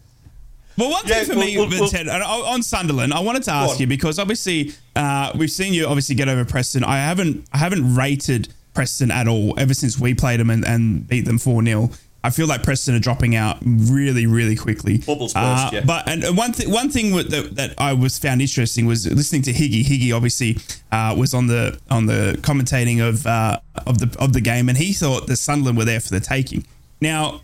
[0.76, 2.22] Well, one Yeah, thing for we'll- me, we'll- we'll- on
[2.56, 6.28] on Sunderland, I wanted to ask you because obviously uh, we've seen you obviously get
[6.28, 6.84] over Preston.
[6.84, 11.08] I haven't, I haven't rated Preston at all ever since we played them and, and
[11.08, 11.92] beat them four 0
[12.26, 15.00] I feel like Preston are dropping out really, really quickly.
[15.00, 15.82] Bubbles Uh, burst, yeah.
[15.86, 19.54] But and one thing, one thing that, that I was found interesting was listening to
[19.54, 19.84] Higgy.
[19.84, 20.58] Higgy obviously
[20.91, 24.78] uh, was on the on the commentating of uh, of the of the game, and
[24.78, 26.66] he thought the Sunderland were there for the taking.
[27.02, 27.41] Now,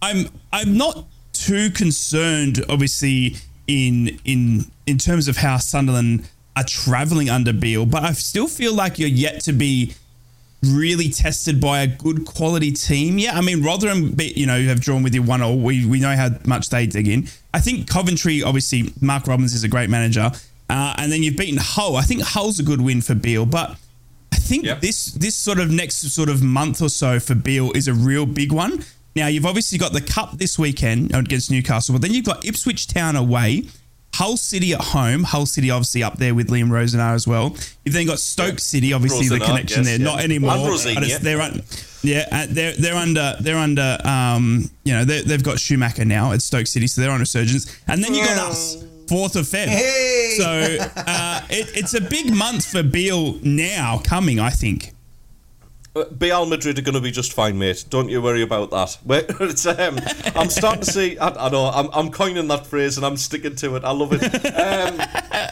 [0.00, 1.04] I'm I'm not
[1.34, 3.36] too concerned, obviously,
[3.66, 8.74] in in in terms of how Sunderland are travelling under Beale, but I still feel
[8.74, 9.94] like you're yet to be
[10.62, 13.18] really tested by a good quality team.
[13.18, 15.58] Yeah, I mean Rotherham, you know, have drawn with you one all.
[15.58, 17.28] We we know how much they dig in.
[17.52, 20.30] I think Coventry, obviously, Mark Robins is a great manager,
[20.70, 21.96] uh, and then you've beaten Hull.
[21.96, 23.76] I think Hull's a good win for Beale, but.
[24.34, 24.80] I think Yep.
[24.80, 28.24] this this sort of next sort of month or so for Beale is a real
[28.26, 28.82] big one.
[29.14, 32.88] Now you've obviously got the cup this weekend against Newcastle, but then you've got Ipswich
[32.88, 33.64] Town away,
[34.14, 35.22] Hull City at home.
[35.24, 37.56] Hull City obviously up there with Liam Rosenior as well.
[37.84, 39.98] You've then got Stoke City, obviously the connection yes, there.
[39.98, 40.04] yeah.
[40.04, 40.50] Not anymore.
[40.56, 41.18] But it's- yeah.
[41.18, 41.62] They're un-
[42.02, 46.32] yeah, uh, they're they're under they're under um you know they they've got Schumacher now
[46.32, 47.74] at Stoke City, so they're on resurgence.
[47.86, 49.66] And then you got us fourth of Feb.
[49.68, 50.34] Hey!
[50.36, 50.44] So
[50.96, 54.40] uh, it, it's a big month for Beale now coming.
[54.40, 54.92] I think.
[55.94, 57.84] Uh, Real Madrid are going to be just fine, mate.
[57.90, 58.98] Don't you worry about that.
[59.40, 59.98] It's, um,
[60.34, 61.18] I'm starting to see.
[61.18, 61.66] I, I know.
[61.66, 63.84] I'm, I'm coining that phrase and I'm sticking to it.
[63.84, 64.22] I love it.
[64.46, 65.00] Um,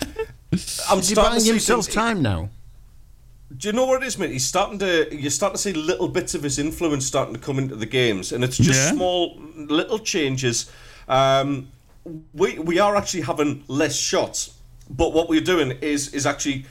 [0.89, 2.49] I'm Is he starting to buying see himself things- time now?
[3.57, 4.31] Do you know what it is, mate?
[4.31, 5.09] He's starting to.
[5.15, 8.31] You're starting to see little bits of his influence starting to come into the games,
[8.33, 8.93] and it's just Yeah.
[8.93, 10.71] small, little changes.
[11.09, 11.67] Um,
[12.33, 14.55] we we are actually having less shots,
[14.89, 16.65] but what we're doing is is actually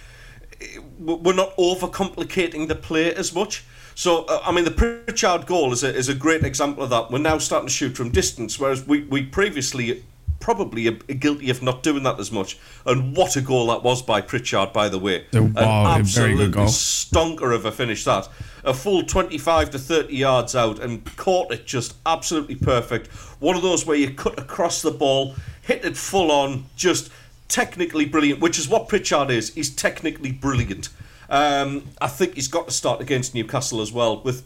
[1.00, 3.64] we're not overcomplicating the play as much.
[3.96, 7.12] So uh, I mean, the Pritchard goal is a, is a great example of that.
[7.12, 10.04] We're now starting to shoot from distance, whereas we, we previously
[10.40, 12.58] probably are guilty of not doing that as much.
[12.86, 15.26] And what a goal that was by Pritchard, by the way!
[15.34, 16.66] Oh, An wow, a very good absolutely goal.
[16.68, 18.30] stonker of a finish that.
[18.64, 23.08] A full 25 to 30 yards out and caught it just absolutely perfect.
[23.40, 27.12] One of those where you cut across the ball, hit it full on, just
[27.50, 29.54] technically brilliant, which is what Pritchard is.
[29.54, 30.90] He's technically brilliant.
[31.30, 34.46] Um, I think he's got to start against Newcastle as well, with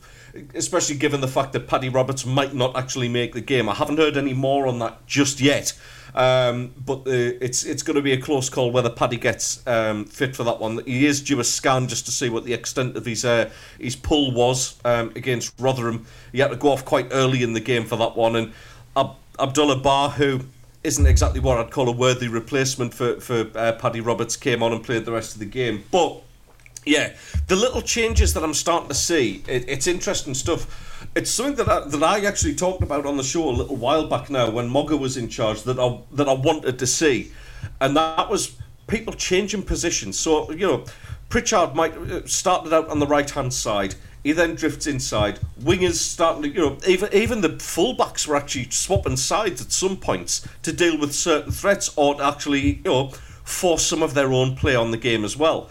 [0.56, 3.70] especially given the fact that Paddy Roberts might not actually make the game.
[3.70, 5.74] I haven't heard any more on that just yet.
[6.16, 10.06] Um, but uh, it's it's going to be a close call whether Paddy gets um,
[10.06, 10.84] fit for that one.
[10.86, 13.50] He is due a scan just to see what the extent of his uh,
[13.80, 16.06] his pull was um, against Rotherham.
[16.32, 18.54] He had to go off quite early in the game for that one, and
[18.96, 20.42] Ab- Abdoullah Ba, who
[20.84, 24.72] isn't exactly what I'd call a worthy replacement for for uh, Paddy Roberts, came on
[24.72, 26.22] and played the rest of the game, but.
[26.86, 27.14] Yeah,
[27.48, 31.08] the little changes that I'm starting to see, it, it's interesting stuff.
[31.16, 34.06] It's something that I, that I actually talked about on the show a little while
[34.06, 37.32] back now when Mogga was in charge that I that I wanted to see,
[37.80, 38.58] and that was
[38.88, 40.20] people changing positions.
[40.20, 40.86] So you know,
[41.30, 43.96] Pritchard might uh, started out on the right hand side.
[44.24, 45.40] He then drifts inside.
[45.62, 49.98] Wingers starting to, you know, even even the fullbacks were actually swapping sides at some
[49.98, 53.10] points to deal with certain threats or actually, you know,
[53.44, 55.70] force some of their own play on the game as well.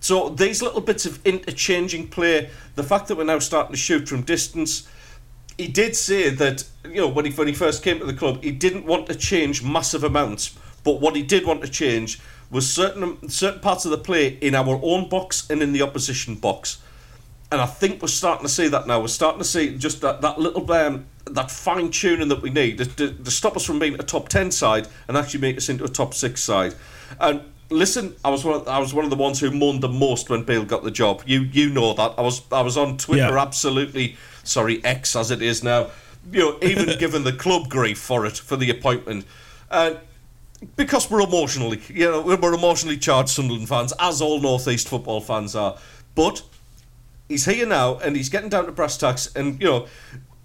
[0.00, 4.08] So these little bits of interchanging play, the fact that we're now starting to shoot
[4.08, 4.88] from distance,
[5.56, 8.42] he did say that you know when he when he first came to the club,
[8.42, 12.20] he didn't want to change massive amounts, but what he did want to change
[12.50, 16.34] was certain certain parts of the play in our own box and in the opposition
[16.34, 16.81] box.
[17.52, 18.98] And I think we're starting to see that now.
[18.98, 22.78] We're starting to see just that, that little um, that fine tuning that we need
[22.78, 25.68] to, to, to stop us from being a top ten side and actually make us
[25.68, 26.74] into a top six side.
[27.20, 29.90] And listen, I was one of, I was one of the ones who mourned the
[29.90, 31.22] most when Bill got the job.
[31.26, 32.14] You you know that.
[32.16, 33.42] I was I was on Twitter Yeah.
[33.42, 35.90] absolutely sorry X as it is now.
[36.30, 39.26] You know, even given the club grief for it for the appointment.
[39.70, 39.98] And
[40.76, 45.20] because we're emotionally, you know, we're emotionally charged Sunderland fans, as all North East football
[45.20, 45.76] fans are.
[46.14, 46.42] But
[47.32, 49.86] he's here now, and he's getting down to brass tacks, and you know,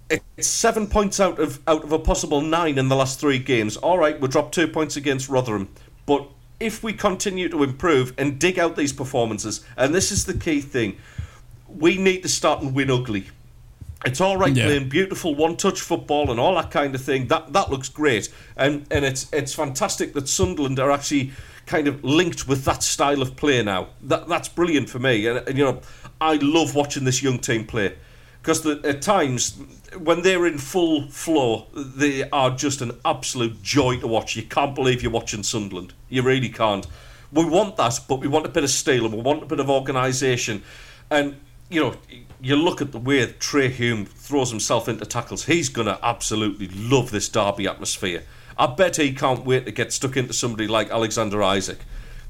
[0.09, 3.77] it's seven points out of out of a possible nine in the last three games.
[3.77, 5.69] All right, we dropped two points against Rotherham,
[6.05, 6.27] but
[6.59, 10.61] if we continue to improve and dig out these performances, and this is the key
[10.61, 10.97] thing,
[11.67, 13.27] we need to start and win ugly.
[14.05, 14.65] It's all right Yeah.
[14.65, 17.27] playing beautiful one-touch football and all that kind of thing.
[17.27, 21.31] That that looks great, and and it's it's fantastic that Sunderland are actually
[21.65, 23.89] kind of linked with that style of play now.
[24.03, 25.81] That that's brilliant for me, and, and you know
[26.19, 27.95] I love watching this young team play
[28.41, 29.57] because at times
[29.97, 34.35] when they're in full flow, they are just an absolute joy to watch.
[34.35, 35.93] You can't believe you're watching Sunderland.
[36.09, 36.87] You really can't.
[37.31, 39.59] We want that, but we want a bit of steel and we want a bit
[39.59, 40.63] of organisation.
[41.09, 41.35] And
[41.69, 41.95] you know,
[42.39, 45.45] you look at the way Trai Hume throws himself into tackles.
[45.45, 48.23] He's going to absolutely love this derby atmosphere.
[48.57, 51.79] I bet he can't wait to get stuck into somebody like Alexander Isak.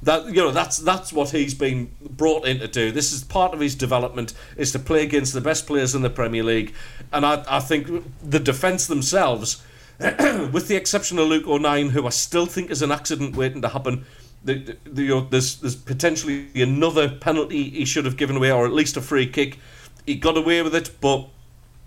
[0.03, 2.91] That you know, that's that's what he's been brought in to do.
[2.91, 6.09] This is part of his development is to play against the best players in the
[6.09, 6.73] Premier League,
[7.11, 7.87] and I, I think
[8.21, 9.63] the defence themselves,
[9.99, 13.69] with the exception of Luke O'Nien, who I still think is an accident waiting to
[13.69, 14.05] happen.
[14.43, 18.65] The, the, you know, there's there's potentially another penalty he should have given away, or
[18.65, 19.57] at least a free kick.
[20.05, 21.27] He got away with it, but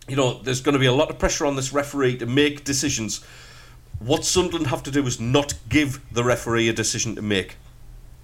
[0.09, 2.65] you know, there's going to be a lot of pressure on this referee to make
[2.65, 3.25] decisions.
[4.01, 7.57] What Sunderland have to do is not give the referee a decision to make.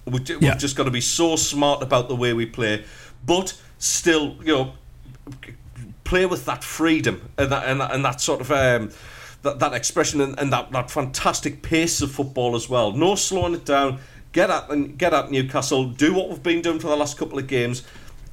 [0.07, 0.55] We, we've Yeah.
[0.55, 2.85] just got to be so smart about the way we play,
[3.25, 4.73] but still, you know,
[6.03, 8.89] play with that freedom and that and, that- and that sort of um,
[9.43, 12.91] that, that expression and, and that, that fantastic pace of football as well.
[12.93, 13.99] No slowing it down.
[14.31, 15.85] Get at and get at Newcastle.
[15.89, 17.83] Do what we've been doing for the last couple of games.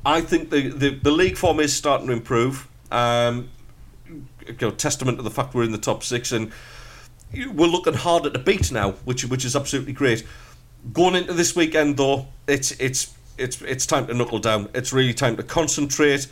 [0.06, 2.68] I think the, the, the league form is starting to improve.
[2.90, 3.48] Um,
[4.06, 6.52] you know, testament to the fact we're in the top six and
[7.52, 10.24] we're looking harder to beat now, which which is absolutely great.
[10.92, 14.68] Going into this weekend, though, it's it's it's it's time to knuckle down.
[14.74, 16.28] It's really time to concentrate.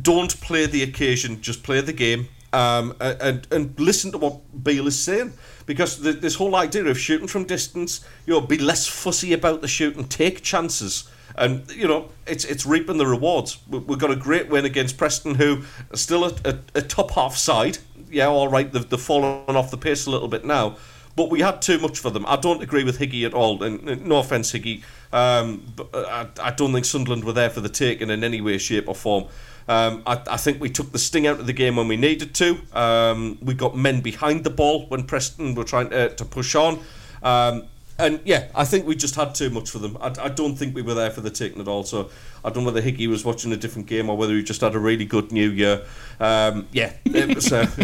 [0.00, 4.86] Don't play the occasion, just play the game, um, and and listen to what Beale
[4.86, 5.32] is saying.
[5.66, 9.60] Because the, this whole idea of shooting from distance, you know, be less fussy about
[9.60, 13.58] the shooting, take chances, and you know, it's it's reaping the rewards.
[13.68, 15.62] We, we've got a great win against Preston, who
[15.92, 17.78] are still a, a, a top half side.
[18.10, 20.76] Yeah, all right, they've, they've fallen off the pace a little bit now,
[21.16, 22.24] but we had too much for them.
[22.26, 24.82] I don't agree with Higgy at all, and and no offence, Higgy.
[25.12, 28.58] Um, but I, I don't think Sunderland were there for the taking in any way,
[28.58, 29.24] shape, or form.
[29.68, 32.34] Um, I, I think we took the sting out of the game when we needed
[32.36, 32.58] to.
[32.72, 36.80] Um, we got men behind the ball when Preston were trying to, to push on.
[37.22, 37.64] Um,
[38.04, 39.96] and yeah, I think we just had too much for them.
[40.00, 41.84] I, I don't think we were there for the taking at all.
[41.84, 42.10] So
[42.44, 44.74] I don't know whether Higgy was watching a different game or whether he just had
[44.74, 45.84] a really good New Year.
[46.18, 47.66] Um, yeah, it was, uh,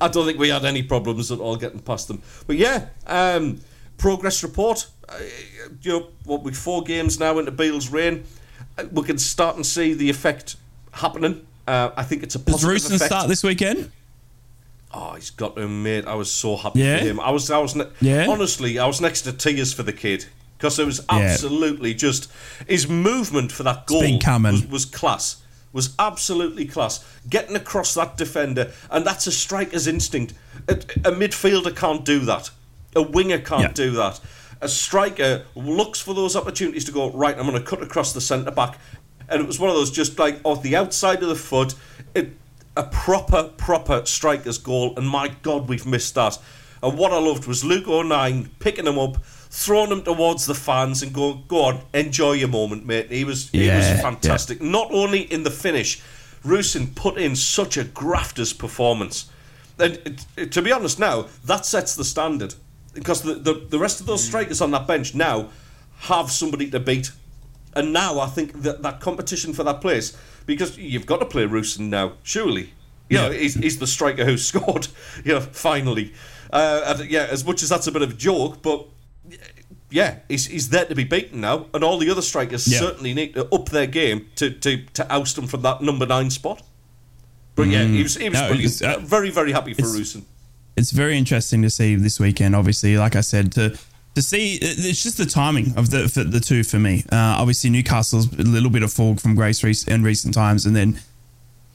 [0.00, 2.22] I, I don't think we had any problems at all getting past them.
[2.46, 3.60] But yeah, um,
[3.98, 4.88] progress report.
[5.08, 5.14] Uh,
[5.82, 8.24] you know, what we four games now into Beale's reign.
[8.78, 10.56] Uh, We can start and see the effect
[10.92, 11.46] happening.
[11.66, 13.04] Uh, I think it's a Does positive Rusyn effect.
[13.12, 13.90] start this weekend?
[14.94, 16.06] Oh, he's got to, mate.
[16.06, 16.98] I was so happy Yeah?
[16.98, 17.20] for him.
[17.20, 18.26] I was, I was, ne- Yeah?
[18.28, 20.26] honestly, I was next to tears for the kid
[20.58, 21.18] because it was Yeah.
[21.18, 22.30] absolutely just
[22.68, 24.02] his movement for that goal
[24.42, 25.36] was, was class.
[25.72, 27.02] Was absolutely class.
[27.30, 30.34] Getting across that defender, and that's a striker's instinct.
[30.68, 32.50] A, a midfielder can't do that.
[32.94, 33.72] A winger can't Yeah.
[33.72, 34.20] do that.
[34.60, 37.36] A striker looks for those opportunities to go right.
[37.38, 38.78] I'm going to cut across the centre back,
[39.30, 41.74] and it was one of those just like off the outside of the foot.
[42.14, 42.32] It,
[42.76, 46.38] a proper, proper striker's goal, and my God, we've missed that.
[46.82, 51.02] And what I loved was Luke O'Nien picking him up, throwing him towards the fans,
[51.02, 53.10] and going, go on, enjoy your moment, mate.
[53.10, 54.02] He was, he Yeah, was yeah.
[54.02, 54.60] fantastic.
[54.62, 56.00] Not only in the finish,
[56.44, 59.30] Rusyn put in such a grafter's performance.
[59.78, 62.54] And it, it- to be honest, now that sets the standard
[62.94, 64.26] because the, the the rest of those mm.
[64.28, 65.48] strikers on that bench now
[66.00, 67.10] have somebody to beat.
[67.74, 70.16] And now I think that that competition for that place,
[70.46, 72.72] because you've got to play Rusyn now, surely.
[73.08, 73.38] You know, Yeah.
[73.38, 74.88] he's, he's the striker who scored,
[75.24, 76.12] you know, finally.
[76.52, 78.86] Uh, and yeah, as much as that's a bit of a joke, but
[79.90, 81.66] yeah, he's, he's there to be beaten now.
[81.74, 82.78] And all the other strikers Yeah.
[82.78, 86.30] certainly need to up their game to, to, to oust him from that number nine
[86.30, 86.62] spot.
[87.54, 88.82] But yeah, he was, he was No, brilliant.
[88.82, 90.22] uh, very, very happy for Rusyn.
[90.76, 92.56] it's very interesting to see this weekend.
[92.56, 93.78] Obviously, like I said, to
[94.14, 97.04] to see it's just the timing of the the two for me.
[97.10, 100.98] Uh, obviously, Newcastle's a little bit of fall from grace in recent times, and then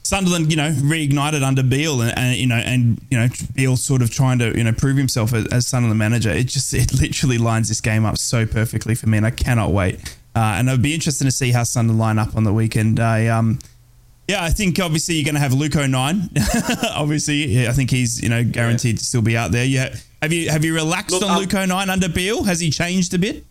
[0.08, 4.00] Sunderland, you know, reignited under Beale, and, and you know, and you know, Beale sort
[4.00, 6.30] of trying to you know prove himself as, as Sunderland manager.
[6.30, 9.70] It just it literally lines this game up so perfectly for me, and I cannot
[9.72, 10.16] wait.
[10.34, 13.00] Uh, and it'd be interesting to see how Sunderland line up on the weekend.
[13.00, 13.58] I um.
[14.28, 16.28] Yeah, I think obviously you're going to have Luke O'Nien.
[16.94, 19.64] obviously, yeah, I think he's you know guaranteed to still be out there.
[19.64, 22.44] Yeah, have you have you relaxed Look, on I'm- Luke O'Nien under Beale?
[22.44, 23.44] Has he changed a bit?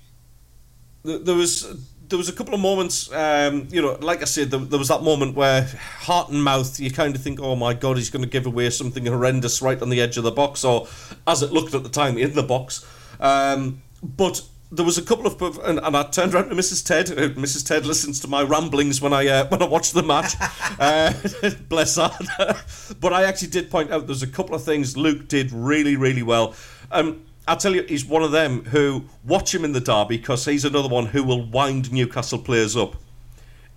[1.03, 1.65] There was
[2.09, 4.87] there was a couple of moments, um, you know, like I said, there, there was
[4.87, 5.63] that moment where
[5.99, 8.69] heart and mouth, you kind of think, oh my god, he's going to give away
[8.69, 10.87] something horrendous right on the edge of the box, or
[11.25, 12.85] as it looked at the time, in the box.
[13.19, 14.41] Um, but
[14.71, 16.85] there was a couple of, and, and I turned around to Mrs.
[16.85, 17.09] Ted.
[17.11, 17.65] uh, Mrs.
[17.65, 20.35] Ted listens to my ramblings when I uh, when I watch the match.
[20.79, 21.13] uh,
[21.69, 22.11] bless her.
[22.99, 26.23] but I actually did point out there's a couple of things Luke did really, really
[26.23, 26.53] well.
[26.91, 30.43] Um, I'll tell you, he's one of them who watch him in the derby because
[30.43, 32.95] he's another one who will wind Newcastle players up.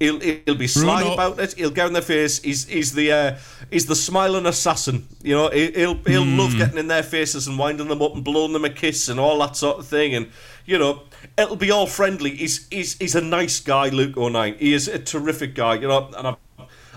[0.01, 1.13] He'll, he'll be sly Bruno.
[1.13, 1.53] about it.
[1.53, 2.41] He'll go in their face.
[2.41, 3.37] He's he's the uh,
[3.71, 5.07] he's the smiling assassin.
[5.23, 8.25] You know, he- he'll he'll love getting in their faces and winding them up and
[8.25, 10.15] blowing them a kiss and all that sort of thing.
[10.15, 10.31] And
[10.65, 11.03] you know,
[11.37, 12.31] it'll be all friendly.
[12.31, 14.57] He's he's he's a nice guy, Luke O'Nien.
[14.59, 15.75] He is a terrific guy.
[15.75, 16.37] You know, and I've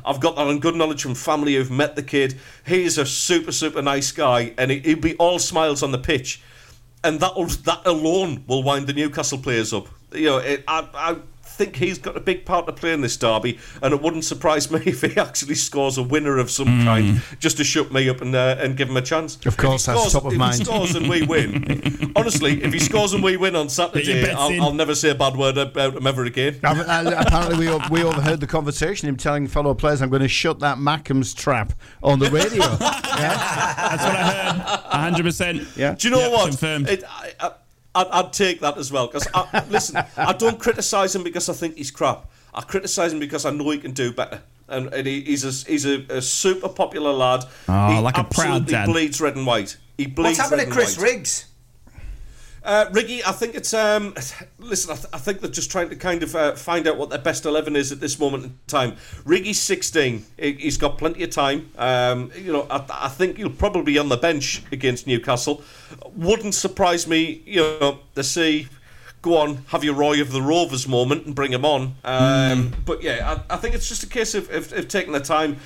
[0.06, 2.40] I've got that on good knowledge from family who've met the kid.
[2.66, 6.00] He is a super super nice guy, and he, he'll be all smiles on the
[6.00, 6.42] pitch
[7.04, 7.34] and that
[7.66, 9.88] that alone will wind the Newcastle players up.
[10.14, 11.18] You know, it, I, I
[11.54, 14.70] think he's got a big part to play in this derby, and it wouldn't surprise
[14.72, 18.22] me if he actually scores a winner of some kind just to shut me up
[18.22, 19.36] and uh, and give him a chance.
[19.46, 20.56] Of course, he that's scores, top of if mind.
[20.58, 24.62] he scores and we win, honestly, if he scores and we win on Saturday, I'll.
[24.64, 26.60] I'll never say a bad word about him ever again.
[26.64, 29.08] Uh, apparently, we, we overheard the conversation.
[29.08, 34.04] Him telling fellow players, "I'm going to shut that Mackem's trap on the radio." That's
[34.04, 35.14] what I heard.
[35.16, 35.78] 100%.
[35.78, 35.96] Yeah.
[35.96, 36.48] Do you know Yeah, what?
[36.50, 36.90] confirmed.
[36.90, 37.52] It, I, I,
[37.96, 39.08] I'd, I'd take that as well.
[39.08, 39.28] Because
[39.70, 42.30] listen, I don't criticise him because I think he's crap.
[42.54, 44.42] I criticise him because I know he can do better.
[44.68, 47.46] And, and he, he's a he's a, a super popular lad.
[47.68, 48.86] Oh, he like a proud absolutely dad.
[48.88, 49.78] bleeds red and white.
[49.98, 51.04] He bleeds What's happened red to and Chris white.
[51.04, 51.46] Riggs?
[52.64, 53.74] Uh, Riggy, I think it's.
[53.74, 54.14] Um,
[54.60, 57.10] listen, I, th- I think they're just trying to kind of uh, find out what
[57.10, 58.96] their best 11 is at this moment in time.
[59.26, 60.26] Riggy's 16.
[60.40, 61.70] He- He's got plenty of time.
[61.78, 65.62] Um, you know, I, I think he'll probably be on the bench against Newcastle.
[66.16, 68.68] Wouldn't surprise me, you know, to see.
[69.22, 71.96] Go on, have your Roy of the Rovers moment and bring him on.
[72.04, 75.22] Um, But yeah, I, I think it's just a case of, of, of taking the
[75.22, 75.58] time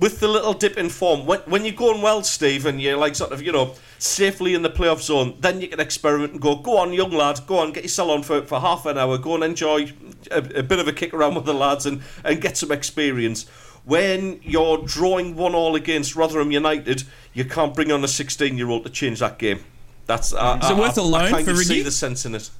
[0.00, 1.24] with the little dip in form.
[1.26, 4.62] When, when you're going well, Steve, and you're like sort of, you know, safely in
[4.62, 7.72] the playoff zone, then you can experiment and go, go on, young lad, go on,
[7.72, 9.92] get yourself on for, for half an hour, go and enjoy
[10.30, 13.46] a, a bit of a kick around with the lads and, and get some experience.
[13.84, 17.04] When you're drawing one all against Rotherham United,
[17.34, 19.60] you can't bring on a 16 year old to change that game.
[20.06, 21.90] That's uh, Is it I- worth I- a loan I kind for of see the
[21.90, 22.50] sense in it.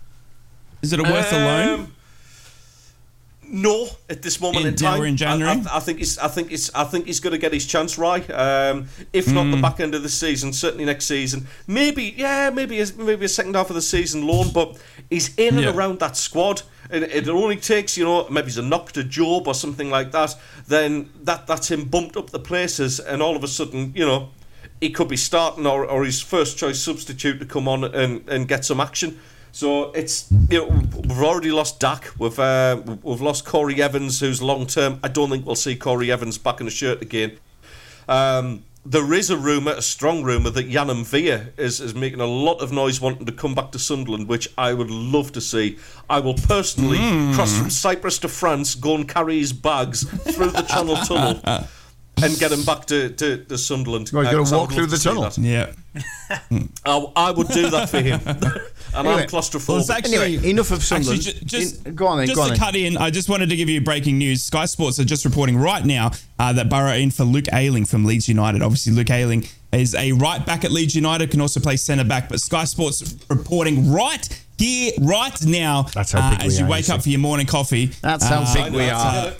[0.82, 1.92] Is it a worth a loan?
[3.48, 5.50] No, at this moment In- in, time, in January?
[5.50, 6.18] I, I, I think he's.
[6.18, 6.72] I think he's.
[6.74, 8.28] I think he's going to get his chance right.
[8.30, 9.50] Um, if not Hmm.
[9.52, 11.46] the back end of the season, certainly next season.
[11.66, 14.50] Maybe, yeah, maybe a, maybe a second half of the season loan.
[14.52, 14.76] But
[15.10, 15.68] he's in Yeah.
[15.68, 16.62] and around that squad.
[16.90, 20.12] And it only takes, you know, maybe he's a knock to Jobe or something like
[20.12, 20.36] that.
[20.68, 24.28] Then that that's him bumped up the places, and all of a sudden, you know,
[24.80, 28.46] he could be starting or, or his first choice substitute to come on and, and
[28.48, 29.18] get some action.
[29.54, 32.10] So it's you know we've already lost Dack.
[32.18, 34.98] We've uh, we've lost Corey Evans, who's long term.
[35.04, 37.38] I don't think we'll see Corey Evans back in a shirt again.
[38.08, 42.26] Um, there is a rumour, a strong rumour, that Janum Via is, is making a
[42.26, 45.78] lot of noise wanting to come back to Sunderland, which I would love to see.
[46.10, 46.98] I will personally
[47.34, 50.02] cross from Cyprus to France, go and carry his bags
[50.34, 51.40] through the Channel Tunnel
[52.22, 54.10] and get him back to, to, to Sunderland.
[54.12, 55.22] Well, he's Uh, gotta 'cause I walk through love the tunnel.
[55.22, 55.38] that.
[55.38, 55.72] Yeah.
[56.86, 58.20] I, I would do that for him.
[58.26, 58.44] and
[58.94, 59.68] Anyway, I'm claustrophobic.
[59.88, 61.22] Well, actually Anyway, enough of Actually, Sunderland.
[61.22, 62.60] ju- just In- go on then, Just go on to then.
[62.60, 64.42] cut in, I just wanted to give you breaking news.
[64.44, 68.04] Sky Sports are just reporting right now uh, that Boro in for Luke Ayling from
[68.04, 68.62] Leeds United.
[68.62, 72.28] Obviously, Luke Ayling is a right back at Leeds United, can also play centre back.
[72.28, 74.26] But Sky Sports reporting right
[74.56, 77.08] here, right now, That's how big uh, as we you are, wake you up for
[77.08, 77.86] your morning coffee.
[78.02, 79.32] That's how uh, big we That's are.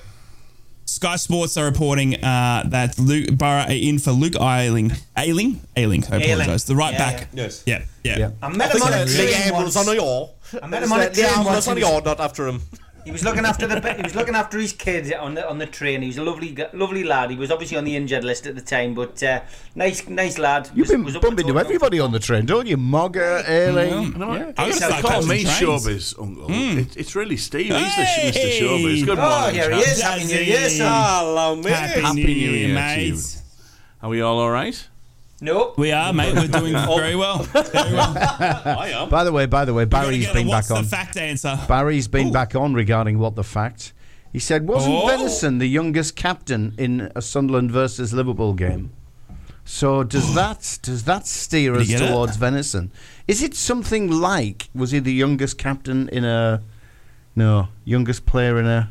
[0.85, 0.89] It.
[0.91, 4.93] Sky Sports are reporting uh, that Luke Boro are in for Luke Ayling.
[5.17, 5.61] Ailing?
[5.77, 6.33] Ailing, I Ayling.
[6.33, 6.65] apologise.
[6.65, 7.21] The right Yeah, back.
[7.33, 7.43] yeah.
[7.43, 7.63] Yes.
[7.67, 8.19] Yeah, yeah.
[8.19, 8.31] Yeah.
[8.43, 9.89] I met him on a the train ambulance once.
[9.89, 10.29] on the yaw.
[10.63, 11.69] I met him on a The train ambulance once.
[11.69, 12.61] on He the was, yaw, not after him.
[13.05, 15.67] He was looking after the he was looking after his kid on the on the
[15.67, 16.01] train.
[16.03, 17.31] He was a lovely lovely lad.
[17.31, 19.41] He was obviously on the injured list at the time, but uh,
[19.75, 20.69] nice nice lad.
[20.75, 21.59] You've Was- been was bumping into talking.
[21.67, 22.77] everybody on the train, don't you?
[22.77, 23.49] Mogger, mm.
[23.49, 24.13] Ailing.
[24.13, 24.17] Mm.
[24.17, 24.47] No, Yeah.
[24.47, 25.49] I'm gonna Yes, start I Call me trains.
[25.61, 26.49] Showbiz, oh, Uncle.
[26.49, 26.79] Mm.
[26.79, 27.67] It, it's really Steve.
[27.75, 28.31] He's the Hey!
[28.33, 28.61] Mr.
[28.69, 29.05] Showbiz.
[29.05, 29.55] Good Oh, morning.
[29.61, 30.01] here he is.
[30.03, 30.87] Happy New Year, son.
[30.93, 31.73] Hello, mate.
[31.73, 33.07] Happy, Happy New New Year, Year to mate.
[33.07, 33.19] you.
[34.03, 34.89] Are we all all right?
[35.41, 36.35] No, We are, mate.
[36.35, 36.97] We're doing oh.
[36.97, 37.39] very well.
[37.43, 38.15] Very well.
[38.19, 39.09] I am.
[39.09, 40.85] By the way, by the way, Barry's Barry's get a been what's back the on.
[40.85, 41.59] fact answer.
[41.69, 43.93] Barry's been back on regarding what the fact.
[44.33, 45.07] He said, wasn't Oh.
[45.07, 48.91] Venison the youngest captain in a Sunderland versus Liverpool game?
[49.65, 51.99] So does that does that steer us he it?
[51.99, 52.91] towards Venison?
[53.29, 56.63] Is it something like was he the youngest captain in a
[57.37, 58.91] no youngest player in a?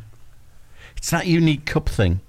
[0.98, 2.22] It's that unique cup thing.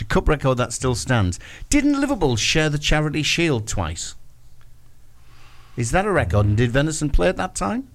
[0.00, 1.38] It's a cup record that still stands.
[1.68, 4.14] Didn't Liverpool share the Charity Shield twice?
[5.76, 6.46] Is that a record?
[6.46, 7.86] And did Venison play at that time?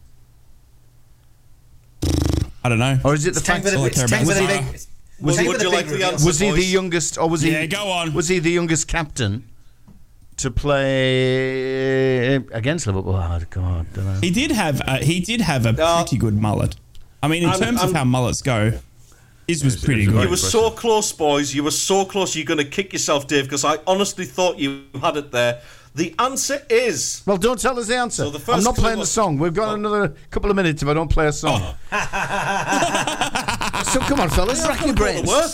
[2.64, 3.00] I don't know.
[3.04, 4.62] Or is it the it's fact for the, it's care time about for the big.
[4.78, 4.80] Zara.
[5.20, 6.08] Was time it- for would you like the reveal.
[6.10, 6.26] answer?
[6.28, 7.52] Was he the youngest, or was he?
[7.52, 8.14] Yeah, go on.
[8.14, 9.50] Was he the youngest captain
[10.38, 13.16] to play against Liverpool?
[13.16, 14.20] Oh God, don't know.
[14.22, 16.76] He did have uh, he did have a Uh, pretty good mullet.
[17.24, 18.74] I mean, in I'm- terms of I'm- how mullets go,
[19.48, 20.24] his was pretty good.
[20.24, 21.54] You were so close, boys.
[21.54, 22.36] You were so close.
[22.36, 25.62] You're going to kick yourself, Dave, because I honestly thought you had it there.
[25.94, 27.22] The answer is.
[27.26, 28.24] Well, don't tell us the answer.
[28.24, 29.38] So the first I'm not clue playing the song.
[29.38, 29.74] We've got Oh.
[29.76, 31.62] another couple of minutes if I don't play a song.
[31.62, 31.76] Oh.
[33.94, 35.28] so come on, fellas, rack your Go to brains.
[35.28, 35.52] work.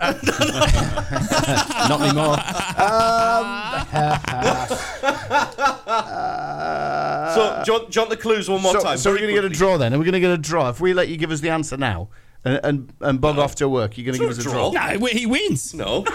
[0.00, 2.38] Not anymore.
[2.80, 3.86] Um,
[7.34, 8.96] so, do you, want, do you want the clues one more so, time?
[8.96, 9.92] so we're going to get a draw then.
[9.92, 10.68] Are we going to get a draw?
[10.70, 12.08] If we let you give us the answer now
[12.44, 14.70] and and, and bog off to work, you're going to give us a draw.
[14.70, 14.92] draw.
[14.92, 15.74] No, he wins.
[15.74, 16.04] No.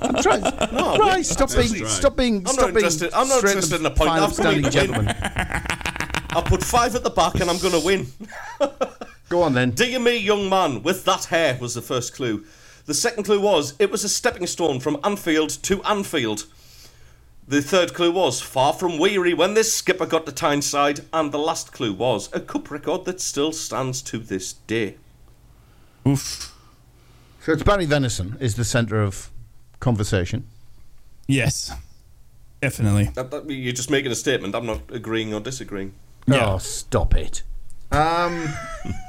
[0.00, 0.42] I'm trying.
[0.42, 1.86] right, stop being, right.
[1.86, 4.08] stop being, I'm stop not being interested- I'm not straight interested to in a point.
[4.08, 4.88] fine I've upstanding got to win.
[5.06, 5.16] gentlemen.
[6.30, 8.06] I'll put five at the back and I'm going to win.
[9.28, 9.70] Go on then.
[9.74, 12.44] Dear me, young man, with that hair was the first clue.
[12.86, 16.46] The second clue was it was a stepping stone from Anfield to Anfield.
[17.46, 21.38] The third clue was far from weary when this skipper got to Tyneside, and the
[21.38, 24.96] last clue was a cup record that still stands to this day.
[26.06, 26.54] Oof.
[27.40, 29.30] So it's Barry Venison is the centre of
[29.80, 30.46] conversation.
[31.26, 31.72] Yes,
[32.60, 33.04] definitely.
[33.14, 34.54] That, that, you're just making a statement.
[34.54, 35.92] I'm not agreeing or disagreeing.
[36.26, 36.54] Yeah.
[36.54, 37.42] Oh, stop it.
[37.90, 38.48] Um,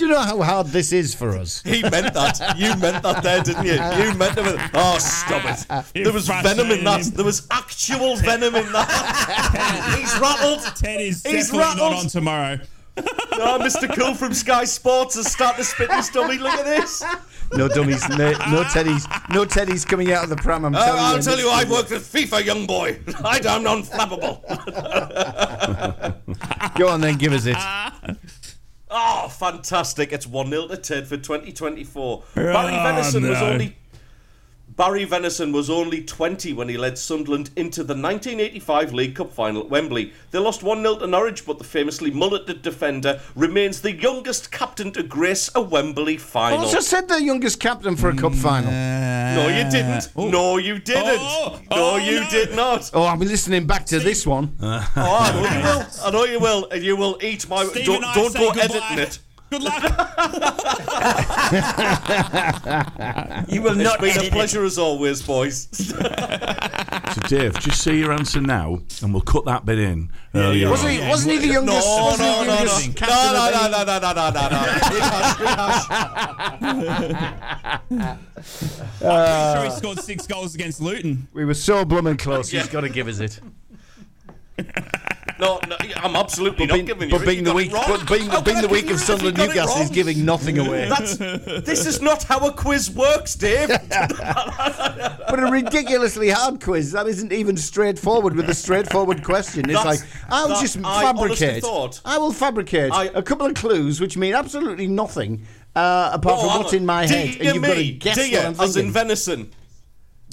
[0.00, 1.62] Do you know how hard this is for us?
[1.62, 2.56] He meant that.
[2.56, 3.72] You meant that there, didn't you?
[3.74, 4.70] You meant it.
[4.72, 6.04] Oh, stop it.
[6.04, 7.02] There was venom in that.
[7.14, 9.96] There was actual venom in that.
[9.98, 10.60] He's rattled.
[10.74, 12.58] Ted is He's definitely not on tomorrow.
[12.96, 13.92] Oh, Mr.
[13.94, 16.36] Cool from Sky Sports has started to spit his dummy.
[16.38, 17.02] Look at this.
[17.54, 20.64] No dummies, no, no teddies, no teddies coming out of the pram.
[20.64, 21.02] I'm Oh, telling you.
[21.06, 23.00] I'll tell you, I've worked at FIFA, young boy.
[23.24, 24.40] I, I'm unflappable.
[26.78, 27.56] Go on then, give us it.
[28.90, 30.12] Oh, fantastic.
[30.12, 32.24] It's 1 0 to Ted for 2024.
[32.34, 33.76] Barry Oh, Venison was only.
[34.80, 39.60] Barry Venison was only 20 when he led Sunderland into the 1985 League Cup final
[39.60, 40.14] at Wembley.
[40.30, 44.90] They lost 1 0 to Norwich, but the famously mulleted defender remains the youngest captain
[44.92, 46.46] to grace a Wembley final.
[46.46, 46.64] I final.
[46.64, 48.70] also said the youngest captain for a cup mm, final.
[48.70, 50.08] Uh, no, you didn't.
[50.16, 50.30] Oh.
[50.30, 51.18] No, you didn't.
[51.20, 52.30] Oh, no, oh, you no.
[52.30, 52.90] did not.
[52.94, 54.56] Oh, I'll be listening back to this one.
[54.62, 55.86] Oh, I know you will.
[56.06, 56.68] I know you will.
[56.70, 57.64] And you will eat my.
[57.64, 58.62] Steve don't and I don't go goodbye.
[58.62, 59.18] editing it.
[59.50, 59.82] Good luck.
[63.48, 64.32] You will It's not been edit a it.
[64.32, 65.66] pleasure as always, boys.
[65.72, 65.96] So,
[67.26, 70.90] Dave, just say your answer now, and we'll cut that bit in earlier Was on.
[70.90, 71.00] he?
[71.00, 71.84] Wasn't he the youngest?
[71.86, 72.54] No, wasn't he no, the no, no.
[72.54, 74.60] youngest No, captain no, of no, any- no, no, no, no, no.
[74.94, 75.84] Rehash, rehash.
[77.90, 81.28] I'm sure he uh, scored six goals against Luton.
[81.32, 82.50] We were so blooming close.
[82.50, 83.40] He's got to give us it.
[85.40, 87.26] No, no, I'm absolutely not Being- giving you but it.
[87.26, 90.24] being You the week, but being, How being the week of Sunderland Newcastle is giving
[90.24, 90.88] nothing away.
[90.90, 93.70] That's, this is not how a quiz works, Dave.
[95.30, 99.70] But a ridiculously hard quiz that isn't even straightforward with a straightforward question.
[99.70, 101.62] It's That's- like I'll just I fabricate.
[101.62, 105.46] thought- I will fabricate I- a couple of clues which mean absolutely nothing
[105.76, 108.46] uh, apart Oh, from what's in my head, and you've got to guess dear, what
[108.46, 108.64] I'm thinking.
[108.68, 109.52] as in venison.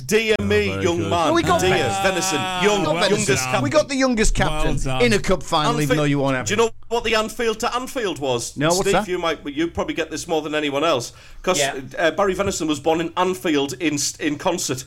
[0.06, 1.10] Dear me, very young good.
[1.10, 1.10] man.
[1.10, 2.04] Well, we got dear venison.
[2.04, 2.40] venison.
[2.64, 3.18] Young, Got venison.
[3.18, 3.64] youngest captain.
[3.64, 6.46] we got the youngest captain Well in a cup final, even though you won't have.
[6.46, 8.56] Do you know what the Anfield to Anfield was?
[8.56, 9.08] No, what's that?
[9.08, 11.82] you might, you probably get this more than anyone else because Yeah.
[11.98, 14.86] uh, Barry Venison was born in Anfield in in Consett.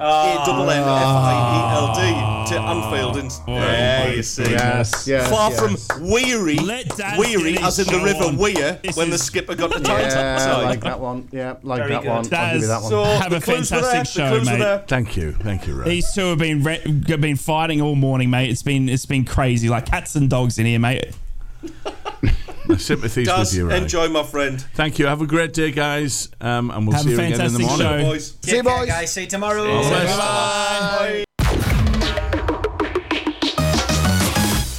[0.00, 0.42] Ah.
[0.42, 3.30] A double N F I E L D to Anfield in.
[3.46, 4.42] Yeah, you see.
[4.50, 5.86] Yes, yes, Far yes.
[5.86, 6.56] from weary,
[7.18, 8.36] weary as in the river on.
[8.36, 10.64] Wear This when the skipper got the tight Yeah, side.
[10.64, 11.28] like that one.
[11.30, 12.08] Yeah, like Very that good.
[12.08, 12.34] one.
[12.34, 12.90] I'll give you that one.
[12.90, 14.88] So Have a fantastic there, show, the clues were mate.
[14.88, 15.88] Thank you, thank you, Ray.
[15.90, 16.82] These two have been re-
[17.16, 18.50] been fighting all morning, mate.
[18.50, 21.14] It's been it's been crazy, like cats and dogs in here, mate.
[22.72, 23.76] My sympathies Does with you, Ray.
[23.78, 24.60] enjoy, my friend.
[24.74, 25.06] Thank you.
[25.06, 27.58] Have a great day, guys, um, and we'll Have see a you again in the
[27.60, 28.04] fantastic morning.
[28.04, 28.10] show.
[28.10, 28.26] Boys.
[28.26, 28.88] See you, Take care, boys.
[28.88, 29.12] guys.
[29.12, 29.70] See you tomorrow.
[29.70, 30.18] All the best.
[30.18, 31.24] Bye.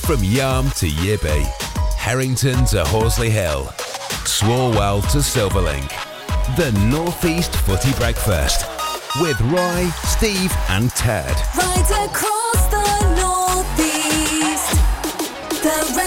[0.06, 1.44] From Yarm to Yibby,
[1.98, 3.66] Harrington to Horsley Hill,
[4.26, 5.90] Swalwell to Silverlink.
[6.58, 8.66] The Northeast Footy Breakfast
[9.22, 11.34] with Roy, Steve, and Ted.
[11.58, 14.72] Right across the northeast,
[15.64, 16.03] the red